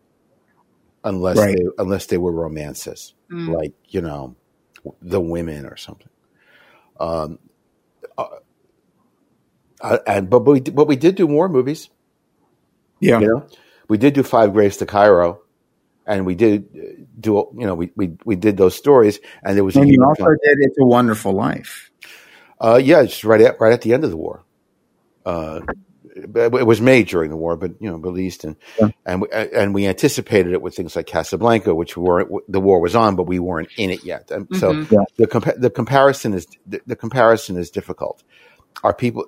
unless 1.03 1.37
right. 1.37 1.55
they, 1.55 1.63
unless 1.77 2.07
they 2.07 2.17
were 2.17 2.31
romances, 2.31 3.13
mm. 3.31 3.55
like 3.55 3.73
you 3.89 4.01
know, 4.01 4.35
the 5.01 5.19
women 5.21 5.65
or 5.65 5.77
something. 5.77 6.09
Um, 6.99 7.39
uh, 8.17 8.27
uh, 9.81 9.97
and 10.05 10.29
but 10.29 10.45
we 10.45 10.61
but 10.61 10.87
we 10.87 10.95
did 10.95 11.15
do 11.15 11.27
more 11.27 11.49
movies. 11.49 11.89
Yeah. 13.01 13.21
You 13.21 13.27
know, 13.27 13.47
we 13.89 13.97
did 13.99 14.15
do 14.15 14.23
Five 14.23 14.53
Graves 14.53 14.77
to 14.79 14.87
Cairo, 14.87 15.41
and 16.07 16.25
we 16.25 16.35
did 16.35 16.73
do 17.21 17.49
you 17.57 17.67
know 17.67 17.75
we 17.75 17.91
we, 17.97 18.13
we 18.25 18.37
did 18.37 18.57
those 18.57 18.75
stories, 18.75 19.19
and 19.43 19.57
there 19.57 19.65
was 19.65 19.77
And 19.77 19.85
a 19.85 19.87
you 19.87 19.93
huge 19.95 20.01
also 20.01 20.25
did 20.43 20.57
It's 20.61 20.77
a 20.79 20.85
Wonderful 20.85 21.33
Life. 21.33 21.91
uh, 22.61 22.79
yeah, 22.83 23.01
it's 23.03 23.23
right 23.25 23.41
at 23.41 23.59
right 23.61 23.73
at 23.73 23.81
the 23.81 23.93
end 23.93 24.05
of 24.05 24.11
the 24.11 24.17
war. 24.17 24.45
Uh, 25.25 25.61
it 26.15 26.67
was 26.67 26.81
made 26.81 27.07
during 27.07 27.29
the 27.31 27.37
war, 27.37 27.57
but 27.57 27.73
you 27.81 27.89
know, 27.89 27.97
released 27.97 28.43
and 28.43 28.57
Yeah. 28.79 28.89
and 29.05 29.21
we, 29.23 29.29
and 29.31 29.73
we 29.73 29.87
anticipated 29.87 30.53
it 30.53 30.61
with 30.61 30.75
things 30.75 30.95
like 30.95 31.07
Casablanca, 31.07 31.73
which 31.75 31.97
weren't 31.97 32.29
the 32.49 32.61
war 32.61 32.81
was 32.81 32.95
on, 32.95 33.15
but 33.15 33.27
we 33.27 33.39
weren't 33.39 33.69
in 33.77 33.89
it 33.91 34.03
yet. 34.05 34.31
And 34.31 34.47
so. 34.55 34.73
Yeah. 34.91 35.05
the 35.17 35.27
compa- 35.27 35.59
the 35.59 35.69
comparison 35.69 36.33
is 36.33 36.47
the, 36.67 36.81
the 36.87 36.95
comparison 36.97 37.57
is 37.57 37.71
difficult. 37.71 38.23
Are 38.83 38.93
people? 38.93 39.25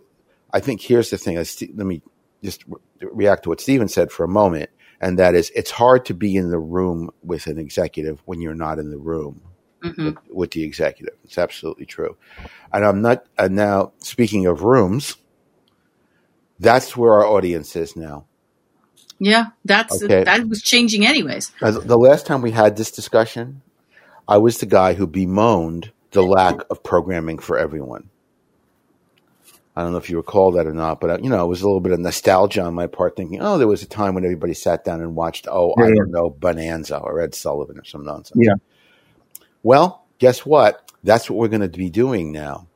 I 0.54 0.60
think 0.60 0.82
here's 0.82 1.10
the 1.10 1.18
thing. 1.18 1.38
I 1.38 1.44
Ste- 1.44 1.76
Let 1.76 1.88
me 1.88 2.02
just 2.44 2.64
re- 2.68 2.80
react 3.12 3.44
to 3.44 3.50
what 3.50 3.62
Stephen 3.62 3.88
said 3.88 4.12
for 4.12 4.24
a 4.24 4.28
moment, 4.28 4.70
and 5.02 5.18
that 5.20 5.36
is, 5.36 5.52
it's 5.56 5.72
hard 5.72 6.06
to 6.06 6.14
be 6.14 6.36
in 6.36 6.50
the 6.52 6.60
room 6.60 7.10
with 7.24 7.48
an 7.48 7.58
executive 7.58 8.22
when 8.26 8.41
you're 8.41 8.54
not 8.56 8.80
in 8.80 8.89
the 8.91 8.98
room 8.98 9.41
Mhm. 9.84 10.06
with, 10.06 10.18
with 10.30 10.52
the 10.52 10.64
executive. 10.64 11.16
It's 11.24 11.38
absolutely 11.38 11.86
true. 11.86 12.16
And 12.72 12.86
I'm 12.86 13.02
not, 13.02 13.26
and 13.38 13.56
now 13.56 13.94
speaking 14.00 14.46
of 14.46 14.62
rooms, 14.64 15.16
that's 16.60 16.96
where 16.96 17.14
our 17.14 17.26
audience 17.26 17.76
is 17.76 17.96
now. 17.96 18.26
Yeah, 19.20 19.48
that's 19.66 20.02
Okay. 20.04 20.24
that 20.24 20.48
was 20.48 20.62
changing 20.62 21.06
anyways. 21.06 21.52
Uh, 21.62 21.72
The 21.72 21.98
last 21.98 22.26
time 22.26 22.41
we 22.41 22.52
had 22.52 22.76
this 22.78 22.91
discussion, 22.91 23.62
I 24.28 24.38
was 24.38 24.58
the 24.60 24.66
guy 24.66 24.94
who 24.94 25.06
bemoaned 25.08 25.91
the 26.12 26.24
lack 26.24 26.58
of 26.70 26.84
programming 26.84 27.39
for 27.39 27.58
everyone. 27.58 28.10
I 29.76 29.82
don't 29.82 29.92
know 29.92 29.98
if 29.98 30.10
you 30.10 30.18
recall 30.18 30.52
that 30.52 30.68
or 30.68 30.74
not, 30.74 31.02
but 31.02 31.10
uh, 31.10 31.18
you 31.22 31.30
know, 31.30 31.44
it 31.44 31.48
was 31.48 31.62
a 31.62 31.66
little 31.66 31.80
bit 31.82 31.94
of 31.94 32.00
nostalgia 32.00 32.62
on 32.64 32.74
my 32.76 32.88
part, 32.88 33.16
thinking, 33.16 33.42
"Oh, 33.42 33.58
there 33.58 33.68
was 33.68 33.82
a 33.82 33.88
time 33.88 34.14
when 34.14 34.24
everybody 34.24 34.54
sat 34.54 34.84
down 34.86 35.02
and 35.02 35.16
watched, 35.16 35.48
oh, 35.50 35.74
I 35.80 35.88
Yeah. 35.88 35.94
don't 35.98 36.12
know, 36.12 36.30
Bonanza 36.30 36.98
or 37.00 37.20
Ed 37.22 37.34
Sullivan 37.34 37.80
or 37.80 37.84
some 37.84 38.06
nonsense." 38.06 38.40
Yeah. 38.44 38.54
Well, 39.64 40.06
guess 40.20 40.46
what? 40.46 40.92
That's 41.04 41.30
what 41.30 41.38
we're 41.40 41.48
going 41.48 41.62
to 41.70 41.78
be 41.78 41.90
doing 41.90 42.32
now. 42.32 42.68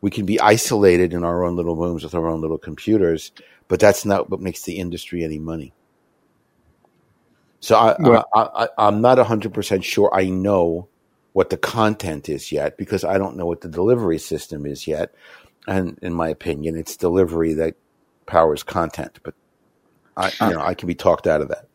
We 0.00 0.10
can 0.10 0.26
be 0.26 0.40
isolated 0.40 1.12
in 1.12 1.24
our 1.24 1.44
own 1.44 1.56
little 1.56 1.76
rooms 1.76 2.04
with 2.04 2.14
our 2.14 2.26
own 2.28 2.40
little 2.40 2.58
computers, 2.58 3.32
but 3.68 3.80
that's 3.80 4.04
not 4.04 4.30
what 4.30 4.40
makes 4.40 4.62
the 4.62 4.78
industry 4.78 5.24
any 5.24 5.38
money. 5.38 5.72
So 7.60 7.76
I, 7.76 7.96
Well- 7.98 8.28
I, 8.34 8.40
I, 8.78 8.86
I'm 8.88 9.00
not 9.00 9.18
100% 9.18 9.82
sure 9.84 10.10
I 10.12 10.26
know 10.26 10.88
what 11.32 11.50
the 11.50 11.56
content 11.56 12.28
is 12.28 12.50
yet 12.52 12.78
because 12.78 13.04
I 13.04 13.18
don't 13.18 13.36
know 13.36 13.46
what 13.46 13.60
the 13.60 13.68
delivery 13.68 14.18
system 14.18 14.64
is 14.66 14.86
yet. 14.86 15.14
And 15.66 15.98
in 16.02 16.14
my 16.14 16.28
opinion, 16.28 16.76
it's 16.76 16.96
delivery 16.96 17.54
that 17.54 17.74
powers 18.26 18.62
content. 18.62 19.18
But 19.22 19.34
I, 20.16 20.32
you 20.40 20.54
know, 20.54 20.60
I 20.60 20.74
can 20.74 20.86
be 20.86 20.94
talked 20.94 21.26
out 21.26 21.40
of 21.40 21.48
that. 21.48 21.68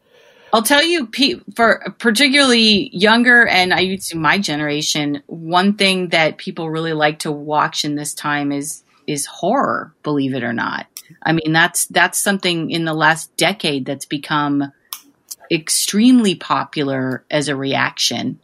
I'll 0.53 0.63
tell 0.63 0.83
you, 0.83 1.09
for 1.55 1.95
particularly 1.97 2.89
younger 2.93 3.47
and 3.47 3.73
I 3.73 3.79
used 3.79 4.09
to 4.09 4.17
my 4.17 4.37
generation, 4.37 5.23
one 5.27 5.75
thing 5.75 6.09
that 6.09 6.37
people 6.37 6.69
really 6.69 6.93
like 6.93 7.19
to 7.19 7.31
watch 7.31 7.85
in 7.85 7.95
this 7.95 8.13
time 8.13 8.51
is 8.51 8.83
is 9.07 9.25
horror. 9.25 9.95
Believe 10.03 10.33
it 10.33 10.43
or 10.43 10.53
not, 10.53 10.87
I 11.23 11.31
mean 11.31 11.53
that's 11.53 11.85
that's 11.87 12.19
something 12.19 12.69
in 12.69 12.83
the 12.83 12.93
last 12.93 13.35
decade 13.37 13.85
that's 13.85 14.05
become 14.05 14.73
extremely 15.49 16.35
popular 16.35 17.23
as 17.31 17.47
a 17.47 17.55
reaction. 17.55 18.39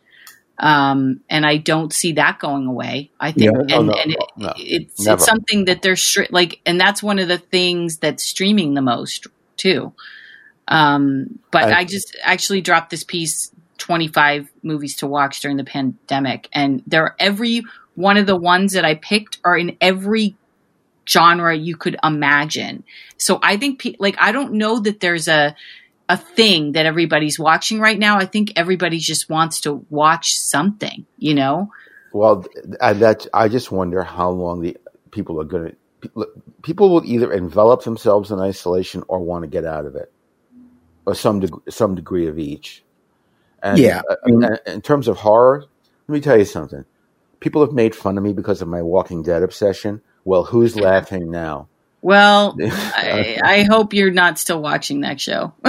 Um, 0.59 1.21
and 1.29 1.45
I 1.45 1.57
don't 1.57 1.93
see 1.93 2.13
that 2.13 2.39
going 2.39 2.65
away. 2.65 3.11
I 3.19 3.31
think, 3.31 3.51
Yeah. 3.51 3.75
Oh, 3.75 3.79
and, 3.79 3.87
no, 3.87 3.93
and 3.93 4.11
it, 4.11 4.19
no, 4.37 4.53
it's 4.57 5.05
it's 5.07 5.25
something 5.25 5.65
that 5.65 5.81
they're 5.81 5.93
stri- 5.93 6.31
like, 6.31 6.61
and 6.65 6.79
that's 6.79 7.03
one 7.03 7.19
of 7.19 7.27
the 7.27 7.37
things 7.37 7.97
that's 7.97 8.23
streaming 8.23 8.73
the 8.73 8.81
most 8.81 9.27
too. 9.55 9.93
Um, 10.67 11.39
but 11.51 11.65
I- 11.65 11.79
I, 11.79 11.85
just 11.85 12.17
actually 12.23 12.61
dropped 12.61 12.89
this 12.89 13.03
piece 13.03 13.51
25 13.77 14.49
movies 14.63 14.97
to 14.97 15.07
watch 15.07 15.39
during 15.41 15.57
the 15.57 15.63
pandemic 15.63 16.49
and 16.51 16.81
they're 16.87 17.15
every 17.19 17.63
one 17.95 18.17
of 18.17 18.25
the 18.25 18.35
ones 18.35 18.73
that 18.73 18.83
I 18.83 18.95
picked 18.95 19.39
are 19.43 19.57
in 19.57 19.77
every 19.79 20.35
genre 21.07 21.55
you 21.55 21.77
could 21.77 21.97
imagine. 22.03 22.83
So 23.17 23.39
I 23.41 23.57
think 23.57 23.79
pe- 23.79 23.95
like 23.97 24.15
I 24.19 24.31
don't 24.31 24.53
know 24.53 24.79
that 24.79 24.99
there's 24.99 25.27
a 25.27 25.55
a 26.09 26.17
thing 26.17 26.73
that 26.73 26.85
everybody's 26.85 27.37
watching 27.37 27.79
right 27.79 27.97
now. 27.99 28.17
I 28.17 28.25
think 28.25 28.53
everybody 28.55 28.97
just 28.99 29.29
wants 29.29 29.61
to 29.61 29.85
watch 29.89 30.37
something, 30.37 31.05
you 31.17 31.33
know? 31.33 31.71
Well, 32.13 32.45
and 32.81 33.01
that 33.01 33.27
I 33.33 33.47
just 33.49 33.71
wonder 33.71 34.03
how 34.03 34.29
long 34.29 34.61
the 34.61 34.77
people 35.11 35.39
are 35.41 35.45
going 35.45 35.75
to. 36.11 36.27
People 36.61 36.89
will 36.89 37.05
either 37.05 37.31
envelop 37.31 37.83
themselves 37.83 38.31
in 38.31 38.39
isolation 38.39 39.03
or 39.07 39.19
want 39.19 39.43
to 39.43 39.47
get 39.47 39.65
out 39.65 39.85
of 39.85 39.95
it, 39.95 40.11
or 41.05 41.15
some 41.15 41.39
deg- 41.41 41.69
some 41.71 41.95
degree 41.95 42.27
of 42.27 42.39
each. 42.39 42.83
And 43.61 43.77
Yeah. 43.79 44.01
uh, 44.09 44.15
and 44.23 44.59
in 44.67 44.81
terms 44.81 45.07
of 45.07 45.17
horror, 45.17 45.65
let 46.07 46.13
me 46.13 46.21
tell 46.21 46.37
you 46.37 46.45
something. 46.45 46.85
People 47.39 47.61
have 47.61 47.73
made 47.73 47.95
fun 47.95 48.17
of 48.17 48.23
me 48.23 48.33
because 48.33 48.61
of 48.61 48.67
my 48.67 48.81
Walking 48.81 49.23
Dead 49.23 49.43
obsession. 49.43 50.01
Well, 50.23 50.43
who's 50.43 50.75
laughing 50.75 51.29
now? 51.31 51.67
Well, 52.01 52.55
I, 52.61 53.39
I 53.43 53.63
hope 53.63 53.93
you're 53.93 54.11
not 54.11 54.39
still 54.39 54.61
watching 54.61 55.01
that 55.01 55.19
show. 55.19 55.53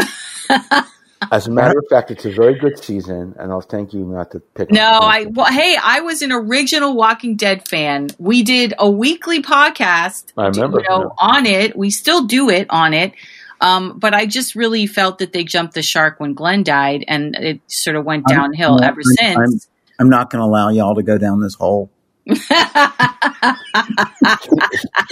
As 1.32 1.48
a 1.48 1.50
matter 1.50 1.78
of 1.78 1.84
fact, 1.90 2.10
it's 2.12 2.24
a 2.24 2.30
very 2.30 2.54
good 2.54 2.82
season, 2.82 3.34
and 3.38 3.50
I'll 3.50 3.60
thank 3.60 3.92
you 3.92 4.04
not 4.04 4.30
to 4.30 4.40
pick. 4.40 4.70
No, 4.70 4.82
I 5.02 5.26
well, 5.26 5.52
hey, 5.52 5.76
I 5.82 6.00
was 6.00 6.22
an 6.22 6.30
original 6.30 6.94
Walking 6.94 7.34
Dead 7.36 7.66
fan. 7.68 8.08
We 8.18 8.44
did 8.44 8.72
a 8.78 8.88
weekly 8.88 9.42
podcast, 9.42 10.32
I 10.36 10.46
remember, 10.46 10.78
you 10.80 10.88
know, 10.88 11.02
yeah. 11.20 11.26
on 11.26 11.44
it. 11.46 11.76
We 11.76 11.90
still 11.90 12.26
do 12.26 12.50
it 12.50 12.68
on 12.70 12.94
it. 12.94 13.14
Um, 13.60 13.98
but 13.98 14.14
I 14.14 14.26
just 14.26 14.54
really 14.54 14.86
felt 14.86 15.18
that 15.18 15.32
they 15.32 15.42
jumped 15.42 15.74
the 15.74 15.82
shark 15.82 16.20
when 16.20 16.34
Glenn 16.34 16.62
died, 16.62 17.04
and 17.08 17.34
it 17.34 17.60
sort 17.66 17.96
of 17.96 18.04
went 18.04 18.24
I'm- 18.28 18.38
downhill 18.38 18.74
I'm- 18.74 18.84
ever 18.84 19.00
I'm- 19.20 19.48
since. 19.48 19.68
I'm 19.98 20.08
not 20.08 20.30
going 20.30 20.40
to 20.40 20.46
allow 20.46 20.68
y'all 20.68 20.94
to 20.94 21.02
go 21.02 21.18
down 21.18 21.40
this 21.40 21.56
hole. 21.56 21.90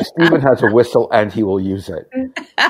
Stephen 0.03 0.41
has 0.41 0.62
a 0.62 0.71
whistle, 0.71 1.11
and 1.12 1.33
he 1.33 1.43
will 1.43 1.61
use 1.61 1.89
it. 1.89 2.11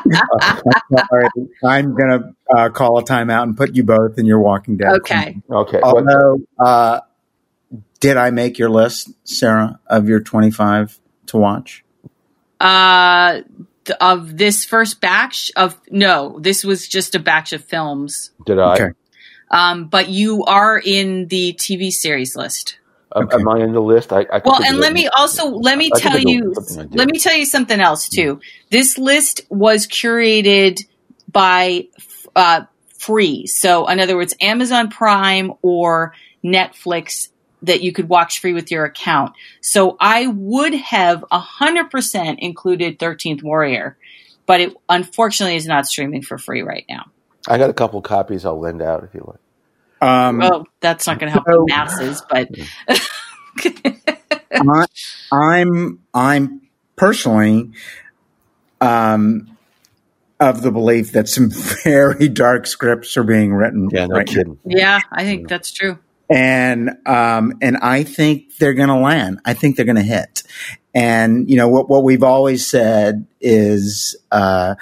Sorry, 1.09 1.28
I'm 1.64 1.97
going 1.97 2.11
to 2.11 2.34
uh, 2.57 2.68
call 2.70 2.99
a 2.99 3.05
timeout 3.05 3.42
and 3.42 3.57
put 3.57 3.74
you 3.74 3.82
both 3.82 4.18
in 4.18 4.26
your 4.26 4.40
Walking 4.40 4.76
Dead. 4.76 4.92
okay. 4.92 5.36
Okay. 5.51 5.80
Although, 5.82 6.38
uh, 6.59 7.01
did 8.01 8.16
I 8.16 8.30
make 8.30 8.59
your 8.59 8.70
list, 8.70 9.11
Sarah, 9.24 9.80
of 9.86 10.09
your 10.09 10.20
25 10.20 10.99
to 11.26 11.36
watch? 11.36 11.84
Uh, 12.61 13.40
of 14.01 14.36
this 14.36 14.64
first 14.64 15.01
batch 15.01 15.51
of 15.57 15.78
no, 15.90 16.38
this 16.40 16.64
was 16.64 16.88
just 16.88 17.14
a 17.14 17.18
batch 17.18 17.53
of 17.53 17.64
films. 17.64 18.30
did 18.44 18.59
I? 18.59 18.74
Okay. 18.74 18.90
Um, 19.51 19.86
but 19.86 20.09
you 20.09 20.44
are 20.44 20.80
in 20.84 21.28
the 21.28 21.53
TV 21.55 21.90
series 21.90 22.36
list. 22.36 22.78
Am, 23.16 23.24
Okay. 23.24 23.36
am 23.36 23.48
I 23.48 23.60
in 23.60 23.72
the 23.72 23.80
list? 23.80 24.12
I, 24.12 24.26
I 24.30 24.40
Well, 24.44 24.62
and 24.62 24.78
let 24.78 24.92
me 24.92 25.08
also 25.08 25.48
let 25.48 25.78
me 25.78 25.90
I 25.94 25.98
tell 25.98 26.18
you 26.18 26.52
let 26.92 27.08
me 27.08 27.18
tell 27.18 27.34
you 27.34 27.46
something 27.46 27.80
else 27.80 28.08
too. 28.08 28.40
This 28.70 28.98
list 28.98 29.40
was 29.48 29.86
curated 29.86 30.78
by 31.30 31.84
uh, 32.34 32.62
free. 32.98 33.46
So, 33.46 33.86
in 33.88 34.00
other 34.00 34.16
words, 34.16 34.34
Amazon 34.40 34.90
Prime 34.90 35.52
or 35.62 36.12
Netflix 36.44 37.28
that 37.62 37.82
you 37.82 37.92
could 37.92 38.08
watch 38.08 38.40
free 38.40 38.52
with 38.52 38.70
your 38.70 38.84
account. 38.84 39.32
So, 39.62 39.96
I 39.98 40.26
would 40.26 40.74
have 40.74 41.24
a 41.30 41.38
hundred 41.38 41.90
percent 41.90 42.40
included 42.40 42.98
Thirteenth 42.98 43.42
Warrior, 43.42 43.96
but 44.44 44.60
it 44.60 44.74
unfortunately 44.90 45.56
is 45.56 45.66
not 45.66 45.86
streaming 45.86 46.20
for 46.22 46.36
free 46.36 46.62
right 46.62 46.84
now. 46.86 47.04
I 47.48 47.56
got 47.56 47.70
a 47.70 47.74
couple 47.74 48.02
copies 48.02 48.44
I'll 48.44 48.60
lend 48.60 48.82
out 48.82 49.04
if 49.04 49.14
you 49.14 49.24
like. 49.26 49.40
Um, 50.01 50.42
Oh, 50.42 50.64
that's 50.80 51.07
not 51.07 51.18
going 51.18 51.28
to 51.28 51.32
help 51.32 51.44
So- 51.49 51.64
the 51.66 51.72
masses, 51.74 52.22
but 52.28 52.49
I, 54.53 54.86
I'm 55.32 56.01
I'm 56.14 56.62
personally 56.97 57.70
um, 58.80 59.57
of 60.40 60.62
the 60.62 60.70
belief 60.70 61.12
that 61.12 61.28
some 61.28 61.51
very 61.84 62.28
dark 62.28 62.66
scripts 62.66 63.16
are 63.16 63.24
being 63.24 63.55
written 63.55 63.88
Yeah, 63.90 64.07
no 64.07 64.16
right 64.16 64.26
now. 64.26 64.32
kidding. 64.32 64.59
yeah, 64.66 65.01
I 65.11 65.24
think 65.24 65.49
that's 65.49 65.72
true. 65.72 65.99
and 66.28 66.90
um, 67.07 67.55
and 67.62 67.76
I 67.78 68.03
think 68.03 68.57
they're 68.59 68.74
going 68.74 68.88
to 68.88 68.97
land. 68.97 69.40
I 69.44 69.55
think 69.55 69.76
they're 69.76 69.84
going 69.86 69.97
to 69.97 70.03
hit. 70.03 70.42
And 70.94 71.49
you 71.51 71.57
know 71.57 71.68
what 71.68 71.88
what 71.88 72.05
we've 72.05 72.22
always 72.22 72.66
said 72.66 73.26
is 73.40 74.16
uh, 74.32 74.76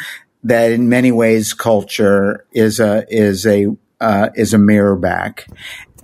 that 0.45 0.71
in 0.73 0.89
many 0.89 1.11
ways 1.13 1.55
culture 1.55 2.47
is 2.53 2.79
a 2.81 3.05
is 3.09 3.47
a 3.47 3.77
uh, 4.01 4.31
is 4.35 4.55
a 4.55 4.59
mirror 4.59 4.97
back. 4.97 5.47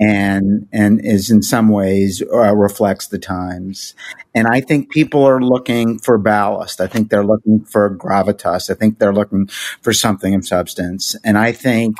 And 0.02 0.66
and 0.72 0.98
is 1.04 1.30
in 1.30 1.42
some 1.42 1.68
ways 1.68 2.22
uh, 2.22 2.56
reflects 2.56 3.08
the 3.08 3.18
times, 3.18 3.94
and 4.34 4.48
I 4.48 4.62
think 4.62 4.90
people 4.90 5.24
are 5.24 5.42
looking 5.42 5.98
for 5.98 6.16
ballast. 6.16 6.80
I 6.80 6.86
think 6.86 7.10
they're 7.10 7.22
looking 7.22 7.66
for 7.66 7.94
gravitas. 7.98 8.70
I 8.70 8.74
think 8.76 8.98
they're 8.98 9.12
looking 9.12 9.48
for 9.82 9.92
something 9.92 10.34
of 10.34 10.46
substance, 10.46 11.16
and 11.22 11.36
I 11.36 11.52
think 11.52 11.98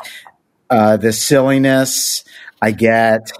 uh, 0.71 0.97
the 0.97 1.13
silliness 1.13 2.23
I 2.59 2.71
get 2.71 3.31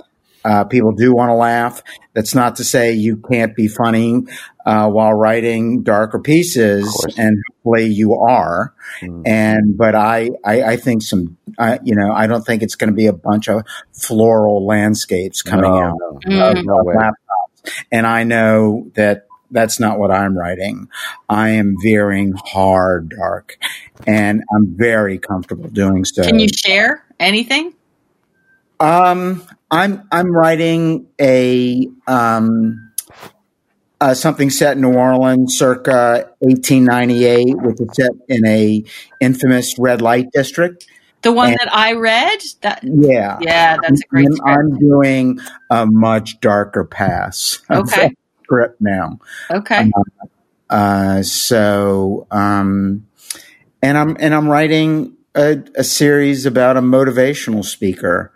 Uh, 0.44 0.64
people 0.64 0.92
do 0.92 1.14
want 1.14 1.30
to 1.30 1.36
laugh. 1.36 1.84
That's 2.14 2.34
not 2.36 2.56
to 2.58 2.64
say 2.64 2.94
you 2.94 3.18
can't 3.18 3.56
be 3.56 3.68
funny 3.68 4.24
uh, 4.66 4.90
while 4.90 5.14
writing 5.14 5.84
darker 5.84 6.20
pieces, 6.20 7.06
and 7.18 7.38
hopefully 7.50 7.86
you 7.86 8.16
are. 8.16 8.74
Mm. 9.02 9.28
And 9.28 9.78
but 9.78 9.96
I, 9.96 10.32
I, 10.44 10.64
I 10.64 10.78
think 10.78 11.04
some, 11.04 11.38
I, 11.58 11.80
you 11.84 11.96
know, 11.96 12.12
I 12.12 12.28
don't 12.28 12.46
think 12.46 12.64
it's 12.64 12.76
going 12.76 12.90
to 12.90 12.96
be 12.96 13.08
a 13.08 13.14
bunch 13.14 13.50
of 13.50 13.64
floral 13.94 14.66
landscapes 14.66 15.42
coming 15.42 15.72
no, 15.72 15.78
out 15.78 15.98
no, 16.26 16.52
of, 16.52 16.66
no 16.66 16.84
laptops. 16.84 17.72
And 17.92 18.08
I 18.08 18.24
know 18.24 18.90
that 18.96 19.28
that's 19.52 19.80
not 19.80 20.00
what 20.00 20.12
I'm 20.12 20.38
writing. 20.38 20.90
I 21.30 21.50
am 21.50 21.76
veering 21.82 22.34
hard 22.34 23.10
dark, 23.10 23.58
and 24.08 24.44
I'm 24.56 24.76
very 24.76 25.20
comfortable 25.20 25.70
doing 25.70 26.06
so. 26.06 26.24
Can 26.24 26.40
you 26.40 26.48
share 26.48 27.06
anything? 27.20 27.74
Um, 28.80 29.44
I'm 29.72 30.08
I'm 30.12 30.36
writing 30.36 31.08
a 31.20 31.88
um, 32.06 32.92
uh, 34.02 34.14
something 34.14 34.50
set 34.50 34.76
in 34.76 34.82
New 34.82 34.94
Orleans, 34.94 35.58
circa 35.58 36.30
1898, 36.40 37.56
which 37.62 37.80
is 37.80 37.88
set 37.94 38.12
in 38.28 38.46
a 38.46 38.84
infamous 39.22 39.80
red 39.80 40.02
light 40.02 40.32
district. 40.34 40.88
The 41.22 41.32
one 41.32 41.50
and, 41.50 41.58
that 41.60 41.74
I 41.74 41.94
read. 41.94 42.40
That 42.62 42.82
yeah, 42.84 43.38
yeah, 43.40 43.78
that's 43.82 44.02
a 44.02 44.08
great. 44.08 44.28
I'm, 44.44 44.60
I'm 44.60 44.80
doing 44.80 45.40
a 45.70 45.86
much 45.86 46.42
darker 46.42 46.84
pass. 46.84 47.62
Okay. 47.70 48.12
Script 48.44 48.82
now. 48.82 49.20
Okay. 49.50 49.90
Uh, 49.96 50.26
uh, 50.70 51.24
so, 51.24 52.28
um, 52.32 53.08
and 53.82 53.98
I'm 53.98 54.18
and 54.20 54.34
I'm 54.34 54.50
writing 54.50 55.16
a, 55.36 55.64
a 55.76 55.84
series 55.84 56.46
about 56.46 56.76
a 56.76 56.82
motivational 56.82 57.64
speaker 57.64 58.34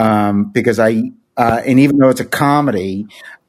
um, 0.00 0.44
because 0.52 0.78
I 0.78 1.12
uh, 1.36 1.62
and 1.66 1.78
even 1.80 1.98
though 1.98 2.08
it's 2.08 2.20
a 2.20 2.24
comedy, 2.24 3.06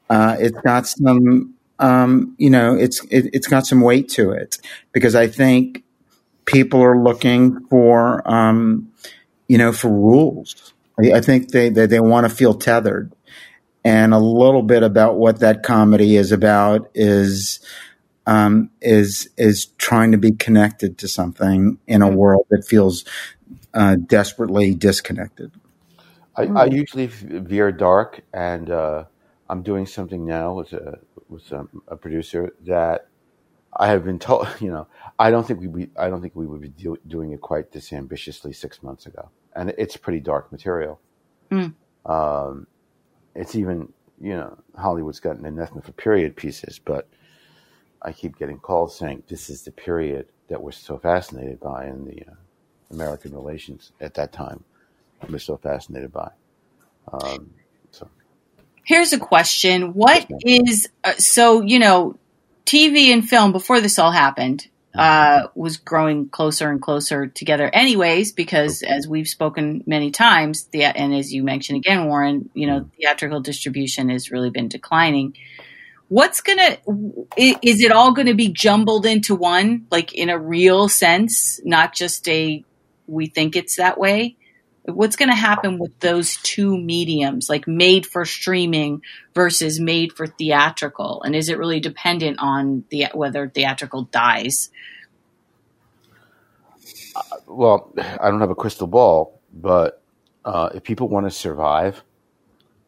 uh, 0.09 0.35
it's 0.39 0.59
got 0.61 0.87
some 0.87 1.55
um, 1.79 2.35
you 2.37 2.49
know 2.49 2.75
it's 2.75 3.03
it, 3.09 3.33
has 3.33 3.47
got 3.47 3.65
some 3.65 3.81
weight 3.81 4.09
to 4.09 4.31
it 4.31 4.57
because 4.91 5.15
I 5.15 5.27
think 5.27 5.83
people 6.45 6.81
are 6.83 7.01
looking 7.01 7.65
for 7.67 8.29
um, 8.29 8.91
you 9.47 9.57
know 9.57 9.71
for 9.71 9.89
rules. 9.89 10.73
I, 10.99 11.13
I 11.13 11.21
think 11.21 11.51
they 11.51 11.69
they, 11.69 11.85
they 11.87 12.01
want 12.01 12.29
to 12.29 12.35
feel 12.35 12.55
tethered, 12.55 13.13
and 13.85 14.13
a 14.13 14.19
little 14.19 14.63
bit 14.63 14.83
about 14.83 15.17
what 15.17 15.39
that 15.41 15.63
comedy 15.63 16.17
is 16.17 16.31
about 16.31 16.89
is. 16.93 17.59
Um, 18.27 18.71
is 18.81 19.29
is 19.37 19.67
trying 19.79 20.11
to 20.13 20.17
be 20.19 20.31
connected 20.33 20.99
to 20.99 21.07
something 21.07 21.79
in 21.87 22.03
a 22.03 22.09
world 22.09 22.45
that 22.51 22.65
feels 22.65 23.05
uh, 23.73 23.95
desperately 23.97 24.75
disconnected. 24.75 25.51
I, 26.35 26.43
I 26.43 26.67
hmm. 26.67 26.73
usually 26.73 27.07
veer 27.07 27.71
dark, 27.71 28.21
and 28.33 28.69
uh, 28.69 29.05
I'm 29.49 29.63
doing 29.63 29.85
something 29.85 30.25
now 30.25 30.53
with 30.53 30.73
a 30.73 30.99
with 31.29 31.51
a, 31.51 31.67
a, 31.87 31.97
producer 31.97 32.53
that 32.65 33.07
I 33.73 33.87
have 33.87 34.05
been 34.05 34.19
told. 34.19 34.47
You 34.61 34.71
know, 34.71 34.87
I 35.19 35.29
don't 35.29 35.45
think 35.45 35.59
we, 35.61 35.89
I 35.97 36.09
don't 36.09 36.21
think 36.21 36.35
we 36.35 36.47
would 36.47 36.61
be 36.61 36.69
do, 36.69 36.97
doing 37.07 37.31
it 37.31 37.41
quite 37.41 37.71
this 37.71 37.91
ambitiously 37.91 38.53
six 38.53 38.81
months 38.81 39.05
ago, 39.05 39.29
and 39.55 39.73
it's 39.77 39.97
pretty 39.97 40.19
dark 40.19 40.51
material. 40.51 40.99
Mm. 41.51 41.73
Um, 42.05 42.67
it's 43.35 43.55
even 43.55 43.91
you 44.21 44.35
know 44.35 44.57
Hollywood's 44.77 45.19
gotten 45.19 45.45
anathema 45.45 45.81
for 45.81 45.91
period 45.91 46.37
pieces, 46.37 46.79
but 46.79 47.09
I 48.01 48.13
keep 48.13 48.37
getting 48.37 48.57
calls 48.57 48.97
saying 48.97 49.23
this 49.27 49.49
is 49.49 49.63
the 49.63 49.71
period 49.71 50.27
that 50.47 50.61
we're 50.61 50.71
so 50.71 50.97
fascinated 50.97 51.59
by 51.59 51.87
in 51.87 52.05
the 52.05 52.23
uh, 52.29 52.35
American 52.89 53.33
relations 53.33 53.91
at 53.99 54.13
that 54.13 54.31
time 54.31 54.63
I'm 55.21 55.37
so 55.39 55.57
fascinated 55.57 56.11
by. 56.11 56.31
Um, 57.11 57.51
so. 57.91 58.07
Here's 58.83 59.13
a 59.13 59.19
question: 59.19 59.93
What 59.93 60.27
is 60.45 60.89
uh, 61.03 61.13
so 61.13 61.61
you 61.61 61.79
know, 61.79 62.17
TV 62.65 63.13
and 63.13 63.27
film 63.27 63.51
before 63.51 63.81
this 63.81 63.99
all 63.99 64.11
happened 64.11 64.67
uh, 64.95 65.47
was 65.55 65.77
growing 65.77 66.29
closer 66.29 66.69
and 66.69 66.81
closer 66.81 67.27
together, 67.27 67.69
anyways, 67.73 68.33
because 68.33 68.83
as 68.83 69.07
we've 69.07 69.27
spoken 69.27 69.83
many 69.85 70.11
times, 70.11 70.65
the 70.65 70.83
and 70.83 71.13
as 71.13 71.33
you 71.33 71.43
mentioned 71.43 71.77
again, 71.77 72.07
Warren, 72.07 72.49
you 72.53 72.67
know, 72.67 72.89
theatrical 72.97 73.39
distribution 73.39 74.09
has 74.09 74.31
really 74.31 74.49
been 74.49 74.67
declining. 74.67 75.37
What's 76.09 76.41
gonna 76.41 76.77
is 77.37 77.81
it 77.81 77.91
all 77.93 78.11
going 78.11 78.27
to 78.27 78.33
be 78.33 78.49
jumbled 78.49 79.05
into 79.05 79.33
one, 79.33 79.87
like 79.89 80.13
in 80.13 80.29
a 80.29 80.37
real 80.37 80.89
sense, 80.89 81.61
not 81.63 81.93
just 81.93 82.27
a 82.27 82.63
we 83.07 83.27
think 83.27 83.55
it's 83.55 83.77
that 83.77 83.97
way? 83.97 84.35
What's 84.85 85.15
going 85.15 85.29
to 85.29 85.35
happen 85.35 85.77
with 85.77 85.99
those 85.99 86.37
two 86.37 86.77
mediums 86.77 87.49
like 87.49 87.67
made 87.67 88.05
for 88.05 88.25
streaming 88.25 89.01
versus 89.33 89.79
made 89.79 90.13
for 90.13 90.27
theatrical? 90.27 91.21
And 91.23 91.35
is 91.35 91.49
it 91.49 91.57
really 91.57 91.79
dependent 91.79 92.37
on 92.39 92.83
the 92.89 93.07
whether 93.13 93.47
theatrical 93.47 94.03
dies? 94.03 94.69
Uh, 97.15 97.21
well 97.45 97.93
i 98.21 98.31
don't 98.31 98.39
have 98.39 98.49
a 98.49 98.55
crystal 98.55 98.87
ball 98.87 99.41
but 99.53 100.01
uh, 100.45 100.69
if 100.73 100.83
people 100.83 101.09
want 101.09 101.25
to 101.25 101.31
survive 101.31 102.03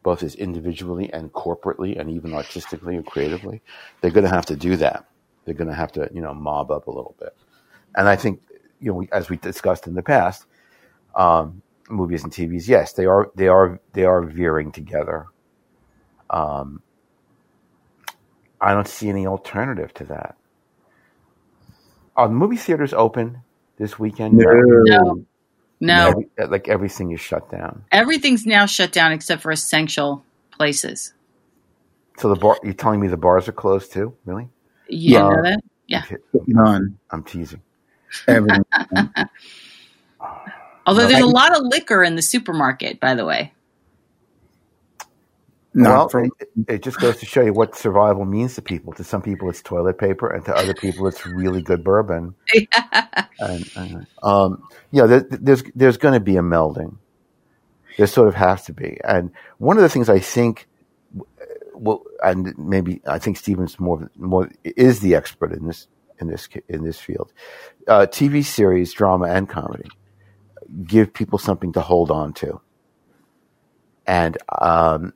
both 0.03 0.21
as 0.21 0.35
individually 0.35 1.11
and 1.11 1.31
corporately 1.33 1.99
and 1.99 2.09
even 2.09 2.33
artistically 2.33 2.95
and 2.95 3.05
creatively 3.05 3.61
they're 4.01 4.11
going 4.11 4.25
to 4.25 4.29
have 4.29 4.45
to 4.45 4.55
do 4.55 4.75
that. 4.75 5.05
They're 5.45 5.53
going 5.55 5.69
to 5.69 5.75
have 5.75 5.91
to 5.93 6.09
you 6.13 6.21
know 6.21 6.33
mob 6.33 6.71
up 6.71 6.87
a 6.87 6.91
little 6.91 7.15
bit. 7.19 7.35
And 7.95 8.07
i 8.07 8.15
think 8.15 8.41
you 8.79 8.93
know 8.93 9.05
as 9.11 9.29
we 9.29 9.37
discussed 9.37 9.87
in 9.87 9.93
the 9.93 10.03
past 10.03 10.45
um, 11.15 11.61
movies 11.89 12.23
and 12.23 12.31
TVs, 12.31 12.67
yes, 12.67 12.93
they 12.93 13.05
are 13.05 13.31
they 13.35 13.47
are 13.47 13.79
they 13.93 14.05
are 14.05 14.21
veering 14.21 14.71
together. 14.71 15.27
Um, 16.29 16.81
I 18.59 18.73
don't 18.73 18.87
see 18.87 19.09
any 19.09 19.27
alternative 19.27 19.93
to 19.95 20.05
that. 20.05 20.37
Are 22.15 22.27
the 22.27 22.33
movie 22.33 22.57
theaters 22.57 22.93
open 22.93 23.41
this 23.77 23.99
weekend? 23.99 24.35
No. 24.35 24.45
No. 24.45 25.25
no. 25.79 26.09
Every, 26.09 26.29
like 26.49 26.69
everything 26.69 27.11
is 27.11 27.19
shut 27.19 27.49
down. 27.51 27.83
Everything's 27.91 28.45
now 28.45 28.65
shut 28.65 28.91
down 28.91 29.11
except 29.11 29.41
for 29.41 29.51
essential 29.51 30.23
places. 30.51 31.13
So 32.17 32.29
the 32.29 32.35
bar 32.35 32.57
you're 32.63 32.73
telling 32.73 32.99
me 32.99 33.07
the 33.07 33.17
bars 33.17 33.47
are 33.47 33.53
closed 33.53 33.91
too? 33.91 34.15
Really? 34.25 34.47
You 34.87 35.13
yeah. 35.13 35.19
know 35.19 35.41
that? 35.41 35.59
Yeah. 35.87 36.03
None. 36.47 36.97
I'm 37.09 37.23
teasing. 37.23 37.61
Everything. 38.27 38.63
Although 40.85 41.07
there's 41.07 41.21
a 41.23 41.27
lot 41.27 41.55
of 41.55 41.63
liquor 41.63 42.03
in 42.03 42.15
the 42.15 42.21
supermarket, 42.21 42.99
by 42.99 43.15
the 43.15 43.25
way. 43.25 43.53
No, 45.73 45.89
well, 45.89 46.09
from- 46.09 46.25
it, 46.39 46.49
it, 46.67 46.83
just 46.83 46.99
goes 46.99 47.17
to 47.17 47.25
show 47.25 47.41
you 47.41 47.51
what 47.51 47.75
survival 47.75 48.25
means 48.25 48.55
to 48.55 48.61
people. 48.61 48.93
To 48.93 49.03
some 49.03 49.21
people, 49.21 49.49
it's 49.49 49.61
toilet 49.61 49.97
paper, 49.97 50.29
and 50.29 50.45
to 50.45 50.55
other 50.55 50.73
people, 50.75 51.07
it's 51.07 51.25
really 51.25 51.63
good 51.63 51.83
bourbon. 51.83 52.35
yeah, 52.53 53.25
and, 53.39 53.71
and, 53.75 54.07
um, 54.21 54.63
yeah. 54.91 55.07
There, 55.07 55.21
there's 55.21 55.63
there's 55.73 55.97
going 55.97 56.13
to 56.13 56.19
be 56.19 56.37
a 56.37 56.41
melding. 56.41 56.97
There 57.97 58.05
sort 58.05 58.27
of 58.27 58.35
has 58.35 58.65
to 58.65 58.73
be, 58.73 58.99
and 59.03 59.31
one 59.57 59.77
of 59.77 59.83
the 59.83 59.89
things 59.89 60.09
I 60.09 60.19
think, 60.19 60.67
well, 61.73 62.03
and 62.23 62.55
maybe 62.57 63.01
I 63.07 63.17
think 63.17 63.37
Stephen's 63.37 63.79
more 63.79 64.11
more 64.15 64.51
is 64.63 64.99
the 64.99 65.15
expert 65.15 65.53
in 65.53 65.65
this 65.65 65.87
in 66.19 66.27
this 66.27 66.47
in 66.69 66.83
this 66.83 66.99
field. 66.99 67.33
Uh, 67.87 68.05
TV 68.05 68.43
series, 68.45 68.93
drama, 68.93 69.25
and 69.25 69.49
comedy 69.49 69.89
give 70.85 71.13
people 71.13 71.37
something 71.39 71.73
to 71.73 71.81
hold 71.81 72.11
on 72.11 72.33
to. 72.33 72.61
And 74.05 74.37
um, 74.61 75.13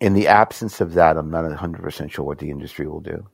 in 0.00 0.14
the 0.14 0.28
absence 0.28 0.80
of 0.80 0.94
that, 0.94 1.16
I'm 1.16 1.30
not 1.30 1.44
100% 1.44 2.10
sure 2.10 2.24
what 2.24 2.38
the 2.38 2.50
industry 2.50 2.86
will 2.86 3.00
do. 3.00 3.28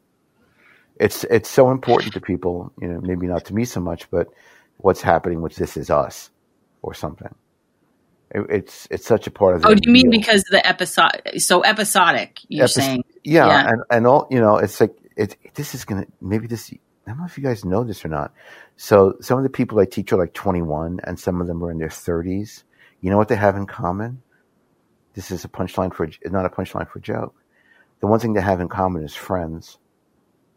It's 0.98 1.24
it's 1.24 1.48
so 1.48 1.70
important 1.70 2.12
to 2.12 2.20
people, 2.20 2.72
you 2.78 2.86
know, 2.86 3.00
maybe 3.00 3.26
not 3.26 3.46
to 3.46 3.54
me 3.54 3.64
so 3.64 3.80
much, 3.80 4.10
but 4.10 4.28
what's 4.76 5.00
happening 5.00 5.40
with 5.40 5.56
This 5.56 5.78
Is 5.78 5.88
Us 5.88 6.30
or 6.82 6.92
something. 6.92 7.34
It, 8.30 8.46
it's 8.50 8.88
it's 8.90 9.06
such 9.06 9.26
a 9.26 9.30
part 9.30 9.56
of. 9.56 9.64
Oh, 9.64 9.74
do 9.74 9.80
you 9.84 9.92
mean 9.92 10.10
because 10.10 10.44
the 10.50 10.64
episode? 10.66 11.10
So 11.38 11.64
episodic, 11.64 12.40
you're 12.48 12.68
saying? 12.68 13.04
Yeah, 13.24 13.46
yeah, 13.46 13.68
and 13.68 13.82
and 13.90 14.06
all 14.06 14.28
you 14.30 14.40
know, 14.40 14.58
it's 14.58 14.78
like 14.78 14.94
it. 15.16 15.36
This 15.54 15.74
is 15.74 15.86
gonna 15.86 16.06
maybe 16.20 16.46
this. 16.46 16.72
I 17.10 17.12
don't 17.12 17.22
know 17.22 17.26
if 17.26 17.36
you 17.36 17.42
guys 17.42 17.64
know 17.64 17.82
this 17.82 18.04
or 18.04 18.08
not. 18.08 18.32
So 18.76 19.16
some 19.20 19.36
of 19.36 19.42
the 19.42 19.50
people 19.50 19.80
I 19.80 19.84
teach 19.84 20.12
are 20.12 20.16
like 20.16 20.32
21 20.32 21.00
and 21.02 21.18
some 21.18 21.40
of 21.40 21.48
them 21.48 21.60
are 21.64 21.72
in 21.72 21.78
their 21.78 21.88
30s. 21.88 22.62
You 23.00 23.10
know 23.10 23.16
what 23.16 23.26
they 23.26 23.34
have 23.34 23.56
in 23.56 23.66
common? 23.66 24.22
This 25.14 25.32
is 25.32 25.44
a 25.44 25.48
punchline 25.48 25.92
for, 25.92 26.08
not 26.26 26.46
a 26.46 26.48
punchline 26.48 26.88
for 26.88 27.00
a 27.00 27.02
joke. 27.02 27.34
The 27.98 28.06
one 28.06 28.20
thing 28.20 28.34
they 28.34 28.40
have 28.40 28.60
in 28.60 28.68
common 28.68 29.02
is 29.02 29.12
friends. 29.12 29.78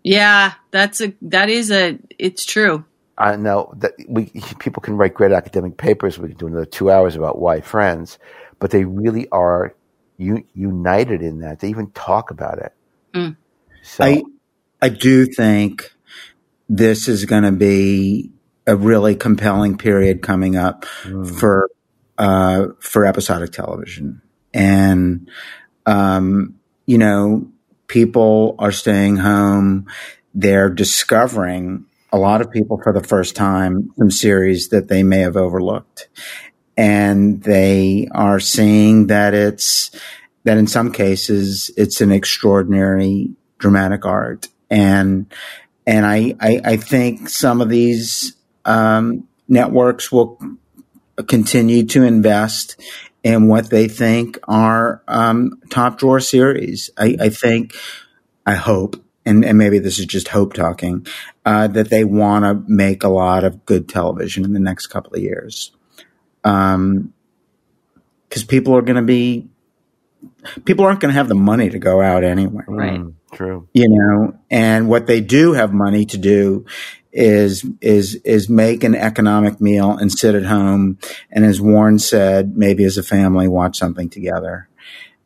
Yeah, 0.04 0.54
that's 0.70 1.02
a, 1.02 1.14
that 1.24 1.50
is 1.50 1.72
a, 1.72 1.98
it's 2.20 2.46
true. 2.46 2.86
I 3.18 3.36
know 3.36 3.74
that 3.78 3.94
we, 4.08 4.26
people 4.60 4.82
can 4.82 4.96
write 4.96 5.16
great 5.16 5.32
academic 5.32 5.78
papers. 5.78 6.20
We 6.20 6.30
can 6.30 6.38
do 6.38 6.48
another 6.48 6.66
two 6.66 6.92
hours 6.92 7.16
about 7.16 7.40
why 7.40 7.62
friends, 7.62 8.20
but 8.60 8.70
they 8.70 8.86
really 8.86 9.28
are 9.30 9.76
u- 10.18 10.46
united 10.54 11.24
in 11.24 11.40
that. 11.40 11.62
They 11.62 11.70
even 11.70 11.90
talk 11.92 12.30
about 12.30 12.60
it. 12.60 12.74
Mm. 13.16 13.38
So 13.82 14.04
I, 14.04 14.24
I 14.84 14.90
do 14.90 15.26
think 15.26 15.94
this 16.70 17.08
is 17.08 17.26
going 17.26 17.44
to 17.44 17.52
be 17.52 18.32
a 18.66 18.76
really 18.76 19.16
compelling 19.16 19.78
period 19.78 20.22
coming 20.22 20.56
up 20.56 20.86
mm. 21.04 21.40
for 21.40 21.70
uh, 22.18 22.68
for 22.80 23.06
episodic 23.06 23.52
television, 23.52 24.22
and 24.54 25.30
um, 25.86 26.56
you 26.86 26.98
know, 26.98 27.48
people 27.88 28.56
are 28.60 28.72
staying 28.72 29.18
home. 29.18 29.88
They're 30.34 30.70
discovering 30.70 31.86
a 32.12 32.18
lot 32.18 32.42
of 32.42 32.52
people 32.52 32.80
for 32.82 32.94
the 32.94 33.04
first 33.04 33.36
time 33.36 33.92
some 33.98 34.12
series 34.12 34.70
that 34.70 34.88
they 34.88 35.04
may 35.04 35.20
have 35.20 35.36
overlooked, 35.36 36.08
and 36.78 37.42
they 37.44 38.08
are 38.12 38.40
seeing 38.40 39.08
that 39.08 39.34
it's 39.34 39.92
that 40.44 40.58
in 40.58 40.68
some 40.68 40.92
cases 40.92 41.72
it's 41.78 42.02
an 42.02 42.12
extraordinary 42.12 43.32
dramatic 43.58 44.06
art 44.06 44.50
and 44.70 45.32
and 45.86 46.06
I 46.06 46.36
I, 46.40 46.62
I 46.64 46.78
think 46.78 47.30
some 47.30 47.62
of 47.62 47.70
these 47.70 48.36
um, 48.66 49.28
networks 49.48 50.12
will 50.12 50.40
continue 51.28 51.86
to 51.86 52.04
invest 52.04 52.82
in 53.24 53.48
what 53.48 53.70
they 53.70 53.88
think 53.88 54.38
are 54.48 55.02
um, 55.08 55.60
top 55.70 55.98
drawer 55.98 56.20
series. 56.20 56.90
I, 56.98 57.16
I, 57.20 57.30
think, 57.30 57.74
I 58.46 58.56
hope, 58.56 59.02
and, 59.26 59.46
and, 59.46 59.58
maybe 59.58 59.80
this 59.80 59.98
is 59.98 60.06
just 60.06 60.28
hope 60.28 60.54
talking, 60.54 61.08
uh, 61.46 61.68
that 61.68 61.90
they 61.90 62.04
want 62.04 62.44
to 62.44 62.72
make 62.72 63.04
a 63.04 63.10
lot 63.10 63.46
of 63.46 63.66
good 63.66 63.88
television 63.88 64.44
in 64.44 64.54
the 64.54 64.60
next 64.60 64.88
couple 64.88 65.14
of 65.14 65.22
years. 65.22 65.72
Um, 66.44 67.14
because 68.28 68.44
people 68.44 68.76
are 68.76 68.82
going 68.82 68.96
to 68.96 69.04
be, 69.04 69.48
people 70.66 70.86
aren't 70.86 71.00
going 71.00 71.14
to 71.14 71.18
have 71.18 71.30
the 71.30 71.36
money 71.36 71.70
to 71.70 71.80
go 71.80 72.02
out 72.02 72.24
anyway. 72.24 72.64
Right. 72.68 73.00
Mm, 73.00 73.14
true. 73.34 73.68
You 73.74 73.90
know, 73.90 74.40
and 74.50 74.88
what 74.88 75.08
they 75.08 75.22
do 75.22 75.54
have 75.54 75.74
money 75.74 76.06
to 76.06 76.18
do 76.18 76.66
is 77.14 77.64
is 77.80 78.16
is 78.26 78.50
make 78.50 78.84
an 78.84 78.96
economic 78.96 79.62
meal 79.62 79.92
and 79.92 80.12
sit 80.12 80.34
at 80.34 80.46
home 80.46 80.98
and 81.32 81.46
as 81.46 81.62
Warren 81.62 82.00
said 82.00 82.58
maybe 82.58 82.84
as 82.84 82.98
a 82.98 83.04
family 83.04 83.48
watch 83.48 83.78
something 83.78 84.10
together 84.10 84.68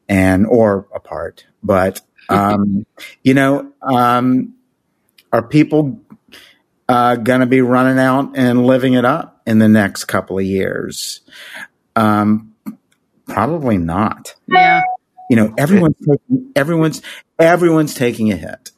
and 0.10 0.46
or 0.46 0.88
apart 0.94 1.46
but 1.64 2.02
um, 2.30 2.86
you 3.24 3.34
know 3.34 3.72
um, 3.82 4.54
are 5.32 5.42
people 5.42 6.02
uh, 6.90 7.16
going 7.16 7.40
to 7.40 7.46
be 7.46 7.62
running 7.62 8.00
out 8.00 8.38
and 8.38 8.66
living 8.66 8.94
it 8.94 9.06
up 9.06 9.42
in 9.46 9.60
the 9.60 9.70
next 9.70 10.06
couple 10.06 10.38
of 10.38 10.44
years 10.44 11.22
um, 11.96 12.54
probably 13.28 13.78
not 13.78 14.36
yeah 14.50 14.82
you 15.30 15.36
know 15.36 15.54
everyone's 15.58 15.98
taking, 16.00 16.52
everyone's 16.56 17.02
everyone's 17.40 17.94
taking 17.94 18.32
a 18.32 18.36
hit 18.36 18.72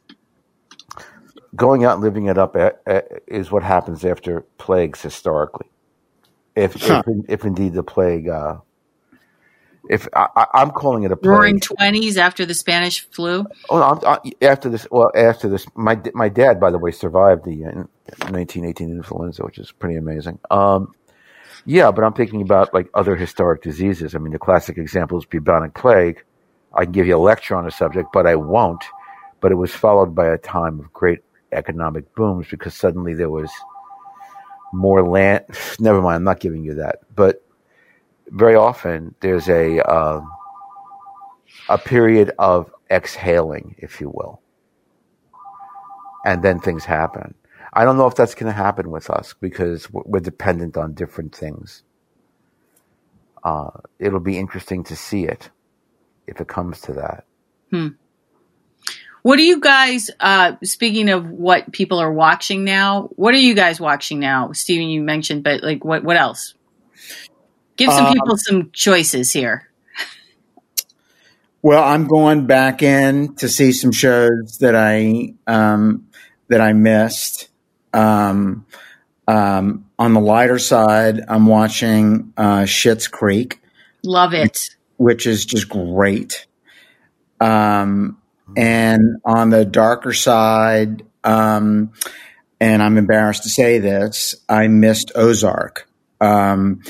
going 1.56 1.84
out 1.84 1.96
and 1.96 2.02
living 2.02 2.28
it 2.28 2.38
up 2.38 2.56
at, 2.56 2.82
at, 2.86 3.08
is 3.28 3.52
what 3.52 3.64
happens 3.64 4.06
after 4.06 4.42
plagues 4.58 5.02
historically. 5.02 5.70
If 6.56 6.76
huh. 6.76 7.04
if, 7.06 7.26
if, 7.30 7.46
indeed 7.46 7.74
the 7.74 7.84
plague, 7.84 8.28
uh, 8.28 8.58
if 9.90 10.08
I, 10.14 10.48
am 10.56 10.72
calling 10.72 11.04
it 11.04 11.12
a 11.12 11.16
plague. 11.16 11.30
roaring 11.30 11.60
twenties 11.60 12.18
after 12.18 12.46
the 12.46 12.54
Spanish 12.54 13.08
flu. 13.12 13.46
Oh, 13.70 14.00
I, 14.06 14.18
after 14.42 14.70
this, 14.70 14.88
well, 14.92 15.12
after 15.16 15.48
this, 15.48 15.66
my 15.76 16.00
my 16.14 16.28
dad, 16.30 16.60
by 16.60 16.72
the 16.72 16.78
way, 16.78 16.92
survived 16.92 17.46
the 17.46 17.66
uh, 17.66 17.72
1918 18.30 18.90
influenza, 18.90 19.44
which 19.44 19.58
is 19.58 19.72
pretty 19.72 19.96
amazing. 19.96 20.40
Um, 20.50 20.94
yeah, 21.66 21.92
but 21.92 22.04
I'm 22.04 22.14
thinking 22.14 22.42
about 22.42 22.74
like 22.74 22.90
other 22.94 23.16
historic 23.16 23.62
diseases. 23.62 24.16
I 24.16 24.18
mean, 24.18 24.34
the 24.34 24.40
classic 24.40 24.78
example 24.78 25.18
is 25.18 25.26
bubonic 25.26 25.76
plague. 25.76 26.24
I 26.74 26.86
can 26.86 26.92
give 26.92 27.08
you 27.08 27.18
a 27.18 27.20
lecture 27.20 27.56
on 27.56 27.66
the 27.66 27.72
subject, 27.72 28.10
but 28.14 28.28
I 28.28 28.36
won't. 28.36 28.84
But 29.42 29.52
it 29.52 29.56
was 29.56 29.74
followed 29.74 30.16
by 30.16 30.28
a 30.28 30.38
time 30.38 30.80
of 30.80 30.94
great 30.94 31.20
economic 31.52 32.14
booms 32.16 32.48
because 32.50 32.76
suddenly 32.76 33.14
there 33.14 33.30
was 33.30 33.52
more 34.74 35.08
land. 35.08 35.46
Never 35.80 36.02
mind, 36.02 36.18
I'm 36.18 36.24
not 36.24 36.40
giving 36.40 36.64
you 36.64 36.76
that. 36.76 37.00
But 37.16 37.44
very 38.28 38.56
often 38.56 39.16
there's 39.22 39.50
a 39.50 39.80
uh, 39.82 40.22
a 41.70 41.78
period 41.78 42.32
of 42.40 42.72
exhaling, 42.92 43.76
if 43.80 44.02
you 44.02 44.10
will, 44.10 44.42
and 46.26 46.44
then 46.44 46.60
things 46.60 46.86
happen. 46.86 47.36
I 47.74 47.86
don't 47.86 47.98
know 47.98 48.08
if 48.08 48.16
that's 48.16 48.36
going 48.36 48.52
to 48.52 48.58
happen 48.58 48.92
with 48.92 49.10
us 49.10 49.36
because 49.40 49.90
we're 49.92 50.20
dependent 50.22 50.78
on 50.78 50.94
different 50.94 51.36
things. 51.36 51.84
Uh, 53.44 53.70
it'll 54.00 54.20
be 54.20 54.38
interesting 54.38 54.84
to 54.86 54.96
see 54.96 55.26
it 55.26 55.50
if 56.30 56.40
it 56.40 56.48
comes 56.48 56.82
to 56.82 56.94
that. 56.94 57.26
Hmm. 57.72 57.90
What 59.22 59.38
are 59.38 59.44
you 59.44 59.60
guys, 59.60 60.10
uh, 60.20 60.54
speaking 60.64 61.10
of 61.10 61.30
what 61.30 61.72
people 61.74 62.00
are 62.00 62.12
watching 62.12 62.64
now, 62.64 63.10
what 63.16 63.34
are 63.34 63.40
you 63.40 63.54
guys 63.54 63.80
watching 63.80 64.20
now? 64.20 64.54
Stephen, 64.54 64.88
you 64.88 65.02
mentioned, 65.02 65.44
but 65.44 65.62
like 65.62 65.84
what, 65.84 66.04
what 66.04 66.16
else? 66.16 66.54
Give 67.76 67.92
some 67.92 68.06
um, 68.08 68.14
people 68.14 68.38
some 68.38 68.72
choices 68.72 69.32
here. 69.32 69.70
Well, 71.62 71.84
I'm 71.84 72.08
going 72.08 72.48
back 72.48 72.82
in 72.82 73.36
to 73.36 73.50
see 73.50 73.74
some 73.74 73.92
shows 73.92 74.60
that 74.62 74.76
I, 74.76 75.34
um, 75.48 76.08
that 76.48 76.62
I 76.62 76.72
missed. 76.72 77.50
Um, 77.94 78.66
um, 79.28 79.86
on 80.00 80.14
the 80.14 80.22
lighter 80.22 80.60
side, 80.60 81.26
I'm 81.28 81.46
watching, 81.46 82.34
uh, 82.38 82.62
Schitt's 82.62 83.10
Creek. 83.10 83.62
Love 84.02 84.34
it. 84.34 84.70
Which 85.00 85.26
is 85.26 85.46
just 85.46 85.70
great. 85.70 86.46
Um, 87.40 88.18
and 88.58 89.02
on 89.26 89.50
the 89.50 89.64
darker 89.64 90.14
side, 90.14 91.04
um, 91.24 91.94
and 92.60 92.84
I'm 92.84 92.98
embarrassed 92.98 93.44
to 93.44 93.50
say 93.50 93.80
this, 93.80 94.36
I 94.50 94.68
missed 94.68 95.14
Ozark. 95.16 95.90
Um, 96.20 96.82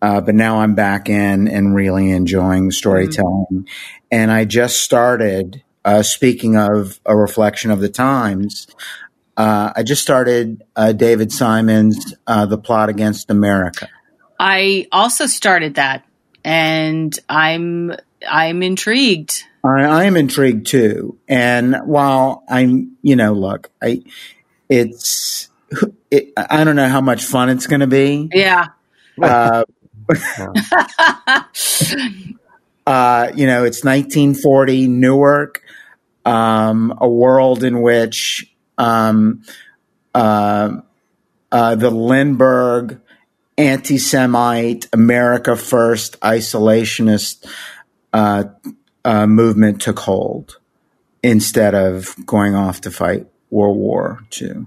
uh, 0.00 0.22
but 0.22 0.34
now 0.34 0.60
I'm 0.60 0.74
back 0.74 1.08
in 1.10 1.46
and 1.46 1.74
really 1.74 2.10
enjoying 2.10 2.70
storytelling. 2.70 3.46
Mm-hmm. 3.52 3.62
And 4.10 4.30
I 4.30 4.46
just 4.46 4.82
started, 4.82 5.62
uh, 5.84 6.02
speaking 6.02 6.56
of 6.56 7.00
a 7.04 7.14
reflection 7.16 7.70
of 7.70 7.80
the 7.80 7.90
times, 7.90 8.66
uh, 9.36 9.72
I 9.76 9.82
just 9.82 10.00
started 10.00 10.62
uh, 10.74 10.92
David 10.92 11.32
Simon's 11.32 12.14
uh, 12.26 12.46
The 12.46 12.58
Plot 12.58 12.88
Against 12.88 13.30
America. 13.30 13.88
I 14.40 14.86
also 14.90 15.26
started 15.26 15.74
that, 15.74 16.04
and 16.48 17.16
I'm 17.28 17.92
I'm 18.26 18.62
intrigued. 18.62 19.44
I, 19.62 19.82
I 19.82 20.04
am 20.04 20.16
intrigued 20.16 20.66
too. 20.66 21.18
And 21.28 21.76
while 21.84 22.42
I'm, 22.48 22.96
you 23.02 23.16
know, 23.16 23.34
look, 23.34 23.70
I, 23.82 24.02
it's, 24.70 25.50
it, 26.10 26.32
I 26.36 26.64
don't 26.64 26.74
know 26.76 26.88
how 26.88 27.02
much 27.02 27.24
fun 27.24 27.50
it's 27.50 27.66
going 27.66 27.80
to 27.80 27.86
be. 27.86 28.30
Yeah. 28.32 28.68
Uh, 29.20 29.64
uh, 32.86 33.30
you 33.34 33.46
know, 33.46 33.64
it's 33.64 33.84
1940 33.84 34.88
Newark, 34.88 35.62
um, 36.24 36.96
a 36.98 37.08
world 37.08 37.62
in 37.62 37.82
which 37.82 38.50
um, 38.78 39.42
uh, 40.14 40.78
uh, 41.52 41.74
the 41.74 41.90
Lindbergh 41.90 43.02
anti 43.58 43.98
Semite, 43.98 44.88
America 44.92 45.56
First 45.56 46.18
isolationist 46.20 47.46
uh, 48.12 48.44
uh, 49.04 49.26
movement 49.26 49.82
took 49.82 49.98
hold 49.98 50.58
instead 51.22 51.74
of 51.74 52.14
going 52.24 52.54
off 52.54 52.82
to 52.82 52.90
fight 52.90 53.26
World 53.50 53.76
War 53.76 54.20
II. 54.40 54.66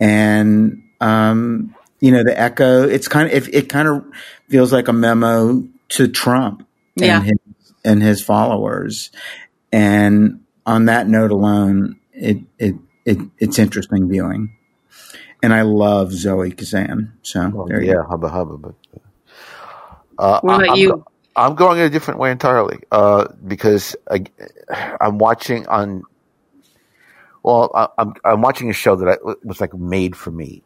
And, 0.00 0.82
um, 1.00 1.74
you 2.00 2.10
know, 2.10 2.24
the 2.24 2.38
echo, 2.38 2.82
it's 2.82 3.06
kind 3.06 3.30
of, 3.30 3.48
it, 3.48 3.54
it, 3.54 3.68
kind 3.68 3.86
of 3.86 4.04
feels 4.48 4.72
like 4.72 4.88
a 4.88 4.92
memo 4.92 5.68
to 5.90 6.08
Trump 6.08 6.66
yeah. 6.96 7.18
and, 7.18 7.26
his, 7.26 7.72
and 7.84 8.02
his 8.02 8.22
followers. 8.22 9.10
And 9.70 10.40
on 10.66 10.86
that 10.86 11.06
note 11.06 11.30
alone, 11.30 12.00
it, 12.12 12.38
it, 12.58 12.74
it 13.04 13.18
it's 13.38 13.58
interesting 13.58 14.08
viewing. 14.08 14.56
And 15.42 15.52
I 15.52 15.62
love 15.62 16.12
Zoe 16.12 16.52
Kazan. 16.52 17.12
So 17.22 17.48
well, 17.48 17.82
yeah, 17.82 18.02
hubba 18.08 18.28
hubba. 18.28 18.58
But 18.58 18.74
uh, 20.18 20.40
what 20.40 20.62
about 20.62 20.70
I'm, 20.70 20.76
you? 20.76 21.04
I'm 21.34 21.54
going 21.54 21.78
in 21.78 21.86
a 21.86 21.90
different 21.90 22.20
way 22.20 22.30
entirely 22.30 22.80
uh, 22.90 23.28
because 23.46 23.96
I, 24.10 24.24
am 25.00 25.18
watching 25.18 25.66
on. 25.66 26.02
Well, 27.42 27.70
I, 27.74 27.88
am 27.98 28.14
I'm 28.24 28.42
watching 28.42 28.70
a 28.70 28.72
show 28.72 28.96
that 28.96 29.08
I, 29.08 29.34
was 29.42 29.60
like 29.60 29.74
made 29.74 30.16
for 30.16 30.30
me. 30.30 30.62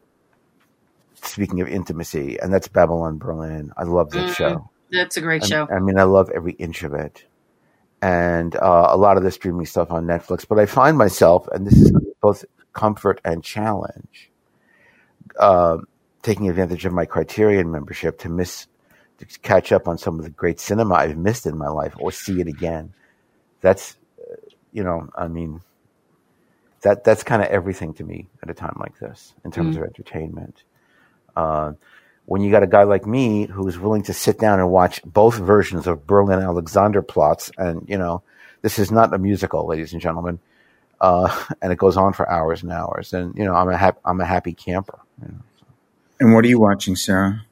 Speaking 1.23 1.61
of 1.61 1.69
intimacy, 1.69 2.39
and 2.39 2.53
that's 2.53 2.69
Babylon 2.69 3.19
Berlin. 3.19 3.73
I 3.77 3.85
love 3.85 4.11
that 4.11 4.31
mm, 4.31 4.35
show. 4.35 4.71
That's 4.93 5.17
a 5.17 5.21
great 5.21 5.43
I, 5.45 5.47
show. 5.47 5.69
I 5.69 5.81
mean, 5.81 5.99
I 5.99 6.05
love 6.05 6.31
every 6.31 6.53
inch 6.53 6.83
of 6.83 6.95
it, 6.95 7.25
and 8.03 8.55
uh, 8.55 8.89
a 8.91 8.97
lot 8.97 9.17
of 9.17 9.23
the 9.23 9.31
streaming 9.31 9.67
stuff 9.67 9.91
on 9.91 10.05
Netflix. 10.07 10.47
But 10.47 10.59
I 10.59 10.67
find 10.67 10.97
myself, 10.97 11.49
and 11.49 11.67
this 11.67 11.81
is 11.81 11.93
both 12.21 12.45
comfort 12.73 13.21
and 13.25 13.43
challenge, 13.43 14.31
uh, 15.39 15.79
taking 16.23 16.49
advantage 16.49 16.85
of 16.85 16.93
my 16.93 17.07
Criterion 17.07 17.71
membership 17.71 18.19
to 18.21 18.29
miss 18.29 18.67
to 19.19 19.27
catch 19.41 19.73
up 19.73 19.89
on 19.89 19.97
some 19.97 20.19
of 20.19 20.25
the 20.25 20.31
great 20.31 20.61
cinema 20.61 20.95
I've 20.95 21.17
missed 21.17 21.47
in 21.47 21.57
my 21.57 21.69
life 21.69 21.95
or 21.99 22.13
see 22.13 22.41
it 22.41 22.49
again. 22.49 22.93
That's, 23.63 23.97
uh, 24.21 24.35
you 24.73 24.85
know, 24.85 25.09
I 25.17 25.29
mean, 25.29 25.63
that 26.83 27.03
that's 27.03 27.23
kind 27.23 27.43
of 27.43 27.49
everything 27.49 27.95
to 27.95 28.05
me 28.05 28.27
at 28.43 28.51
a 28.51 28.55
time 28.55 28.77
like 28.79 28.99
this 28.99 29.35
in 29.45 29.51
terms 29.51 29.77
mm. 29.77 29.81
of 29.81 29.87
entertainment. 29.87 30.63
Uh, 31.35 31.73
when 32.27 32.43
you 32.43 32.51
got 32.51 32.63
a 32.63 32.67
guy 32.67 32.83
like 32.83 33.07
me 33.07 33.47
who's 33.47 33.79
willing 33.79 34.03
to 34.03 34.13
sit 34.13 34.39
down 34.39 34.59
and 34.59 34.71
watch 34.71 35.01
both 35.05 35.37
versions 35.37 35.87
of 35.87 36.07
Berlin 36.07 36.41
Alexanderplatz, 36.41 37.51
and 37.57 37.89
you 37.89 37.97
know, 37.97 38.23
this 38.63 38.79
is 38.79 38.91
not 38.91 39.15
a 39.15 39.19
musical, 39.19 39.67
ladies 39.67 39.93
and 39.93 40.03
gentlemen, 40.03 40.41
uh, 41.01 41.45
and 41.63 41.73
it 41.73 41.79
goes 41.79 41.97
on 41.97 42.13
for 42.13 42.29
hours 42.29 42.63
and 42.63 42.73
hours, 42.73 43.13
and 43.13 43.35
you 43.37 43.45
know, 43.45 43.55
I'm 43.55 43.69
a 43.69 43.77
hap- 43.77 44.01
I'm 44.05 44.21
a 44.21 44.27
happy 44.27 44.53
camper. 44.53 44.99
You 45.23 45.29
know. 45.29 45.41
And 46.21 46.35
what 46.35 46.45
are 46.45 46.49
you 46.49 46.61
watching, 46.61 46.97
Sarah? 46.97 47.45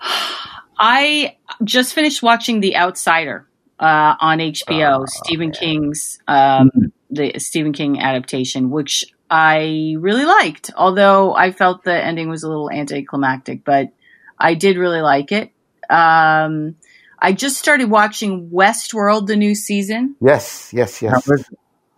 I 0.82 1.36
just 1.62 1.94
finished 1.94 2.22
watching 2.22 2.60
The 2.60 2.76
Outsider 2.76 3.46
uh, 3.78 4.14
on 4.20 4.38
HBO, 4.38 5.02
Oh, 5.02 5.04
Stephen 5.06 5.52
yeah. 5.52 5.60
King's 5.60 6.18
um, 6.26 6.70
the 7.10 7.38
Stephen 7.38 7.72
King 7.72 8.00
adaptation, 8.00 8.70
which 8.70 9.04
I 9.30 9.94
really 9.98 10.24
liked. 10.24 10.70
Although 10.76 11.34
I 11.34 11.50
felt 11.52 11.84
the 11.84 11.92
ending 11.94 12.28
was 12.28 12.42
a 12.42 12.48
little 12.48 12.70
anticlimactic, 12.70 13.64
but 13.64 13.90
I 14.38 14.54
did 14.54 14.76
really 14.78 15.02
like 15.02 15.32
it. 15.32 15.52
Um, 15.90 16.76
I 17.18 17.32
just 17.32 17.58
started 17.58 17.90
watching 17.90 18.50
Westworld, 18.50 19.26
the 19.26 19.36
new 19.36 19.54
season. 19.54 20.16
Yes, 20.20 20.72
yes, 20.72 21.02
yes. 21.02 21.28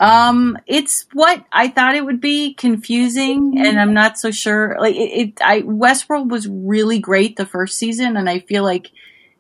How 0.03 0.09
was 0.09 0.37
it? 0.37 0.37
Um, 0.37 0.59
it's 0.67 1.07
what 1.13 1.45
I 1.53 1.69
thought 1.69 1.95
it 1.95 2.05
would 2.05 2.21
be 2.21 2.55
confusing, 2.55 3.55
and 3.59 3.81
I'm 3.81 3.95
not 3.95 4.19
so 4.19 4.31
sure. 4.31 4.77
Like 4.81 4.95
it, 4.95 4.99
it 4.99 5.43
I 5.43 5.63
Westworld 5.63 6.29
was 6.29 6.49
really 6.49 6.99
great 6.99 7.37
the 7.37 7.47
first 7.47 7.79
season, 7.79 8.17
and 8.17 8.29
I 8.29 8.41
feel 8.41 8.65
like 8.65 8.91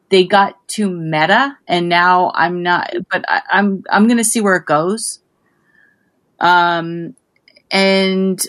they 0.08 0.24
got 0.24 0.68
too 0.68 0.90
meta, 0.90 1.58
and 1.66 1.88
now 1.88 2.32
I'm 2.34 2.62
not. 2.62 2.92
But 3.10 3.24
I, 3.28 3.42
I'm 3.50 3.84
I'm 3.90 4.08
gonna 4.08 4.24
see 4.24 4.40
where 4.40 4.56
it 4.56 4.66
goes. 4.66 5.20
Um, 6.38 7.14
and 7.70 8.40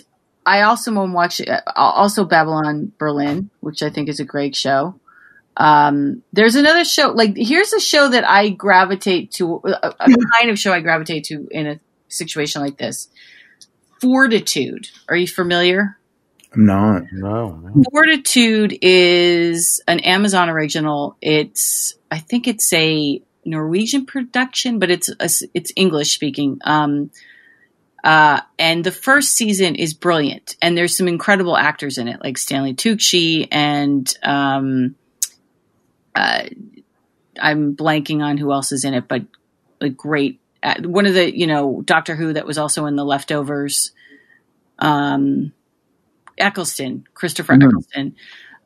I 0.46 0.62
also 0.62 0.90
am 1.02 1.12
watching 1.12 1.46
also 1.74 2.24
Babylon 2.24 2.92
Berlin, 2.98 3.50
which 3.60 3.82
I 3.82 3.90
think 3.90 4.08
is 4.08 4.20
a 4.20 4.24
great 4.24 4.54
show. 4.54 5.00
Um, 5.56 6.22
there's 6.32 6.56
another 6.56 6.84
show 6.84 7.10
like 7.10 7.36
here's 7.36 7.72
a 7.72 7.80
show 7.80 8.08
that 8.08 8.28
I 8.28 8.50
gravitate 8.50 9.30
to, 9.32 9.62
a, 9.64 9.94
a 10.00 10.08
kind 10.38 10.50
of 10.50 10.58
show 10.58 10.72
I 10.72 10.80
gravitate 10.80 11.24
to 11.24 11.46
in 11.50 11.66
a 11.66 11.80
situation 12.14 12.62
like 12.62 12.78
this. 12.78 13.08
Fortitude. 14.00 14.88
Are 15.08 15.16
you 15.16 15.26
familiar? 15.26 15.98
I'm 16.52 16.66
not. 16.66 17.04
No, 17.12 17.56
no. 17.56 17.82
Fortitude 17.90 18.78
is 18.80 19.82
an 19.88 20.00
Amazon 20.00 20.48
original. 20.48 21.16
It's 21.20 21.94
I 22.10 22.18
think 22.18 22.46
it's 22.46 22.72
a 22.72 23.20
Norwegian 23.44 24.06
production, 24.06 24.78
but 24.78 24.90
it's 24.90 25.08
a, 25.08 25.28
it's 25.52 25.72
English 25.76 26.14
speaking. 26.14 26.60
Um, 26.64 27.10
uh, 28.02 28.40
and 28.58 28.84
the 28.84 28.92
first 28.92 29.32
season 29.32 29.74
is 29.74 29.94
brilliant, 29.94 30.56
and 30.60 30.76
there's 30.76 30.96
some 30.96 31.08
incredible 31.08 31.56
actors 31.56 31.98
in 31.98 32.06
it, 32.06 32.20
like 32.22 32.36
Stanley 32.38 32.74
Tucci 32.74 33.48
and 33.50 34.14
um, 34.22 34.94
uh, 36.14 36.44
I'm 37.40 37.74
blanking 37.74 38.22
on 38.22 38.36
who 38.36 38.52
else 38.52 38.72
is 38.72 38.84
in 38.84 38.94
it, 38.94 39.08
but 39.08 39.22
a 39.80 39.88
great 39.88 40.40
uh, 40.64 40.74
one 40.82 41.06
of 41.06 41.14
the 41.14 41.36
you 41.36 41.46
know 41.46 41.82
Doctor 41.84 42.16
Who 42.16 42.32
that 42.32 42.46
was 42.46 42.58
also 42.58 42.86
in 42.86 42.96
the 42.96 43.04
Leftovers. 43.04 43.92
Um, 44.78 45.52
Eccleston, 46.38 47.04
Christopher 47.14 47.54
Mhm. 47.54 47.68
Eccleston, 47.68 48.16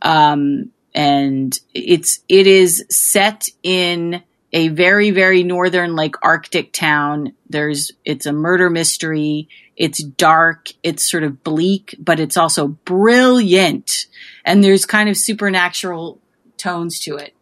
um, 0.03 0.71
and 0.95 1.59
it's 1.75 2.21
it 2.29 2.47
is 2.47 2.85
set 2.89 3.49
in 3.63 4.23
a 4.53 4.69
very 4.69 5.11
very 5.11 5.43
northern 5.43 5.95
like 5.95 6.15
Arctic 6.23 6.73
town. 6.73 7.35
There's 7.51 7.93
it's 8.05 8.27
a 8.27 8.33
murder 8.33 8.71
mystery. 8.71 9.49
It's 9.77 10.03
dark. 10.03 10.69
It's 10.83 11.09
sort 11.09 11.25
of 11.25 11.45
bleak, 11.45 11.95
but 11.99 12.21
it's 12.21 12.37
also 12.39 12.69
brilliant, 12.69 14.07
and 14.45 14.65
there's 14.65 14.87
kind 14.87 15.09
of 15.11 15.17
supernatural 15.17 16.21
tones 16.57 17.01
to 17.01 17.17
it. 17.17 17.35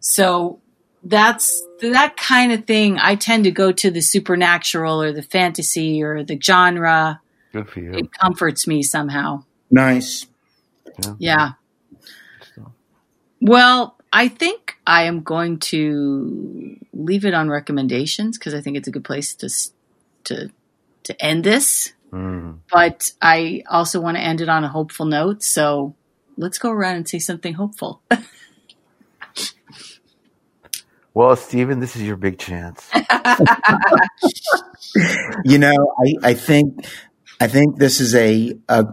So 0.00 0.60
that's 1.04 1.62
that 1.80 2.16
kind 2.16 2.52
of 2.52 2.64
thing. 2.64 2.98
I 2.98 3.14
tend 3.14 3.44
to 3.44 3.50
go 3.50 3.72
to 3.72 3.90
the 3.90 4.00
supernatural 4.00 5.02
or 5.02 5.12
the 5.12 5.22
fantasy 5.22 6.02
or 6.02 6.24
the 6.24 6.38
genre. 6.40 7.20
Good 7.52 7.68
for 7.68 7.80
you. 7.80 7.92
It 7.92 8.12
comforts 8.12 8.66
me 8.66 8.82
somehow. 8.82 9.44
Nice. 9.70 10.26
Yeah. 11.18 11.52
Well, 13.40 13.96
I 14.12 14.28
think 14.28 14.76
I 14.86 15.04
am 15.04 15.22
going 15.22 15.58
to 15.58 16.78
leave 16.92 17.24
it 17.24 17.34
on 17.34 17.50
recommendations 17.50 18.38
because 18.38 18.54
I 18.54 18.60
think 18.60 18.76
it's 18.76 18.88
a 18.88 18.90
good 18.90 19.04
place 19.04 19.34
to 19.36 19.50
to 20.24 20.50
to 21.02 21.22
end 21.22 21.44
this. 21.44 21.92
Mm. 22.10 22.60
But 22.72 23.10
I 23.20 23.64
also 23.68 24.00
want 24.00 24.16
to 24.16 24.22
end 24.22 24.40
it 24.40 24.48
on 24.48 24.64
a 24.64 24.68
hopeful 24.68 25.04
note. 25.04 25.42
So 25.42 25.94
let's 26.36 26.58
go 26.58 26.70
around 26.70 26.96
and 26.96 27.08
say 27.08 27.18
something 27.18 27.54
hopeful. 27.54 28.00
Well, 31.14 31.36
Stephen, 31.36 31.80
this 31.80 31.96
is 31.96 32.02
your 32.04 32.16
big 32.16 32.38
chance. 32.40 32.88
You 35.44 35.58
know, 35.58 35.94
I, 35.98 36.30
I 36.30 36.34
think 36.34 36.86
I 37.40 37.48
think 37.48 37.78
this 37.78 38.00
is 38.00 38.14
a 38.14 38.58
a, 38.68 38.86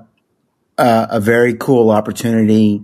a, 0.77 1.07
a 1.11 1.19
very 1.21 1.55
cool 1.55 1.91
opportunity 1.91 2.83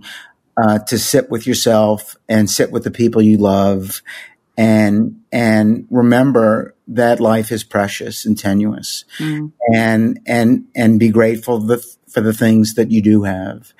uh, 0.56 0.80
to 0.80 0.98
sit 0.98 1.30
with 1.30 1.46
yourself 1.46 2.16
and 2.28 2.50
sit 2.50 2.72
with 2.72 2.84
the 2.84 2.90
people 2.92 3.22
you 3.22 3.38
love, 3.38 4.02
and 4.56 5.20
and 5.32 5.86
remember 5.90 6.74
that 6.88 7.20
life 7.20 7.52
is 7.52 7.64
precious 7.64 8.26
and 8.26 8.38
tenuous, 8.38 9.04
Mm. 9.18 9.52
and 9.74 10.20
and 10.26 10.66
and 10.76 11.00
be 11.00 11.10
grateful 11.10 11.60
the, 11.60 11.84
for 12.08 12.20
the 12.22 12.34
things 12.34 12.74
that 12.74 12.90
you 12.90 13.02
do 13.02 13.24
have, 13.24 13.72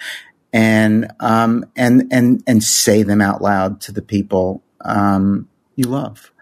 and 0.52 1.11
um 1.20 1.64
and 1.76 2.09
and 2.12 2.42
and 2.46 2.62
say 2.64 3.02
them 3.02 3.20
out 3.22 3.42
loud 3.42 3.80
to 3.82 3.92
the 3.92 4.02
people 4.02 4.62
um, 4.82 5.47
you 5.79 5.89
love. 5.89 6.33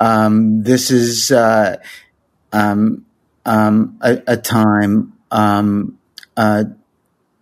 Um, 0.00 0.62
this 0.62 0.90
is. 0.90 1.30
Uh, 1.30 1.76
um, 2.52 3.04
um, 3.44 3.98
a, 4.02 4.22
a 4.26 4.36
time 4.36 5.12
um, 5.30 5.98
uh, 6.36 6.64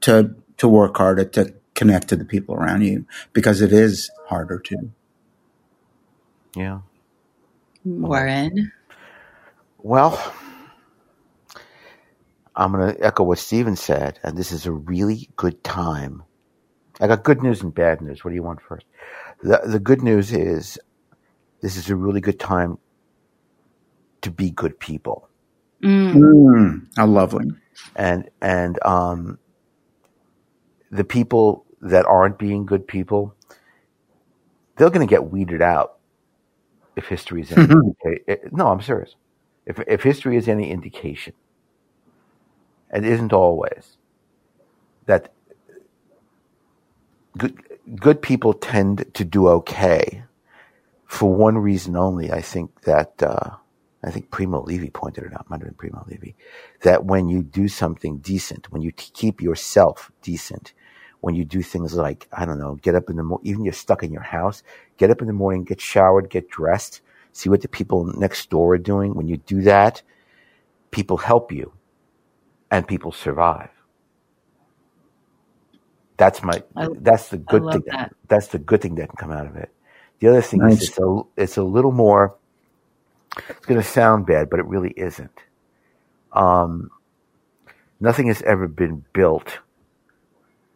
to 0.02 0.34
to 0.58 0.68
work 0.68 0.96
harder 0.96 1.24
to 1.24 1.54
connect 1.74 2.08
to 2.08 2.16
the 2.16 2.24
people 2.24 2.54
around 2.54 2.82
you 2.82 3.06
because 3.32 3.60
it 3.60 3.72
is 3.72 4.10
harder 4.26 4.58
to. 4.58 4.90
Yeah. 6.54 6.80
Warren. 7.84 8.72
Well, 9.78 10.34
I'm 12.56 12.72
going 12.72 12.94
to 12.94 13.04
echo 13.04 13.24
what 13.24 13.38
Stephen 13.38 13.76
said, 13.76 14.18
and 14.22 14.38
this 14.38 14.52
is 14.52 14.66
a 14.66 14.72
really 14.72 15.28
good 15.36 15.62
time. 15.64 16.22
I 17.00 17.08
got 17.08 17.24
good 17.24 17.42
news 17.42 17.62
and 17.62 17.74
bad 17.74 18.00
news. 18.00 18.24
What 18.24 18.30
do 18.30 18.36
you 18.36 18.42
want 18.42 18.62
first? 18.62 18.86
The, 19.42 19.60
the 19.66 19.80
good 19.80 20.02
news 20.02 20.32
is 20.32 20.78
this 21.64 21.78
is 21.78 21.88
a 21.88 21.96
really 21.96 22.20
good 22.20 22.38
time 22.38 22.76
to 24.20 24.30
be 24.30 24.50
good 24.50 24.78
people. 24.78 25.30
Mm. 25.82 26.12
Mm, 26.14 26.86
how 26.94 27.06
lovely! 27.06 27.46
And, 27.96 28.28
and, 28.42 28.78
um, 28.84 29.38
the 30.90 31.04
people 31.04 31.64
that 31.80 32.04
aren't 32.04 32.38
being 32.38 32.66
good 32.66 32.86
people, 32.86 33.34
they're 34.76 34.90
going 34.90 35.06
to 35.06 35.10
get 35.10 35.30
weeded 35.30 35.62
out 35.62 35.96
if 36.96 37.06
history 37.06 37.40
is 37.40 37.50
any 37.52 37.62
indica- 37.72 38.48
No, 38.52 38.66
I'm 38.68 38.82
serious. 38.82 39.16
If, 39.64 39.80
if 39.86 40.02
history 40.02 40.36
is 40.36 40.48
any 40.48 40.70
indication, 40.70 41.32
it 42.92 43.06
isn't 43.06 43.32
always, 43.32 43.96
that 45.06 45.32
good, 47.38 47.58
good 47.96 48.20
people 48.20 48.52
tend 48.52 49.06
to 49.14 49.24
do 49.24 49.48
okay 49.48 50.24
for 51.14 51.34
one 51.34 51.58
reason 51.58 51.96
only. 51.96 52.32
I 52.32 52.42
think 52.42 52.82
that, 52.82 53.22
uh, 53.22 53.52
I 54.04 54.12
think 54.12 54.30
Primo 54.32 54.62
Levi 54.62 54.90
pointed 54.94 55.24
it 55.26 55.34
out, 55.34 55.50
might 55.50 55.60
have 55.60 55.68
been 55.68 55.74
Primo 55.76 56.04
Levi, 56.08 56.32
that 56.82 57.06
when 57.06 57.28
you 57.30 57.42
do 57.42 57.68
something 57.68 58.18
decent, 58.18 58.72
when 58.72 58.82
you 58.82 58.92
t- 58.92 59.10
keep 59.14 59.42
yourself 59.42 60.12
decent, 60.22 60.74
when 61.22 61.36
you 61.36 61.44
do 61.44 61.62
things 61.62 61.94
like, 61.94 62.28
I 62.32 62.46
don't 62.46 62.58
know, 62.60 62.76
get 62.76 62.96
up 62.96 63.10
in 63.10 63.16
the 63.16 63.24
morning, 63.24 63.48
even 63.48 63.64
you're 63.64 63.74
stuck 63.74 64.04
in 64.04 64.12
your 64.12 64.22
house, 64.22 64.62
get 64.98 65.10
up 65.10 65.22
in 65.22 65.28
the 65.28 65.34
morning, 65.34 65.64
get 65.64 65.80
showered, 65.80 66.30
get 66.30 66.50
dressed, 66.50 67.02
see 67.32 67.50
what 67.50 67.62
the 67.62 67.68
people 67.68 68.06
next 68.06 68.50
door 68.50 68.74
are 68.74 68.78
doing. 68.78 69.14
When 69.14 69.28
you 69.28 69.38
do 69.38 69.62
that, 69.62 70.02
people 70.92 71.18
help 71.18 71.52
you 71.52 71.72
and 72.70 72.88
people 72.88 73.12
survive. 73.12 73.70
That's 76.18 76.42
my, 76.42 76.62
I- 76.76 76.88
that's 77.00 77.28
the 77.30 77.38
good 77.38 77.70
thing. 77.70 77.84
that. 77.86 78.12
That's 78.28 78.48
the 78.48 78.60
good 78.60 78.82
thing 78.82 78.96
that 78.96 79.08
can 79.10 79.16
come 79.16 79.32
out 79.32 79.46
of 79.46 79.56
it. 79.56 79.70
The 80.20 80.28
other 80.28 80.42
thing 80.42 80.60
Nice. 80.60 80.82
is 80.82 80.88
it's 80.90 80.98
a, 80.98 81.20
it's 81.36 81.56
a 81.56 81.62
little 81.62 81.92
more, 81.92 82.34
it's 83.48 83.66
going 83.66 83.80
to 83.80 83.86
sound 83.86 84.26
bad, 84.26 84.48
but 84.50 84.60
it 84.60 84.66
really 84.66 84.92
isn't. 84.96 85.38
Um, 86.32 86.90
nothing 88.00 88.28
has 88.28 88.42
ever 88.42 88.68
been 88.68 89.04
built 89.12 89.58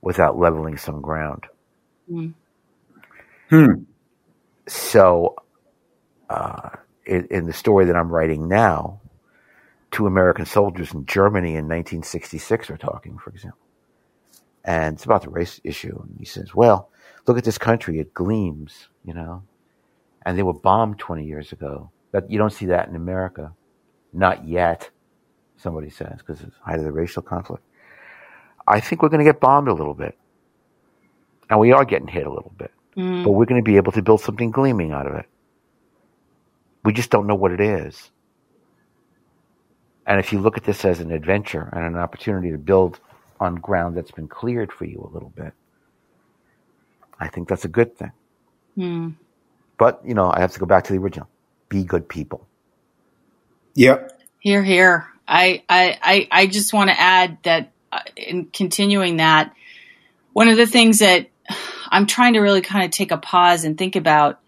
without 0.03 0.39
leveling 0.39 0.76
some 0.76 1.01
ground. 1.01 1.47
Mm. 2.11 2.34
Hmm. 3.51 3.72
So, 4.66 5.36
uh, 6.28 6.70
in, 7.07 7.26
in 7.30 7.47
the 7.47 7.53
story 7.53 7.86
that 7.86 7.97
I'm 7.97 8.11
writing 8.11 8.49
now, 8.49 9.01
two 9.91 10.07
American 10.07 10.45
soldiers 10.47 10.93
in 10.93 11.07
Germany 11.07 11.51
in 11.51 11.64
1966 11.66 12.70
are 12.70 12.76
talking, 12.76 13.18
for 13.18 13.30
example. 13.30 13.59
and 14.64 14.95
it's 14.97 15.05
about 15.05 15.22
the 15.22 15.30
race 15.30 15.61
issue. 15.64 15.99
And 16.03 16.16
he 16.18 16.24
says, 16.26 16.55
"Well, 16.55 16.91
look 17.27 17.39
at 17.39 17.45
this 17.45 17.59
country; 17.59 17.99
it 18.01 18.14
gleams, 18.14 18.89
you 19.05 19.14
know." 19.14 19.43
And 20.27 20.39
they 20.39 20.43
were 20.43 20.55
bombed 20.55 20.99
20 20.99 21.25
years 21.25 21.53
ago. 21.53 21.91
That 22.12 22.31
you 22.31 22.39
don't 22.39 22.53
see 22.53 22.66
that 22.66 22.89
in 22.89 22.97
America, 22.97 23.53
not 24.12 24.47
yet. 24.47 24.91
Somebody 25.59 25.91
says 25.91 26.19
because 26.19 26.41
it's 26.43 26.57
height 26.64 26.79
of 26.79 26.85
the 26.85 26.93
racial 26.93 27.23
conflict. 27.23 27.64
I 28.66 28.81
think 28.81 29.03
we're 29.03 29.09
going 29.11 29.25
to 29.25 29.31
get 29.33 29.41
bombed 29.41 29.69
a 29.69 29.75
little 29.75 29.95
bit, 29.95 30.19
and 31.51 31.61
we 31.61 31.73
are 31.73 31.85
getting 31.85 32.09
hit 32.09 32.27
a 32.27 32.33
little 32.33 32.53
bit, 32.59 32.73
Mm. 32.97 33.25
but 33.25 33.33
we're 33.33 33.47
going 33.47 33.62
to 33.62 33.64
be 33.71 33.77
able 33.77 33.93
to 33.93 34.03
build 34.03 34.21
something 34.21 34.51
gleaming 34.51 34.93
out 34.93 35.07
of 35.07 35.14
it. 35.14 35.27
We 36.85 36.93
just 36.93 37.11
don't 37.11 37.27
know 37.27 37.35
what 37.37 37.53
it 37.53 37.61
is. 37.61 38.11
And 40.07 40.21
if 40.21 40.33
you 40.33 40.41
look 40.41 40.57
at 40.59 40.64
this 40.64 40.85
as 40.85 41.01
an 41.01 41.12
adventure 41.12 41.69
and 41.73 41.85
an 41.85 41.97
opportunity 41.97 42.51
to 42.53 42.59
build 42.59 43.01
on 43.41 43.57
ground 43.57 43.97
that's 43.97 44.11
been 44.12 44.29
cleared 44.29 44.73
for 44.73 44.85
you 44.87 45.01
a 45.01 45.12
little 45.14 45.31
bit, 45.31 45.55
I 47.19 47.29
think 47.29 47.49
that's 47.49 47.64
a 47.64 47.69
good 47.69 47.97
thing. 47.97 48.12
Mm. 48.77 49.14
But, 49.77 50.03
you 50.05 50.14
know, 50.14 50.31
I 50.33 50.41
have 50.41 50.53
to 50.53 50.61
go 50.61 50.66
back 50.66 50.85
to 50.85 50.93
the 50.93 50.99
original. 50.99 51.29
Be 51.69 51.85
good 51.85 52.09
people. 52.09 52.47
Yep. 53.75 54.21
Here, 54.41 54.62
here. 54.62 55.07
I, 55.27 55.62
I, 55.69 55.99
I, 56.03 56.29
I 56.31 56.47
just 56.47 56.73
want 56.73 56.91
to 56.91 56.99
add 56.99 57.39
that 57.43 57.73
uh, 57.93 58.01
in 58.16 58.47
continuing 58.47 59.16
that, 59.19 59.55
one 60.33 60.49
of 60.49 60.57
the 60.57 60.66
things 60.66 61.01
that 61.01 61.29
I'm 61.91 62.07
trying 62.07 62.35
to 62.35 62.41
really 62.41 62.61
kind 62.61 62.85
of 62.85 62.91
take 62.91 63.11
a 63.11 63.19
pause 63.19 63.64
and 63.64 63.77
think 63.77 63.97
about 63.97 64.41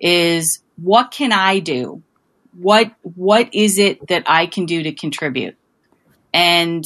is 0.00 0.60
what 0.76 1.10
can 1.10 1.32
I 1.32 1.58
do? 1.58 2.02
What, 2.56 2.92
what 3.02 3.54
is 3.54 3.78
it 3.78 4.06
that 4.08 4.24
I 4.26 4.46
can 4.46 4.66
do 4.66 4.82
to 4.82 4.92
contribute? 4.92 5.56
And 6.32 6.84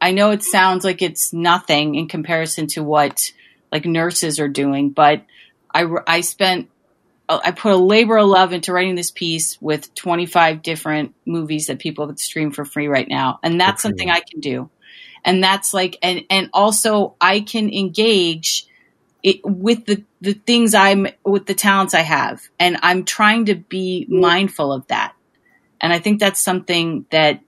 I 0.00 0.12
know 0.12 0.30
it 0.30 0.42
sounds 0.42 0.84
like 0.84 1.02
it's 1.02 1.32
nothing 1.32 1.94
in 1.94 2.08
comparison 2.08 2.66
to 2.68 2.82
what 2.82 3.32
like 3.72 3.84
nurses 3.84 4.40
are 4.40 4.48
doing, 4.48 4.90
but 4.90 5.24
I, 5.72 5.86
I 6.06 6.20
spent 6.22 6.68
uh, 7.30 7.40
I 7.44 7.52
put 7.52 7.72
a 7.72 7.76
labor 7.76 8.18
of 8.18 8.26
love 8.26 8.52
into 8.52 8.72
writing 8.72 8.96
this 8.96 9.12
piece 9.12 9.56
with 9.62 9.94
25 9.94 10.62
different 10.62 11.14
movies 11.24 11.68
that 11.68 11.78
people 11.78 12.08
can 12.08 12.16
stream 12.16 12.50
for 12.50 12.64
free 12.64 12.88
right 12.88 13.08
now. 13.08 13.38
And 13.44 13.60
that's 13.60 13.82
for 13.82 13.88
something. 13.88 14.10
I 14.10 14.20
can 14.20 14.40
do. 14.40 14.68
And 15.24 15.42
that's 15.42 15.72
like, 15.72 15.96
and, 16.02 16.24
and 16.28 16.50
also 16.52 17.14
I 17.20 17.40
can 17.40 17.72
engage 17.72 18.66
it 19.22 19.40
with 19.44 19.86
the, 19.86 20.02
the 20.20 20.32
things 20.32 20.74
I'm, 20.74 21.06
with 21.24 21.46
the 21.46 21.54
talents 21.54 21.94
I 21.94 22.00
have. 22.00 22.42
And 22.58 22.78
I'm 22.82 23.04
trying 23.04 23.44
to 23.44 23.54
be 23.54 24.06
mindful 24.08 24.72
of 24.72 24.88
that. 24.88 25.14
And 25.80 25.92
I 25.92 26.00
think 26.00 26.18
that's 26.18 26.40
something 26.40 27.06
that 27.10 27.40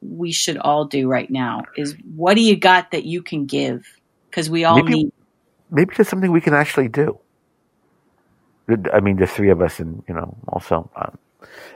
we 0.00 0.30
should 0.30 0.58
all 0.58 0.84
do 0.84 1.08
right 1.08 1.28
now 1.28 1.64
is 1.76 1.96
what 2.14 2.34
do 2.34 2.40
you 2.40 2.54
got 2.56 2.92
that 2.92 3.04
you 3.04 3.22
can 3.22 3.46
give? 3.46 3.84
Cause 4.30 4.48
we 4.48 4.64
all 4.64 4.76
Maybe- 4.76 5.04
need, 5.04 5.12
Maybe 5.70 5.94
there's 5.96 6.08
something 6.08 6.30
we 6.32 6.40
can 6.40 6.54
actually 6.54 6.88
do. 6.88 7.18
I 8.92 9.00
mean, 9.00 9.16
the 9.16 9.26
three 9.26 9.50
of 9.50 9.62
us, 9.62 9.80
and 9.80 10.02
you 10.08 10.14
know, 10.14 10.36
also 10.48 10.90
um, 10.96 11.18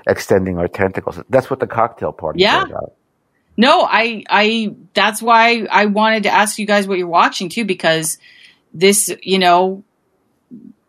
extending 0.06 0.58
our 0.58 0.68
tentacles. 0.68 1.20
That's 1.30 1.48
what 1.48 1.60
the 1.60 1.66
cocktail 1.66 2.12
party 2.12 2.40
Yeah. 2.40 2.64
is 2.64 2.70
about. 2.70 2.92
No, 3.56 3.82
I, 3.82 4.24
I, 4.30 4.74
that's 4.94 5.20
why 5.20 5.66
I 5.70 5.86
wanted 5.86 6.22
to 6.24 6.30
ask 6.30 6.58
you 6.58 6.66
guys 6.66 6.88
what 6.88 6.98
you're 6.98 7.06
watching 7.06 7.50
too, 7.50 7.64
because 7.64 8.16
this, 8.72 9.14
you 9.22 9.38
know, 9.38 9.84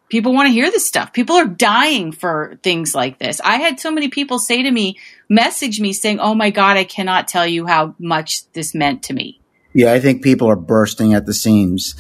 people 0.08 0.34
want 0.34 0.48
to 0.48 0.54
hear 0.54 0.72
this 0.72 0.88
stuff. 0.88 1.12
People 1.12 1.36
are 1.36 1.46
dying 1.46 2.14
for 2.14 2.58
things 2.64 2.96
like 2.96 3.20
this. 3.20 3.42
I 3.42 3.58
had 3.58 3.80
so 3.80 3.92
many 3.92 4.08
people 4.08 4.40
say 4.40 4.64
to 4.64 4.72
me, 4.72 4.98
message 5.28 5.82
me 5.82 5.92
saying, 5.92 6.20
Oh 6.20 6.36
my 6.36 6.52
God, 6.52 6.78
I 6.78 6.86
cannot 6.86 7.28
tell 7.28 7.46
you 7.46 7.66
how 7.66 7.96
much 8.00 8.50
this 8.54 8.74
meant 8.74 9.04
to 9.04 9.14
me. 9.14 9.42
Yeah, 9.74 9.92
I 9.92 10.00
think 10.00 10.24
people 10.24 10.48
are 10.50 10.56
bursting 10.56 11.14
at 11.14 11.26
the 11.26 11.34
seams. 11.34 11.96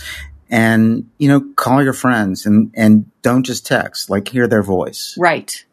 And, 0.50 1.10
you 1.18 1.28
know, 1.30 1.42
call 1.56 1.84
your 1.84 1.94
friends 1.94 2.46
and, 2.46 2.72
and 2.76 3.10
don't 3.22 3.44
just 3.44 3.66
text, 3.66 4.10
like 4.10 4.28
hear 4.28 4.48
their 4.48 4.64
voice. 4.64 5.16
Right. 5.18 5.66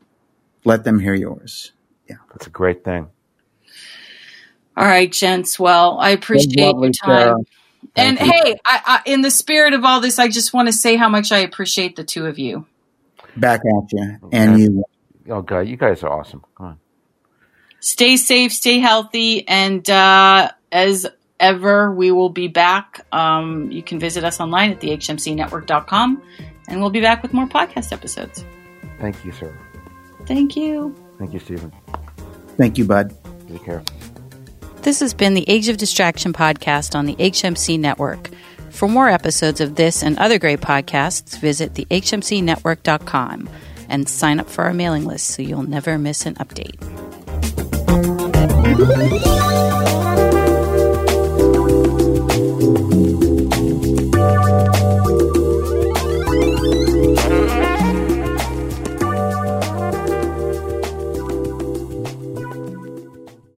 Let 0.65 0.85
them 0.85 0.99
hear 0.99 1.15
yours. 1.15 1.73
Yeah 2.09 2.17
that's 2.41 2.47
a 2.47 2.51
great 2.51 2.85
thing. 2.85 3.09
All 4.77 4.87
right, 4.87 5.13
gents. 5.13 5.59
Well, 5.59 5.99
I 5.99 6.11
appreciate 6.11 6.75
your 6.75 6.91
time. 6.91 6.95
Sarah. 6.95 7.37
And 7.97 8.19
you. 8.19 8.25
hey, 8.25 8.57
I, 8.65 8.81
I, 8.87 9.03
in 9.05 9.21
the 9.21 9.31
spirit 9.31 9.75
of 9.75 9.85
all 9.85 10.01
this, 10.01 10.19
I 10.19 10.29
just 10.29 10.55
want 10.55 10.69
to 10.69 10.73
say 10.73 10.97
how 10.97 11.09
much 11.09 11.33
I 11.33 11.39
appreciate 11.41 11.97
the 11.97 12.05
two 12.05 12.27
of 12.27 12.39
you. 12.39 12.67
Back 13.37 13.61
at 13.61 13.93
you. 13.93 14.19
And 14.33 14.53
Okay. 14.53 14.63
you. 14.63 14.85
Oh, 15.29 15.43
God, 15.43 15.61
you 15.61 15.77
guys 15.77 16.03
are 16.03 16.11
awesome. 16.11 16.43
Come 16.57 16.67
on. 16.67 16.79
stay 17.81 18.17
safe, 18.17 18.53
stay 18.53 18.79
healthy, 18.79 19.47
and 19.47 19.89
uh, 19.91 20.51
as 20.73 21.07
ever, 21.41 21.91
we 21.91 22.13
will 22.13 22.29
be 22.29 22.49
back. 22.49 23.05
Um, 23.13 23.71
you 23.73 23.83
can 23.83 23.99
visit 23.99 24.23
us 24.25 24.41
online 24.41 24.71
at 24.71 24.81
thehmcnetwork.com, 24.81 26.23
and 26.69 26.81
we'll 26.81 26.91
be 26.91 27.01
back 27.01 27.23
with 27.23 27.33
more 27.33 27.47
podcast 27.47 27.93
episodes. 27.93 28.45
Thank 29.01 29.25
you, 29.25 29.33
sir. 29.33 29.57
Thank 30.27 30.57
you. 30.57 30.95
Thank 31.19 31.33
you, 31.33 31.41
Stephen. 31.41 31.73
Thank 32.57 32.79
you, 32.79 32.85
bud. 32.85 33.17
Take 33.49 33.65
care. 33.65 33.83
This 34.83 35.01
has 35.01 35.13
been 35.13 35.35
the 35.35 35.45
Age 35.49 35.69
of 35.69 35.77
Distraction 35.77 36.33
podcast 36.33 36.95
on 36.95 37.07
the 37.07 37.17
HMC 37.17 37.79
Network. 37.79 38.31
For 38.71 38.89
more 38.89 39.09
episodes 39.09 39.61
of 39.61 39.75
this 39.75 40.03
and 40.03 40.19
other 40.19 40.39
great 40.39 40.61
podcasts, 40.61 41.39
visit 41.39 41.75
thehmcnetwork.com 41.75 43.49
and 43.89 44.09
sign 44.09 44.41
up 44.41 44.49
for 44.49 44.65
our 44.65 44.73
mailing 44.73 45.05
list 45.05 45.27
so 45.27 45.43
you'll 45.43 45.65
never 45.65 45.99
miss 45.99 46.25
an 46.25 46.37
update. 46.37 46.79